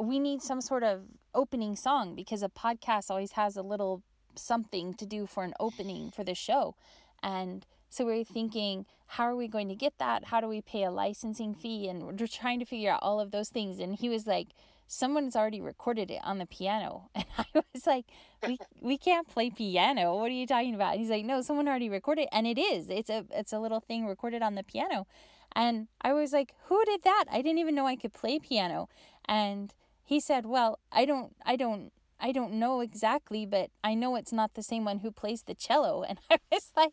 we 0.00 0.18
need 0.18 0.42
some 0.42 0.60
sort 0.60 0.82
of 0.82 1.02
opening 1.34 1.76
song 1.76 2.14
because 2.14 2.42
a 2.42 2.48
podcast 2.48 3.10
always 3.10 3.32
has 3.32 3.56
a 3.56 3.62
little 3.62 4.02
something 4.34 4.94
to 4.94 5.04
do 5.04 5.26
for 5.26 5.44
an 5.44 5.52
opening 5.60 6.10
for 6.10 6.24
the 6.24 6.34
show. 6.34 6.74
And 7.22 7.66
so 7.90 8.06
we 8.06 8.20
are 8.20 8.24
thinking, 8.24 8.86
how 9.06 9.24
are 9.24 9.36
we 9.36 9.48
going 9.48 9.68
to 9.68 9.74
get 9.74 9.98
that? 9.98 10.26
How 10.26 10.40
do 10.40 10.48
we 10.48 10.62
pay 10.62 10.84
a 10.84 10.90
licensing 10.90 11.54
fee? 11.54 11.88
And 11.88 12.02
we're 12.04 12.26
trying 12.26 12.58
to 12.60 12.64
figure 12.64 12.90
out 12.90 13.00
all 13.02 13.20
of 13.20 13.30
those 13.30 13.50
things. 13.50 13.78
And 13.78 13.94
he 13.94 14.08
was 14.08 14.26
like, 14.26 14.48
someone's 14.86 15.36
already 15.36 15.60
recorded 15.60 16.10
it 16.10 16.20
on 16.24 16.38
the 16.38 16.46
piano. 16.46 17.10
And 17.14 17.26
I 17.54 17.62
was 17.74 17.86
like, 17.86 18.06
we, 18.46 18.58
we 18.80 18.98
can't 18.98 19.28
play 19.28 19.50
piano. 19.50 20.16
What 20.16 20.26
are 20.30 20.34
you 20.34 20.46
talking 20.46 20.74
about? 20.74 20.92
And 20.92 21.00
he's 21.00 21.10
like, 21.10 21.24
no, 21.24 21.42
someone 21.42 21.68
already 21.68 21.88
recorded 21.88 22.22
it. 22.22 22.28
And 22.32 22.46
it 22.46 22.58
is, 22.58 22.88
it's 22.88 23.10
a, 23.10 23.24
it's 23.30 23.52
a 23.52 23.58
little 23.58 23.80
thing 23.80 24.06
recorded 24.06 24.42
on 24.42 24.54
the 24.54 24.62
piano. 24.62 25.06
And 25.54 25.88
I 26.00 26.12
was 26.12 26.32
like, 26.32 26.54
who 26.64 26.84
did 26.84 27.02
that? 27.02 27.24
I 27.30 27.42
didn't 27.42 27.58
even 27.58 27.74
know 27.74 27.86
I 27.86 27.96
could 27.96 28.12
play 28.12 28.38
piano. 28.38 28.88
And 29.26 29.74
he 30.04 30.20
said, 30.20 30.46
"Well, 30.46 30.78
I 30.90 31.04
don't 31.04 31.34
I 31.44 31.56
don't 31.56 31.92
I 32.20 32.32
don't 32.32 32.54
know 32.54 32.80
exactly, 32.80 33.46
but 33.46 33.70
I 33.82 33.94
know 33.94 34.16
it's 34.16 34.32
not 34.32 34.54
the 34.54 34.62
same 34.62 34.84
one 34.84 34.98
who 34.98 35.10
plays 35.10 35.42
the 35.44 35.54
cello." 35.54 36.02
And 36.08 36.18
I 36.30 36.38
was 36.50 36.72
like, 36.76 36.92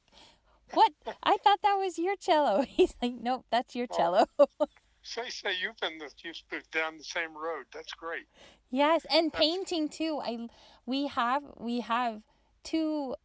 "What? 0.73 0.93
I 1.23 1.37
thought 1.43 1.59
that 1.63 1.75
was 1.75 1.97
your 1.97 2.15
cello." 2.15 2.61
He's 2.67 2.93
like, 3.01 3.15
"Nope, 3.19 3.45
that's 3.51 3.75
your 3.75 3.87
cello." 3.87 4.25
say 5.01 5.29
say 5.29 5.51
you've 5.61 5.77
been 5.77 5.97
the, 5.97 6.09
you've 6.23 6.43
been 6.49 6.61
down 6.71 6.97
the 6.97 7.03
same 7.03 7.35
road. 7.35 7.65
That's 7.73 7.93
great. 7.93 8.27
Yes, 8.69 9.05
and 9.11 9.31
that's... 9.31 9.39
painting 9.39 9.89
too. 9.89 10.21
I 10.23 10.47
we 10.85 11.07
have 11.07 11.43
we 11.57 11.81
have 11.81 12.21
two 12.63 13.15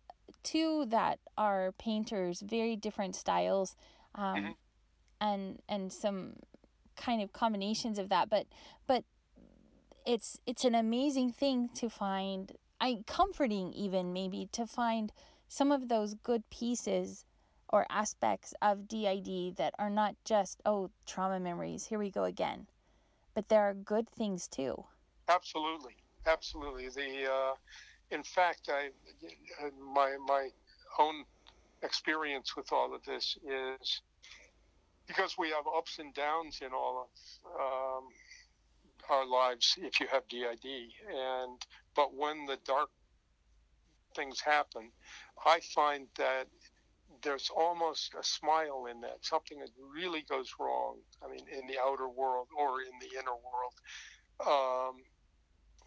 two 0.43 0.87
that 0.87 1.19
are 1.37 1.73
painters, 1.79 2.41
very 2.41 2.77
different 2.77 3.15
styles, 3.17 3.77
um, 4.15 4.37
mm-hmm. 4.37 4.53
And 5.25 5.59
and 5.69 5.93
some 5.93 6.35
kind 6.97 7.23
of 7.23 7.33
combinations 7.33 7.99
of 7.99 8.11
that. 8.11 8.29
But 8.29 8.47
but 8.87 9.05
it's 10.07 10.39
it's 10.47 10.65
an 10.65 10.75
amazing 10.75 11.33
thing 11.33 11.71
to 11.75 11.89
find 11.89 12.53
I 12.81 12.99
comforting 13.07 13.73
even 13.73 14.13
maybe 14.13 14.49
to 14.53 14.67
find 14.67 15.13
some 15.49 15.73
of 15.73 15.89
those 15.89 16.15
good 16.15 16.49
pieces 16.51 17.25
or 17.71 17.87
aspects 17.89 18.55
of 18.61 18.87
DID 18.87 19.57
that 19.57 19.75
are 19.79 19.91
not 19.91 20.15
just 20.25 20.61
oh 20.67 20.91
trauma 21.07 21.41
memories 21.41 21.87
here 21.87 21.99
we 21.99 22.11
go 22.11 22.25
again 22.25 22.67
but 23.35 23.49
there 23.49 23.63
are 23.63 23.75
good 23.75 24.09
things 24.11 24.47
too 24.47 24.85
absolutely 25.29 25.97
absolutely 26.27 26.89
the 26.91 27.31
uh, 27.31 27.55
in 28.11 28.23
fact 28.23 28.69
I 28.69 28.91
my 29.95 30.17
my 30.27 30.49
own 30.99 31.25
experience 31.83 32.57
with 32.57 32.73
all 32.73 32.95
of 32.95 33.03
this 33.05 33.39
is 33.47 34.03
because 35.07 35.37
we 35.39 35.49
have 35.51 35.65
ups 35.67 35.99
and 35.99 36.15
downs 36.15 36.61
in 36.63 36.73
all 36.73 37.09
of 37.09 37.61
um, 37.61 38.05
our 39.11 39.27
lives 39.27 39.75
if 39.79 40.01
you 40.01 40.07
have 40.11 40.27
DID. 40.29 40.65
And 40.65 41.61
but 41.95 42.15
when 42.15 42.47
the 42.47 42.59
dark 42.65 42.91
things 44.17 44.41
happen, 44.41 44.91
I 45.45 45.61
find 45.75 46.07
that 46.17 46.47
there's 47.23 47.51
almost 47.55 48.15
a 48.19 48.25
smile 48.25 48.87
in 48.91 49.01
that. 49.01 49.19
Something 49.23 49.59
that 49.61 49.71
really 49.93 50.25
goes 50.29 50.55
wrong. 50.59 50.97
I 51.23 51.31
mean, 51.31 51.45
in 51.53 51.67
the 51.67 51.79
outer 51.81 52.09
world 52.09 52.49
or 52.57 52.81
in 52.83 52.93
the 53.01 53.19
inner 53.19 53.33
world, 53.33 54.91
um, 54.91 55.03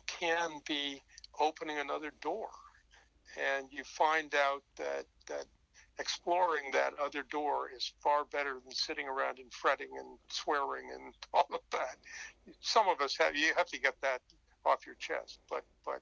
can 0.08 0.62
be 0.66 1.02
opening 1.40 1.78
another 1.80 2.12
door, 2.22 2.50
and 3.38 3.68
you 3.72 3.84
find 3.84 4.34
out 4.36 4.64
that 4.78 5.06
that 5.28 5.46
exploring 6.00 6.72
that 6.74 6.94
other 7.04 7.24
door 7.30 7.70
is 7.76 7.92
far 8.02 8.26
better 8.26 8.54
than 8.64 8.72
sitting 8.72 9.08
around 9.08 9.40
and 9.40 9.52
fretting 9.52 9.90
and 9.98 10.18
swearing 10.30 10.90
and 10.94 11.14
all 11.34 11.48
of 11.52 11.62
that. 11.72 11.98
Some 12.62 12.88
of 12.88 13.02
us 13.02 13.16
have 13.18 13.36
you 13.36 13.54
have 13.56 13.68
to 13.68 13.80
get 13.80 13.96
that 14.02 14.22
off 14.66 14.86
your 14.86 14.96
chest, 14.96 15.40
but 15.50 15.64
but 15.86 16.02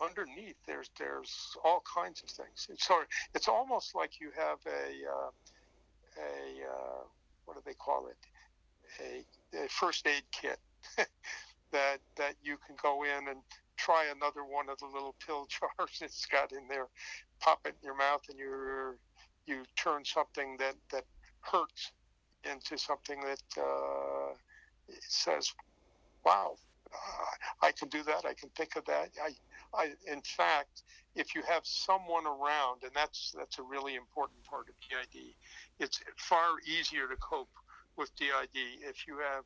underneath 0.00 0.56
there's 0.66 0.90
there's 0.98 1.56
all 1.64 1.82
kinds 1.92 2.22
of 2.22 2.30
things. 2.30 2.68
Sort 2.78 3.08
it's 3.34 3.48
almost 3.48 3.94
like 3.94 4.20
you 4.20 4.30
have 4.36 4.58
a 4.66 5.08
uh, 5.10 5.30
a 6.18 6.70
uh, 6.70 7.02
what 7.44 7.56
do 7.56 7.62
they 7.64 7.74
call 7.74 8.08
it 8.08 8.16
a, 9.00 9.64
a 9.64 9.68
first 9.68 10.06
aid 10.06 10.22
kit 10.32 10.58
that 11.72 11.98
that 12.16 12.34
you 12.42 12.56
can 12.66 12.76
go 12.82 13.04
in 13.04 13.28
and 13.28 13.40
try 13.76 14.06
another 14.06 14.44
one 14.44 14.68
of 14.68 14.78
the 14.78 14.86
little 14.86 15.14
pill 15.24 15.46
jars 15.78 16.00
it's 16.00 16.26
got 16.26 16.52
in 16.52 16.66
there, 16.68 16.86
pop 17.40 17.60
it 17.66 17.74
in 17.80 17.86
your 17.86 17.96
mouth, 17.96 18.22
and 18.28 18.38
you 18.38 18.48
you 19.46 19.62
turn 19.76 20.04
something 20.04 20.56
that 20.58 20.74
that 20.90 21.04
hurts 21.40 21.92
into 22.44 22.78
something 22.78 23.20
that 23.20 23.42
uh, 23.62 24.34
says, 25.00 25.52
"Wow, 26.24 26.56
I 27.62 27.72
can 27.72 27.88
do 27.88 28.02
that. 28.04 28.24
I 28.24 28.34
can 28.34 28.50
think 28.50 28.76
of 28.76 28.84
that." 28.86 29.10
I, 29.22 29.34
I, 29.74 29.92
in 30.10 30.22
fact, 30.22 30.82
if 31.14 31.34
you 31.34 31.42
have 31.48 31.62
someone 31.64 32.26
around, 32.26 32.82
and 32.82 32.92
that's 32.94 33.34
that's 33.36 33.58
a 33.58 33.62
really 33.62 33.94
important 33.96 34.42
part 34.44 34.68
of 34.68 34.74
DID, 34.88 35.34
it's 35.80 36.00
far 36.16 36.58
easier 36.66 37.08
to 37.08 37.16
cope 37.16 37.50
with 37.96 38.14
DID 38.16 38.56
if 38.82 39.06
you 39.06 39.18
have 39.18 39.44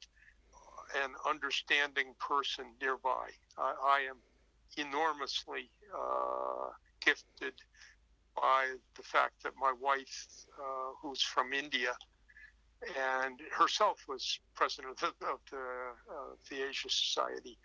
an 1.04 1.10
understanding 1.28 2.14
person 2.18 2.64
nearby. 2.80 3.28
I, 3.56 3.74
I 3.84 4.00
am 4.10 4.16
enormously 4.76 5.70
uh, 5.94 6.70
gifted 7.04 7.54
by 8.40 8.66
the 8.96 9.02
fact 9.02 9.42
that 9.42 9.52
my 9.60 9.72
wife, 9.80 10.26
uh, 10.58 10.92
who's 11.00 11.22
from 11.22 11.52
India, 11.52 11.92
and 12.82 13.40
herself 13.52 14.04
was 14.08 14.40
president 14.54 15.02
of 15.02 15.12
the, 15.20 15.26
of 15.26 15.38
the, 15.50 15.58
uh, 15.58 16.34
the 16.48 16.66
Asia 16.66 16.88
Society, 16.88 17.58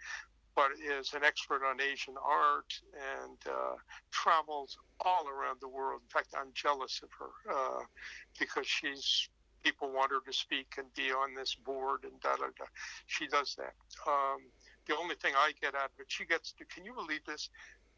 but 0.55 0.71
is 0.84 1.13
an 1.13 1.23
expert 1.23 1.61
on 1.65 1.80
Asian 1.82 2.15
art 2.23 2.80
and 2.93 3.38
uh, 3.47 3.76
travels 4.11 4.78
all 5.01 5.28
around 5.28 5.57
the 5.61 5.67
world. 5.67 6.01
In 6.03 6.09
fact, 6.09 6.34
I'm 6.38 6.51
jealous 6.53 7.01
of 7.03 7.09
her 7.19 7.53
uh, 7.53 7.84
because 8.39 8.67
she's 8.67 9.30
people 9.63 9.91
want 9.91 10.11
her 10.11 10.19
to 10.26 10.32
speak 10.32 10.76
and 10.78 10.86
be 10.93 11.11
on 11.11 11.34
this 11.34 11.55
board 11.55 12.03
and 12.03 12.19
da 12.21 12.36
da 12.36 12.45
da. 12.57 12.65
She 13.07 13.28
does 13.28 13.55
that. 13.55 13.73
Um, 14.07 14.41
the 14.88 14.95
only 14.95 15.15
thing 15.15 15.34
I 15.36 15.51
get 15.59 15.73
out 15.73 15.86
of 15.86 15.99
it, 15.99 16.05
she 16.07 16.26
gets 16.26 16.51
to. 16.53 16.65
Can 16.65 16.86
you 16.86 16.93
believe 16.93 17.26
this? 17.26 17.49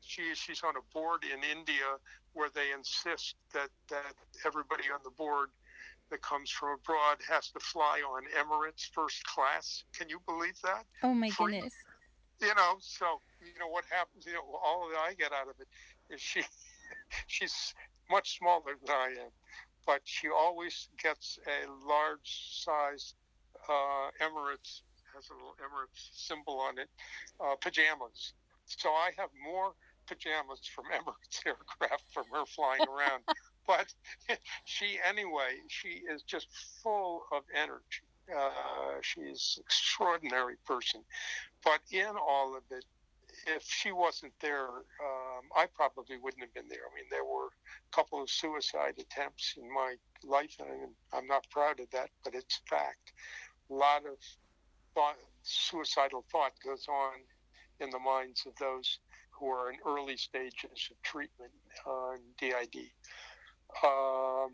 She 0.07 0.33
she's 0.35 0.63
on 0.63 0.75
a 0.77 0.93
board 0.93 1.23
in 1.23 1.43
India 1.43 1.99
where 2.33 2.49
they 2.53 2.71
insist 2.71 3.35
that 3.53 3.69
that 3.89 4.13
everybody 4.45 4.85
on 4.93 4.99
the 5.03 5.11
board 5.11 5.49
that 6.09 6.21
comes 6.21 6.49
from 6.49 6.79
abroad 6.79 7.17
has 7.29 7.51
to 7.51 7.59
fly 7.59 8.01
on 8.01 8.23
Emirates 8.39 8.89
first 8.93 9.23
class. 9.25 9.83
Can 9.93 10.09
you 10.09 10.19
believe 10.25 10.59
that? 10.63 10.85
Oh 11.03 11.13
my 11.13 11.29
Free. 11.29 11.55
goodness. 11.55 11.75
You 12.39 12.53
know, 12.55 12.77
so 12.79 13.21
you 13.41 13.59
know 13.59 13.67
what 13.67 13.83
happens. 13.89 14.25
You 14.25 14.33
know, 14.33 14.45
all 14.63 14.87
that 14.89 14.99
I 14.99 15.13
get 15.13 15.33
out 15.33 15.49
of 15.49 15.55
it 15.59 15.67
is 16.13 16.21
she 16.21 16.41
she's 17.27 17.73
much 18.09 18.37
smaller 18.37 18.77
than 18.85 18.95
I 18.95 19.07
am 19.19 19.31
but 19.87 20.01
she 20.03 20.27
always 20.27 20.89
gets 21.01 21.39
a 21.47 21.65
large 21.87 22.27
size 22.61 23.15
uh, 23.69 24.11
Emirates 24.21 24.83
has 25.15 25.29
a 25.31 25.33
little 25.33 25.55
Emirates 25.63 26.11
symbol 26.13 26.59
on 26.59 26.77
it 26.77 26.89
uh, 27.39 27.55
pajamas. 27.59 28.33
So 28.65 28.89
I 28.89 29.11
have 29.17 29.29
more 29.41 29.73
pajamas 30.07 30.61
from 30.73 30.85
Emirates 30.93 31.45
aircraft 31.45 32.05
from 32.13 32.25
her 32.33 32.45
flying 32.45 32.81
around. 32.87 33.23
but 33.67 33.93
she 34.65 34.99
anyway, 35.07 35.57
she 35.67 36.01
is 36.11 36.23
just 36.23 36.47
full 36.81 37.23
of 37.31 37.43
energy. 37.53 38.07
Uh, 38.35 38.99
she's 39.01 39.55
an 39.57 39.63
extraordinary 39.65 40.55
person. 40.65 41.01
But 41.63 41.79
in 41.91 42.15
all 42.17 42.57
of 42.57 42.63
it, 42.71 42.83
if 43.45 43.63
she 43.63 43.91
wasn't 43.91 44.33
there, 44.41 44.67
um, 44.67 45.45
I 45.55 45.67
probably 45.73 46.17
wouldn't 46.17 46.41
have 46.41 46.53
been 46.53 46.67
there. 46.67 46.79
I 46.91 46.95
mean, 46.95 47.05
there 47.09 47.23
were 47.23 47.47
a 47.47 47.95
couple 47.95 48.21
of 48.21 48.29
suicide 48.29 48.95
attempts 48.97 49.55
in 49.57 49.71
my 49.71 49.95
life, 50.23 50.55
and 50.59 50.91
I'm 51.13 51.27
not 51.27 51.49
proud 51.49 51.79
of 51.79 51.89
that, 51.91 52.09
but 52.23 52.33
it's 52.33 52.59
fact. 52.69 53.13
A 53.69 53.73
lot 53.73 54.05
of 54.05 54.17
thought, 54.93 55.17
suicidal 55.43 56.25
thought 56.31 56.53
goes 56.65 56.87
on 56.89 57.13
in 57.79 57.89
the 57.89 57.99
minds 57.99 58.45
of 58.45 58.55
those 58.55 58.99
who 59.39 59.47
are 59.49 59.71
in 59.71 59.77
early 59.85 60.17
stages 60.17 60.89
of 60.91 61.01
treatment 61.03 61.51
on 61.85 62.17
DID. 62.39 62.89
Um, 63.83 64.51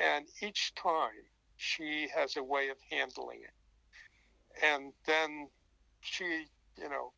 and 0.00 0.26
each 0.42 0.74
time 0.74 1.10
she 1.56 2.08
has 2.14 2.36
a 2.36 2.42
way 2.42 2.68
of 2.68 2.76
handling 2.90 3.40
it. 3.42 4.64
And 4.64 4.92
then 5.06 5.48
she, 6.00 6.46
you 6.78 6.88
know, 6.88 7.12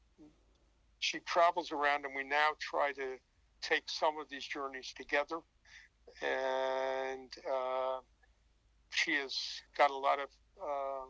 she 1.00 1.18
travels 1.20 1.72
around, 1.72 2.04
and 2.04 2.14
we 2.14 2.24
now 2.24 2.50
try 2.60 2.92
to 2.92 3.16
take 3.60 3.84
some 3.88 4.18
of 4.18 4.28
these 4.30 4.44
journeys 4.44 4.92
together. 4.96 5.38
And 6.22 7.32
uh, 7.50 7.98
she 8.90 9.14
has 9.14 9.36
got 9.76 9.90
a 9.90 9.96
lot 9.96 10.18
of 10.20 10.28
uh, 10.62 11.06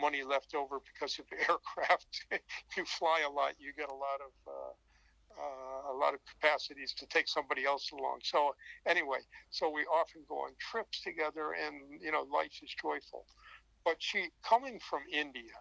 money 0.00 0.22
left 0.22 0.54
over 0.54 0.78
because 0.92 1.18
of 1.18 1.26
aircraft. 1.48 2.26
you 2.76 2.84
fly 2.84 3.22
a 3.26 3.30
lot, 3.30 3.54
you 3.58 3.72
get 3.76 3.88
a 3.88 3.94
lot 3.94 4.20
of 4.20 4.52
uh, 4.52 4.72
of 6.16 6.20
capacities 6.26 6.92
to 6.94 7.06
take 7.06 7.28
somebody 7.28 7.64
else 7.64 7.92
along. 7.92 8.20
So 8.24 8.54
anyway, 8.86 9.18
so 9.50 9.70
we 9.70 9.82
often 9.82 10.22
go 10.28 10.36
on 10.36 10.50
trips 10.58 11.02
together, 11.02 11.54
and 11.54 12.00
you 12.00 12.10
know, 12.10 12.26
life 12.32 12.58
is 12.62 12.74
joyful. 12.80 13.24
But 13.84 13.96
she 14.00 14.28
coming 14.42 14.80
from 14.80 15.02
India 15.12 15.54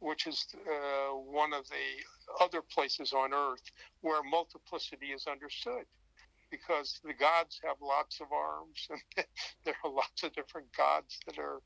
which 0.00 0.26
is 0.26 0.46
uh, 0.54 1.14
one 1.14 1.52
of 1.52 1.64
the 1.68 2.42
other 2.44 2.62
places 2.62 3.12
on 3.12 3.32
earth 3.32 3.70
where 4.00 4.22
multiplicity 4.22 5.08
is 5.08 5.26
understood 5.26 5.84
because 6.50 7.00
the 7.04 7.14
gods 7.14 7.60
have 7.64 7.76
lots 7.82 8.20
of 8.20 8.26
arms 8.32 8.88
and 8.90 9.26
there 9.64 9.74
are 9.84 9.90
lots 9.90 10.22
of 10.22 10.32
different 10.34 10.66
gods 10.76 11.18
that 11.26 11.38
are 11.38 11.60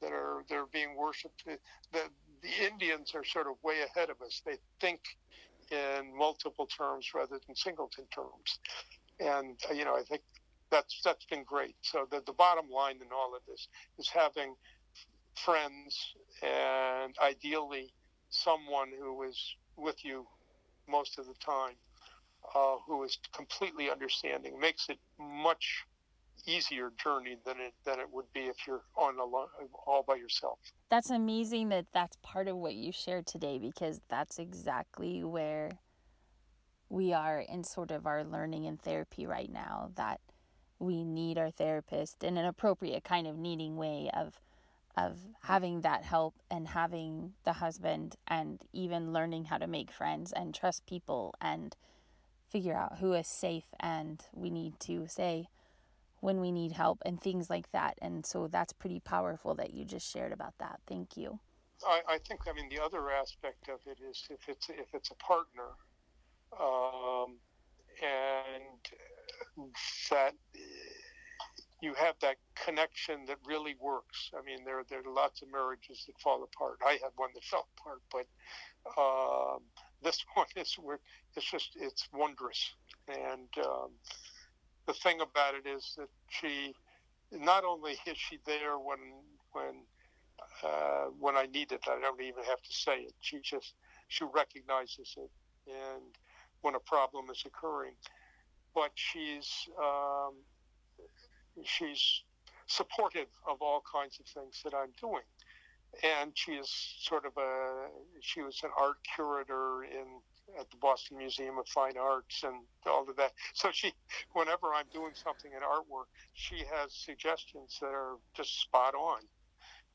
that 0.00 0.12
are 0.12 0.44
they're 0.48 0.66
being 0.72 0.94
worshipped 0.96 1.44
the, 1.46 1.58
the, 1.92 2.02
the 2.42 2.66
indians 2.66 3.12
are 3.14 3.24
sort 3.24 3.46
of 3.46 3.54
way 3.62 3.76
ahead 3.82 4.10
of 4.10 4.20
us 4.20 4.42
they 4.44 4.58
think 4.80 5.00
in 5.70 6.16
multiple 6.16 6.66
terms 6.66 7.10
rather 7.14 7.38
than 7.46 7.56
singleton 7.56 8.04
terms. 8.14 8.58
And 9.18 9.58
uh, 9.70 9.74
you 9.74 9.84
know 9.84 9.96
i 9.96 10.02
think 10.02 10.22
that's 10.70 11.00
that's 11.04 11.24
been 11.26 11.44
great. 11.44 11.76
So 11.82 12.06
the, 12.10 12.22
the 12.26 12.32
bottom 12.32 12.68
line 12.70 12.96
in 12.96 13.08
all 13.12 13.34
of 13.34 13.42
this 13.46 13.68
is 13.98 14.08
having 14.08 14.54
friends 15.36 16.14
and 16.42 17.14
ideally 17.22 17.92
someone 18.30 18.88
who 18.98 19.22
is 19.22 19.38
with 19.76 20.04
you 20.04 20.26
most 20.88 21.18
of 21.18 21.26
the 21.26 21.34
time, 21.34 21.74
uh, 22.54 22.76
who 22.86 23.02
is 23.04 23.18
completely 23.32 23.90
understanding, 23.90 24.58
makes 24.58 24.88
it 24.88 24.98
much 25.18 25.84
easier 26.46 26.90
journey 27.02 27.36
than 27.44 27.60
it 27.60 27.74
than 27.84 28.00
it 28.00 28.06
would 28.12 28.32
be 28.32 28.40
if 28.40 28.56
you're 28.66 28.82
on 28.96 29.18
alone, 29.18 29.48
all 29.86 30.04
by 30.06 30.14
yourself. 30.14 30.58
That's 30.90 31.10
amazing 31.10 31.68
that 31.70 31.86
that's 31.92 32.16
part 32.22 32.48
of 32.48 32.56
what 32.56 32.74
you 32.74 32.92
shared 32.92 33.26
today 33.26 33.58
because 33.58 34.00
that's 34.08 34.38
exactly 34.38 35.24
where 35.24 35.70
we 36.88 37.12
are 37.12 37.40
in 37.40 37.64
sort 37.64 37.90
of 37.90 38.06
our 38.06 38.24
learning 38.24 38.66
and 38.66 38.80
therapy 38.80 39.26
right 39.26 39.50
now 39.50 39.90
that 39.96 40.20
we 40.78 41.04
need 41.04 41.38
our 41.38 41.50
therapist 41.50 42.22
in 42.22 42.36
an 42.36 42.44
appropriate 42.44 43.02
kind 43.02 43.26
of 43.26 43.36
needing 43.36 43.76
way 43.76 44.10
of 44.14 44.40
of 44.96 45.18
having 45.42 45.82
that 45.82 46.02
help 46.04 46.34
and 46.50 46.68
having 46.68 47.34
the 47.44 47.54
husband 47.54 48.16
and 48.26 48.62
even 48.72 49.12
learning 49.12 49.44
how 49.44 49.58
to 49.58 49.66
make 49.66 49.90
friends 49.90 50.32
and 50.32 50.54
trust 50.54 50.86
people 50.86 51.34
and 51.38 51.76
figure 52.48 52.74
out 52.74 52.98
who 52.98 53.12
is 53.12 53.28
safe 53.28 53.66
and 53.78 54.24
we 54.32 54.48
need 54.48 54.80
to 54.80 55.06
say 55.06 55.48
when 56.20 56.40
we 56.40 56.50
need 56.50 56.72
help 56.72 57.02
and 57.04 57.20
things 57.20 57.50
like 57.50 57.70
that. 57.72 57.98
And 58.00 58.24
so 58.24 58.48
that's 58.48 58.72
pretty 58.72 59.00
powerful 59.00 59.54
that 59.56 59.74
you 59.74 59.84
just 59.84 60.10
shared 60.10 60.32
about 60.32 60.54
that. 60.58 60.80
Thank 60.86 61.16
you. 61.16 61.40
I, 61.86 62.00
I 62.08 62.18
think 62.18 62.40
I 62.48 62.52
mean 62.52 62.68
the 62.70 62.82
other 62.82 63.10
aspect 63.10 63.68
of 63.68 63.80
it 63.86 63.98
is 64.02 64.26
if 64.30 64.48
it's 64.48 64.68
if 64.70 64.94
it's 64.94 65.10
a 65.10 65.14
partner, 65.16 65.76
um, 66.58 67.36
and 68.02 69.72
that 70.10 70.34
you 71.82 71.92
have 71.94 72.14
that 72.22 72.36
connection 72.54 73.26
that 73.26 73.36
really 73.46 73.76
works. 73.80 74.30
I 74.36 74.44
mean, 74.44 74.64
there 74.64 74.82
there 74.88 75.00
are 75.00 75.12
lots 75.12 75.42
of 75.42 75.48
marriages 75.52 76.04
that 76.06 76.18
fall 76.20 76.42
apart. 76.42 76.78
I 76.84 76.92
had 76.92 77.12
one 77.16 77.30
that 77.34 77.44
fell 77.50 77.68
apart, 77.78 78.00
but 78.10 78.26
um, 78.98 79.60
this 80.02 80.24
one 80.34 80.46
is 80.56 80.74
where 80.74 81.00
it's 81.36 81.50
just 81.50 81.76
it's 81.78 82.08
wondrous. 82.12 82.74
And 83.08 83.48
um, 83.64 83.90
the 84.86 84.92
thing 84.94 85.20
about 85.20 85.54
it 85.54 85.68
is 85.68 85.94
that 85.98 86.08
she 86.28 86.74
not 87.32 87.64
only 87.64 87.92
is 88.06 88.16
she 88.16 88.38
there 88.46 88.78
when 88.78 88.98
when 89.52 89.82
uh, 90.64 91.06
when 91.18 91.36
I 91.36 91.46
need 91.46 91.72
it, 91.72 91.84
I 91.88 92.00
don't 92.00 92.20
even 92.20 92.44
have 92.44 92.62
to 92.62 92.72
say 92.72 92.98
it. 93.00 93.14
She 93.20 93.40
just 93.42 93.74
she 94.08 94.24
recognizes 94.24 95.14
it, 95.16 95.30
and 95.66 96.02
when 96.62 96.74
a 96.74 96.80
problem 96.80 97.26
is 97.30 97.42
occurring, 97.46 97.94
but 98.74 98.90
she's 98.94 99.68
um, 99.82 100.34
she's 101.64 102.22
supportive 102.66 103.28
of 103.48 103.62
all 103.62 103.82
kinds 103.90 104.18
of 104.20 104.26
things 104.26 104.60
that 104.64 104.74
I'm 104.74 104.92
doing. 105.00 105.22
And 106.02 106.32
she 106.34 106.52
is 106.52 106.68
sort 107.00 107.24
of 107.24 107.32
a, 107.38 107.88
she 108.20 108.42
was 108.42 108.60
an 108.64 108.70
art 108.78 108.96
curator 109.14 109.84
in 109.84 110.20
at 110.58 110.70
the 110.70 110.76
Boston 110.76 111.18
Museum 111.18 111.58
of 111.58 111.66
Fine 111.68 111.96
Arts 111.98 112.42
and 112.44 112.54
all 112.86 113.08
of 113.08 113.16
that. 113.16 113.32
So 113.54 113.70
she, 113.72 113.92
whenever 114.32 114.72
I'm 114.74 114.86
doing 114.92 115.12
something 115.14 115.50
in 115.52 115.60
artwork, 115.60 116.06
she 116.34 116.58
has 116.72 116.92
suggestions 116.92 117.78
that 117.80 117.88
are 117.88 118.16
just 118.34 118.60
spot 118.60 118.94
on. 118.94 119.20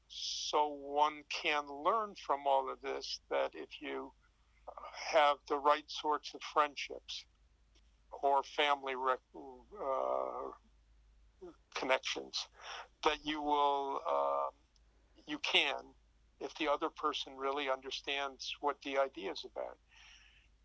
So 0.07 0.67
one 0.67 1.23
can 1.29 1.67
learn 1.67 2.15
from 2.25 2.45
all 2.45 2.69
of 2.71 2.81
this 2.81 3.19
that 3.29 3.51
if 3.53 3.69
you 3.81 4.11
have 5.11 5.37
the 5.47 5.57
right 5.57 5.85
sorts 5.87 6.33
of 6.33 6.41
friendships 6.41 7.25
or 8.21 8.43
family 8.43 8.95
rec- 8.95 9.19
uh, 9.81 10.51
connections, 11.75 12.47
that 13.03 13.17
you 13.23 13.41
will, 13.41 14.01
uh, 14.09 14.49
you 15.27 15.39
can, 15.39 15.81
if 16.41 16.53
the 16.55 16.67
other 16.67 16.89
person 16.89 17.33
really 17.37 17.69
understands 17.69 18.53
what 18.59 18.75
the 18.83 18.97
idea 18.97 19.31
is 19.31 19.45
about 19.45 19.77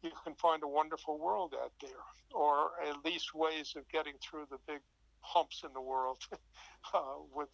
you 0.06 0.12
can 0.24 0.34
find 0.34 0.62
a 0.62 0.68
wonderful 0.68 1.18
world 1.18 1.54
out 1.62 1.72
there, 1.80 2.04
or 2.34 2.70
at 2.88 3.04
least 3.04 3.34
ways 3.34 3.74
of 3.76 3.88
getting 3.88 4.14
through 4.22 4.46
the 4.50 4.58
big 4.66 4.80
humps 5.20 5.62
in 5.64 5.72
the 5.72 5.80
world 5.80 6.18
uh, 6.94 7.00
with 7.34 7.48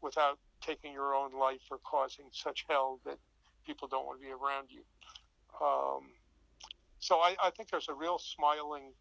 without 0.00 0.38
taking 0.60 0.92
your 0.92 1.14
own 1.14 1.32
life 1.32 1.60
or 1.70 1.78
causing 1.78 2.26
such 2.32 2.64
hell 2.68 3.00
that 3.04 3.18
people 3.66 3.88
don't 3.88 4.06
want 4.06 4.20
to 4.20 4.26
be 4.26 4.32
around 4.32 4.68
you. 4.70 4.82
Um, 5.60 6.10
so 7.00 7.16
I, 7.16 7.34
I, 7.42 7.50
think 7.50 7.70
there's 7.70 7.88
a 7.88 7.94
real 7.94 8.18
smiling 8.18 8.92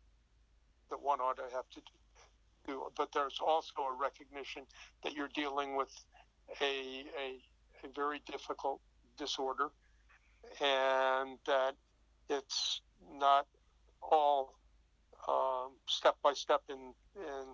that 0.90 1.02
one 1.02 1.20
ought 1.20 1.38
to 1.38 1.56
have 1.56 1.70
to 1.70 1.82
do, 2.66 2.84
but 2.98 3.10
there's 3.14 3.38
also 3.40 3.74
a 3.82 3.96
recognition 3.96 4.64
that 5.04 5.14
you're 5.14 5.30
dealing 5.36 5.76
with 5.76 5.94
a, 6.62 6.66
a, 6.66 7.86
a 7.86 7.90
very 7.96 8.22
difficult 8.26 8.82
disorder 9.18 9.70
and 10.62 11.38
that 11.46 11.76
it's 12.30 12.82
not 13.20 13.48
all 14.02 14.56
um, 15.28 15.72
step 15.88 16.16
by 16.24 16.34
step 16.34 16.62
in 16.70 16.94
in 17.16 17.46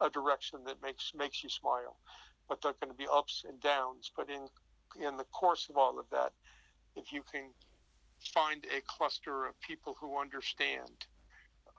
a 0.00 0.10
direction 0.10 0.60
that 0.66 0.80
makes 0.82 1.12
makes 1.14 1.42
you 1.42 1.50
smile, 1.50 1.96
but 2.48 2.62
there 2.62 2.70
are 2.70 2.76
going 2.80 2.92
to 2.92 2.96
be 2.96 3.08
ups 3.12 3.44
and 3.48 3.60
downs. 3.60 4.10
But 4.16 4.28
in 4.30 4.46
in 5.04 5.16
the 5.16 5.24
course 5.24 5.68
of 5.68 5.76
all 5.76 5.98
of 5.98 6.06
that, 6.10 6.32
if 6.96 7.12
you 7.12 7.22
can 7.30 7.50
find 8.34 8.64
a 8.76 8.80
cluster 8.86 9.46
of 9.46 9.60
people 9.60 9.96
who 10.00 10.18
understand, 10.18 11.06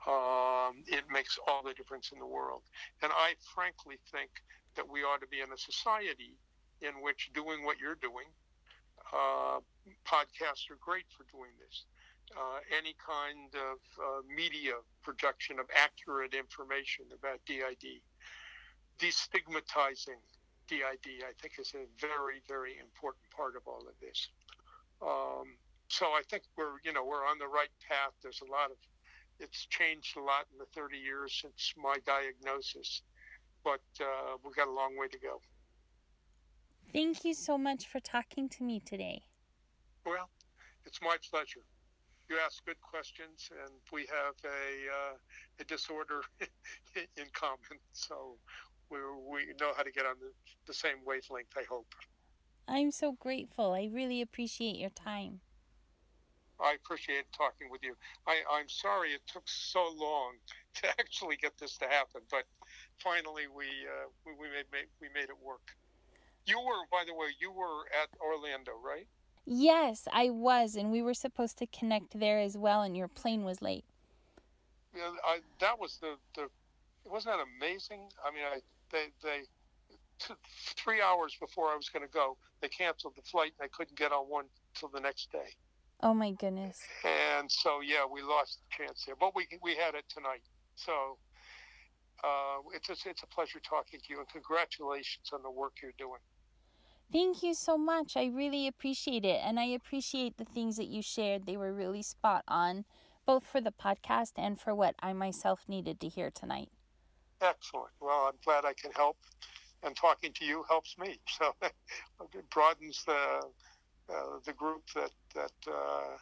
um, 0.06 0.82
it 0.86 1.04
makes 1.12 1.38
all 1.46 1.62
the 1.62 1.74
difference 1.74 2.12
in 2.12 2.18
the 2.18 2.26
world. 2.26 2.62
And 3.02 3.12
I 3.14 3.34
frankly 3.54 3.96
think 4.10 4.30
that 4.76 4.88
we 4.88 5.00
ought 5.00 5.20
to 5.20 5.26
be 5.26 5.40
in 5.40 5.52
a 5.52 5.58
society 5.58 6.36
in 6.80 7.02
which 7.02 7.30
doing 7.34 7.64
what 7.64 7.78
you're 7.78 8.00
doing, 8.00 8.24
uh, 9.12 9.60
podcasts 10.06 10.70
are 10.70 10.78
great 10.80 11.04
for 11.16 11.24
doing 11.30 11.50
this 11.60 11.84
uh, 12.36 12.60
any 12.76 12.94
kind 12.98 13.50
of 13.54 13.78
uh, 13.98 14.22
media 14.28 14.74
projection 15.02 15.58
of 15.58 15.66
accurate 15.74 16.34
information 16.34 17.06
about 17.14 17.40
DID. 17.46 18.02
Destigmatizing 18.98 20.20
DID, 20.68 21.24
I 21.26 21.32
think, 21.40 21.58
is 21.58 21.72
a 21.74 21.86
very, 21.98 22.42
very 22.46 22.78
important 22.78 23.24
part 23.34 23.56
of 23.56 23.62
all 23.66 23.82
of 23.88 23.94
this. 24.00 24.28
Um, 25.02 25.56
so 25.88 26.06
I 26.06 26.22
think 26.28 26.44
we're, 26.56 26.78
you 26.84 26.92
know, 26.92 27.04
we're 27.04 27.26
on 27.26 27.38
the 27.38 27.48
right 27.48 27.72
path. 27.88 28.12
There's 28.22 28.42
a 28.46 28.50
lot 28.50 28.70
of, 28.70 28.76
it's 29.40 29.66
changed 29.66 30.16
a 30.16 30.20
lot 30.20 30.46
in 30.52 30.58
the 30.58 30.66
30 30.74 30.98
years 30.98 31.36
since 31.40 31.74
my 31.76 31.96
diagnosis, 32.06 33.02
but 33.64 33.80
uh, 34.00 34.36
we've 34.44 34.54
got 34.54 34.68
a 34.68 34.72
long 34.72 34.96
way 34.96 35.08
to 35.08 35.18
go. 35.18 35.40
Thank 36.92 37.24
you 37.24 37.34
so 37.34 37.56
much 37.56 37.86
for 37.86 38.00
talking 38.00 38.48
to 38.50 38.64
me 38.64 38.80
today. 38.80 39.22
Well, 40.04 40.28
it's 40.84 41.00
my 41.02 41.16
pleasure 41.30 41.62
you 42.30 42.38
ask 42.38 42.64
good 42.64 42.80
questions, 42.80 43.50
and 43.50 43.72
we 43.92 44.06
have 44.06 44.34
a 44.44 44.70
uh, 44.88 45.14
a 45.58 45.64
disorder 45.64 46.22
in 46.96 47.26
common. 47.32 47.82
So 47.92 48.38
we 48.88 48.98
we 49.28 49.40
know 49.60 49.72
how 49.76 49.82
to 49.82 49.90
get 49.90 50.06
on 50.06 50.14
the, 50.20 50.30
the 50.66 50.74
same 50.74 51.02
wavelength. 51.04 51.50
I 51.56 51.64
hope. 51.68 51.92
I'm 52.68 52.92
so 52.92 53.12
grateful. 53.12 53.72
I 53.72 53.88
really 53.92 54.22
appreciate 54.22 54.76
your 54.76 54.90
time. 54.90 55.40
I 56.60 56.76
appreciate 56.76 57.24
talking 57.36 57.70
with 57.70 57.82
you. 57.82 57.96
I, 58.28 58.42
I'm 58.52 58.68
sorry 58.68 59.10
it 59.10 59.22
took 59.26 59.48
so 59.48 59.90
long 59.96 60.34
to 60.74 60.88
actually 61.00 61.36
get 61.36 61.58
this 61.58 61.76
to 61.78 61.86
happen, 61.86 62.20
but 62.30 62.44
finally 62.98 63.48
we 63.54 63.66
uh, 63.66 64.06
we, 64.24 64.32
we 64.38 64.46
made 64.70 64.88
we 65.00 65.08
made 65.12 65.30
it 65.30 65.40
work. 65.42 65.74
You 66.46 66.58
were, 66.60 66.86
by 66.90 67.04
the 67.06 67.14
way, 67.14 67.28
you 67.38 67.52
were 67.52 67.84
at 68.02 68.08
Orlando, 68.18 68.72
right? 68.82 69.06
Yes, 69.46 70.06
I 70.12 70.30
was, 70.30 70.76
and 70.76 70.92
we 70.92 71.02
were 71.02 71.14
supposed 71.14 71.58
to 71.58 71.66
connect 71.66 72.18
there 72.18 72.38
as 72.38 72.56
well, 72.56 72.82
and 72.82 72.96
your 72.96 73.08
plane 73.08 73.44
was 73.44 73.62
late. 73.62 73.84
Yeah, 74.94 75.10
I, 75.24 75.40
that 75.60 75.78
was 75.78 75.98
the, 76.00 76.16
the 76.34 76.48
wasn't 77.04 77.36
that 77.36 77.44
amazing? 77.56 78.08
I 78.24 78.30
mean, 78.30 78.44
I 78.44 78.60
they 78.90 79.06
they 79.22 79.42
t- 80.18 80.34
three 80.76 81.00
hours 81.00 81.36
before 81.40 81.68
I 81.68 81.76
was 81.76 81.88
going 81.88 82.06
to 82.06 82.12
go, 82.12 82.36
they 82.60 82.68
canceled 82.68 83.14
the 83.16 83.22
flight, 83.22 83.52
and 83.58 83.64
I 83.64 83.68
couldn't 83.68 83.96
get 83.96 84.12
on 84.12 84.26
one 84.26 84.46
till 84.74 84.88
the 84.88 85.00
next 85.00 85.32
day. 85.32 85.54
Oh 86.02 86.14
my 86.14 86.32
goodness! 86.32 86.80
And 87.04 87.50
so 87.50 87.80
yeah, 87.80 88.04
we 88.10 88.22
lost 88.22 88.58
the 88.60 88.84
chance 88.84 89.04
there, 89.04 89.16
but 89.18 89.34
we 89.34 89.46
we 89.62 89.74
had 89.76 89.94
it 89.94 90.04
tonight. 90.08 90.42
So 90.74 91.18
uh, 92.24 92.60
it's 92.74 92.88
a, 92.88 93.08
it's 93.08 93.22
a 93.22 93.26
pleasure 93.26 93.60
talking 93.60 94.00
to 94.00 94.06
you, 94.08 94.18
and 94.18 94.28
congratulations 94.28 95.30
on 95.32 95.42
the 95.42 95.50
work 95.50 95.74
you're 95.82 95.92
doing. 95.98 96.20
Thank 97.12 97.42
you 97.42 97.54
so 97.54 97.76
much. 97.76 98.16
I 98.16 98.26
really 98.26 98.68
appreciate 98.68 99.24
it. 99.24 99.40
And 99.42 99.58
I 99.58 99.64
appreciate 99.64 100.36
the 100.36 100.44
things 100.44 100.76
that 100.76 100.86
you 100.86 101.02
shared. 101.02 101.44
They 101.44 101.56
were 101.56 101.72
really 101.72 102.02
spot 102.02 102.44
on, 102.46 102.84
both 103.26 103.44
for 103.44 103.60
the 103.60 103.72
podcast 103.72 104.32
and 104.36 104.60
for 104.60 104.74
what 104.74 104.94
I 105.00 105.12
myself 105.12 105.64
needed 105.66 105.98
to 106.00 106.08
hear 106.08 106.30
tonight. 106.30 106.68
Excellent. 107.40 107.90
Well, 108.00 108.28
I'm 108.28 108.38
glad 108.44 108.64
I 108.64 108.74
can 108.74 108.92
help. 108.92 109.16
And 109.82 109.96
talking 109.96 110.32
to 110.34 110.44
you 110.44 110.64
helps 110.68 110.96
me. 110.98 111.18
So 111.38 111.54
it 112.34 112.50
broadens 112.50 113.02
the, 113.06 113.12
uh, 113.12 114.38
the 114.44 114.52
group 114.52 114.82
that, 114.94 115.10
that 115.34 115.52
uh, 115.66 116.16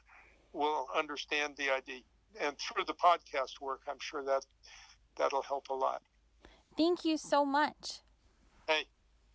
will 0.52 0.86
understand 0.96 1.54
the 1.56 1.70
ID. 1.70 2.04
And 2.40 2.56
through 2.58 2.84
the 2.84 2.94
podcast 2.94 3.60
work, 3.60 3.82
I'm 3.88 3.98
sure 3.98 4.22
that 4.24 4.46
that'll 5.16 5.42
help 5.42 5.68
a 5.70 5.74
lot. 5.74 6.02
Thank 6.76 7.04
you 7.04 7.16
so 7.16 7.44
much. 7.44 8.00
Hey, 8.68 8.84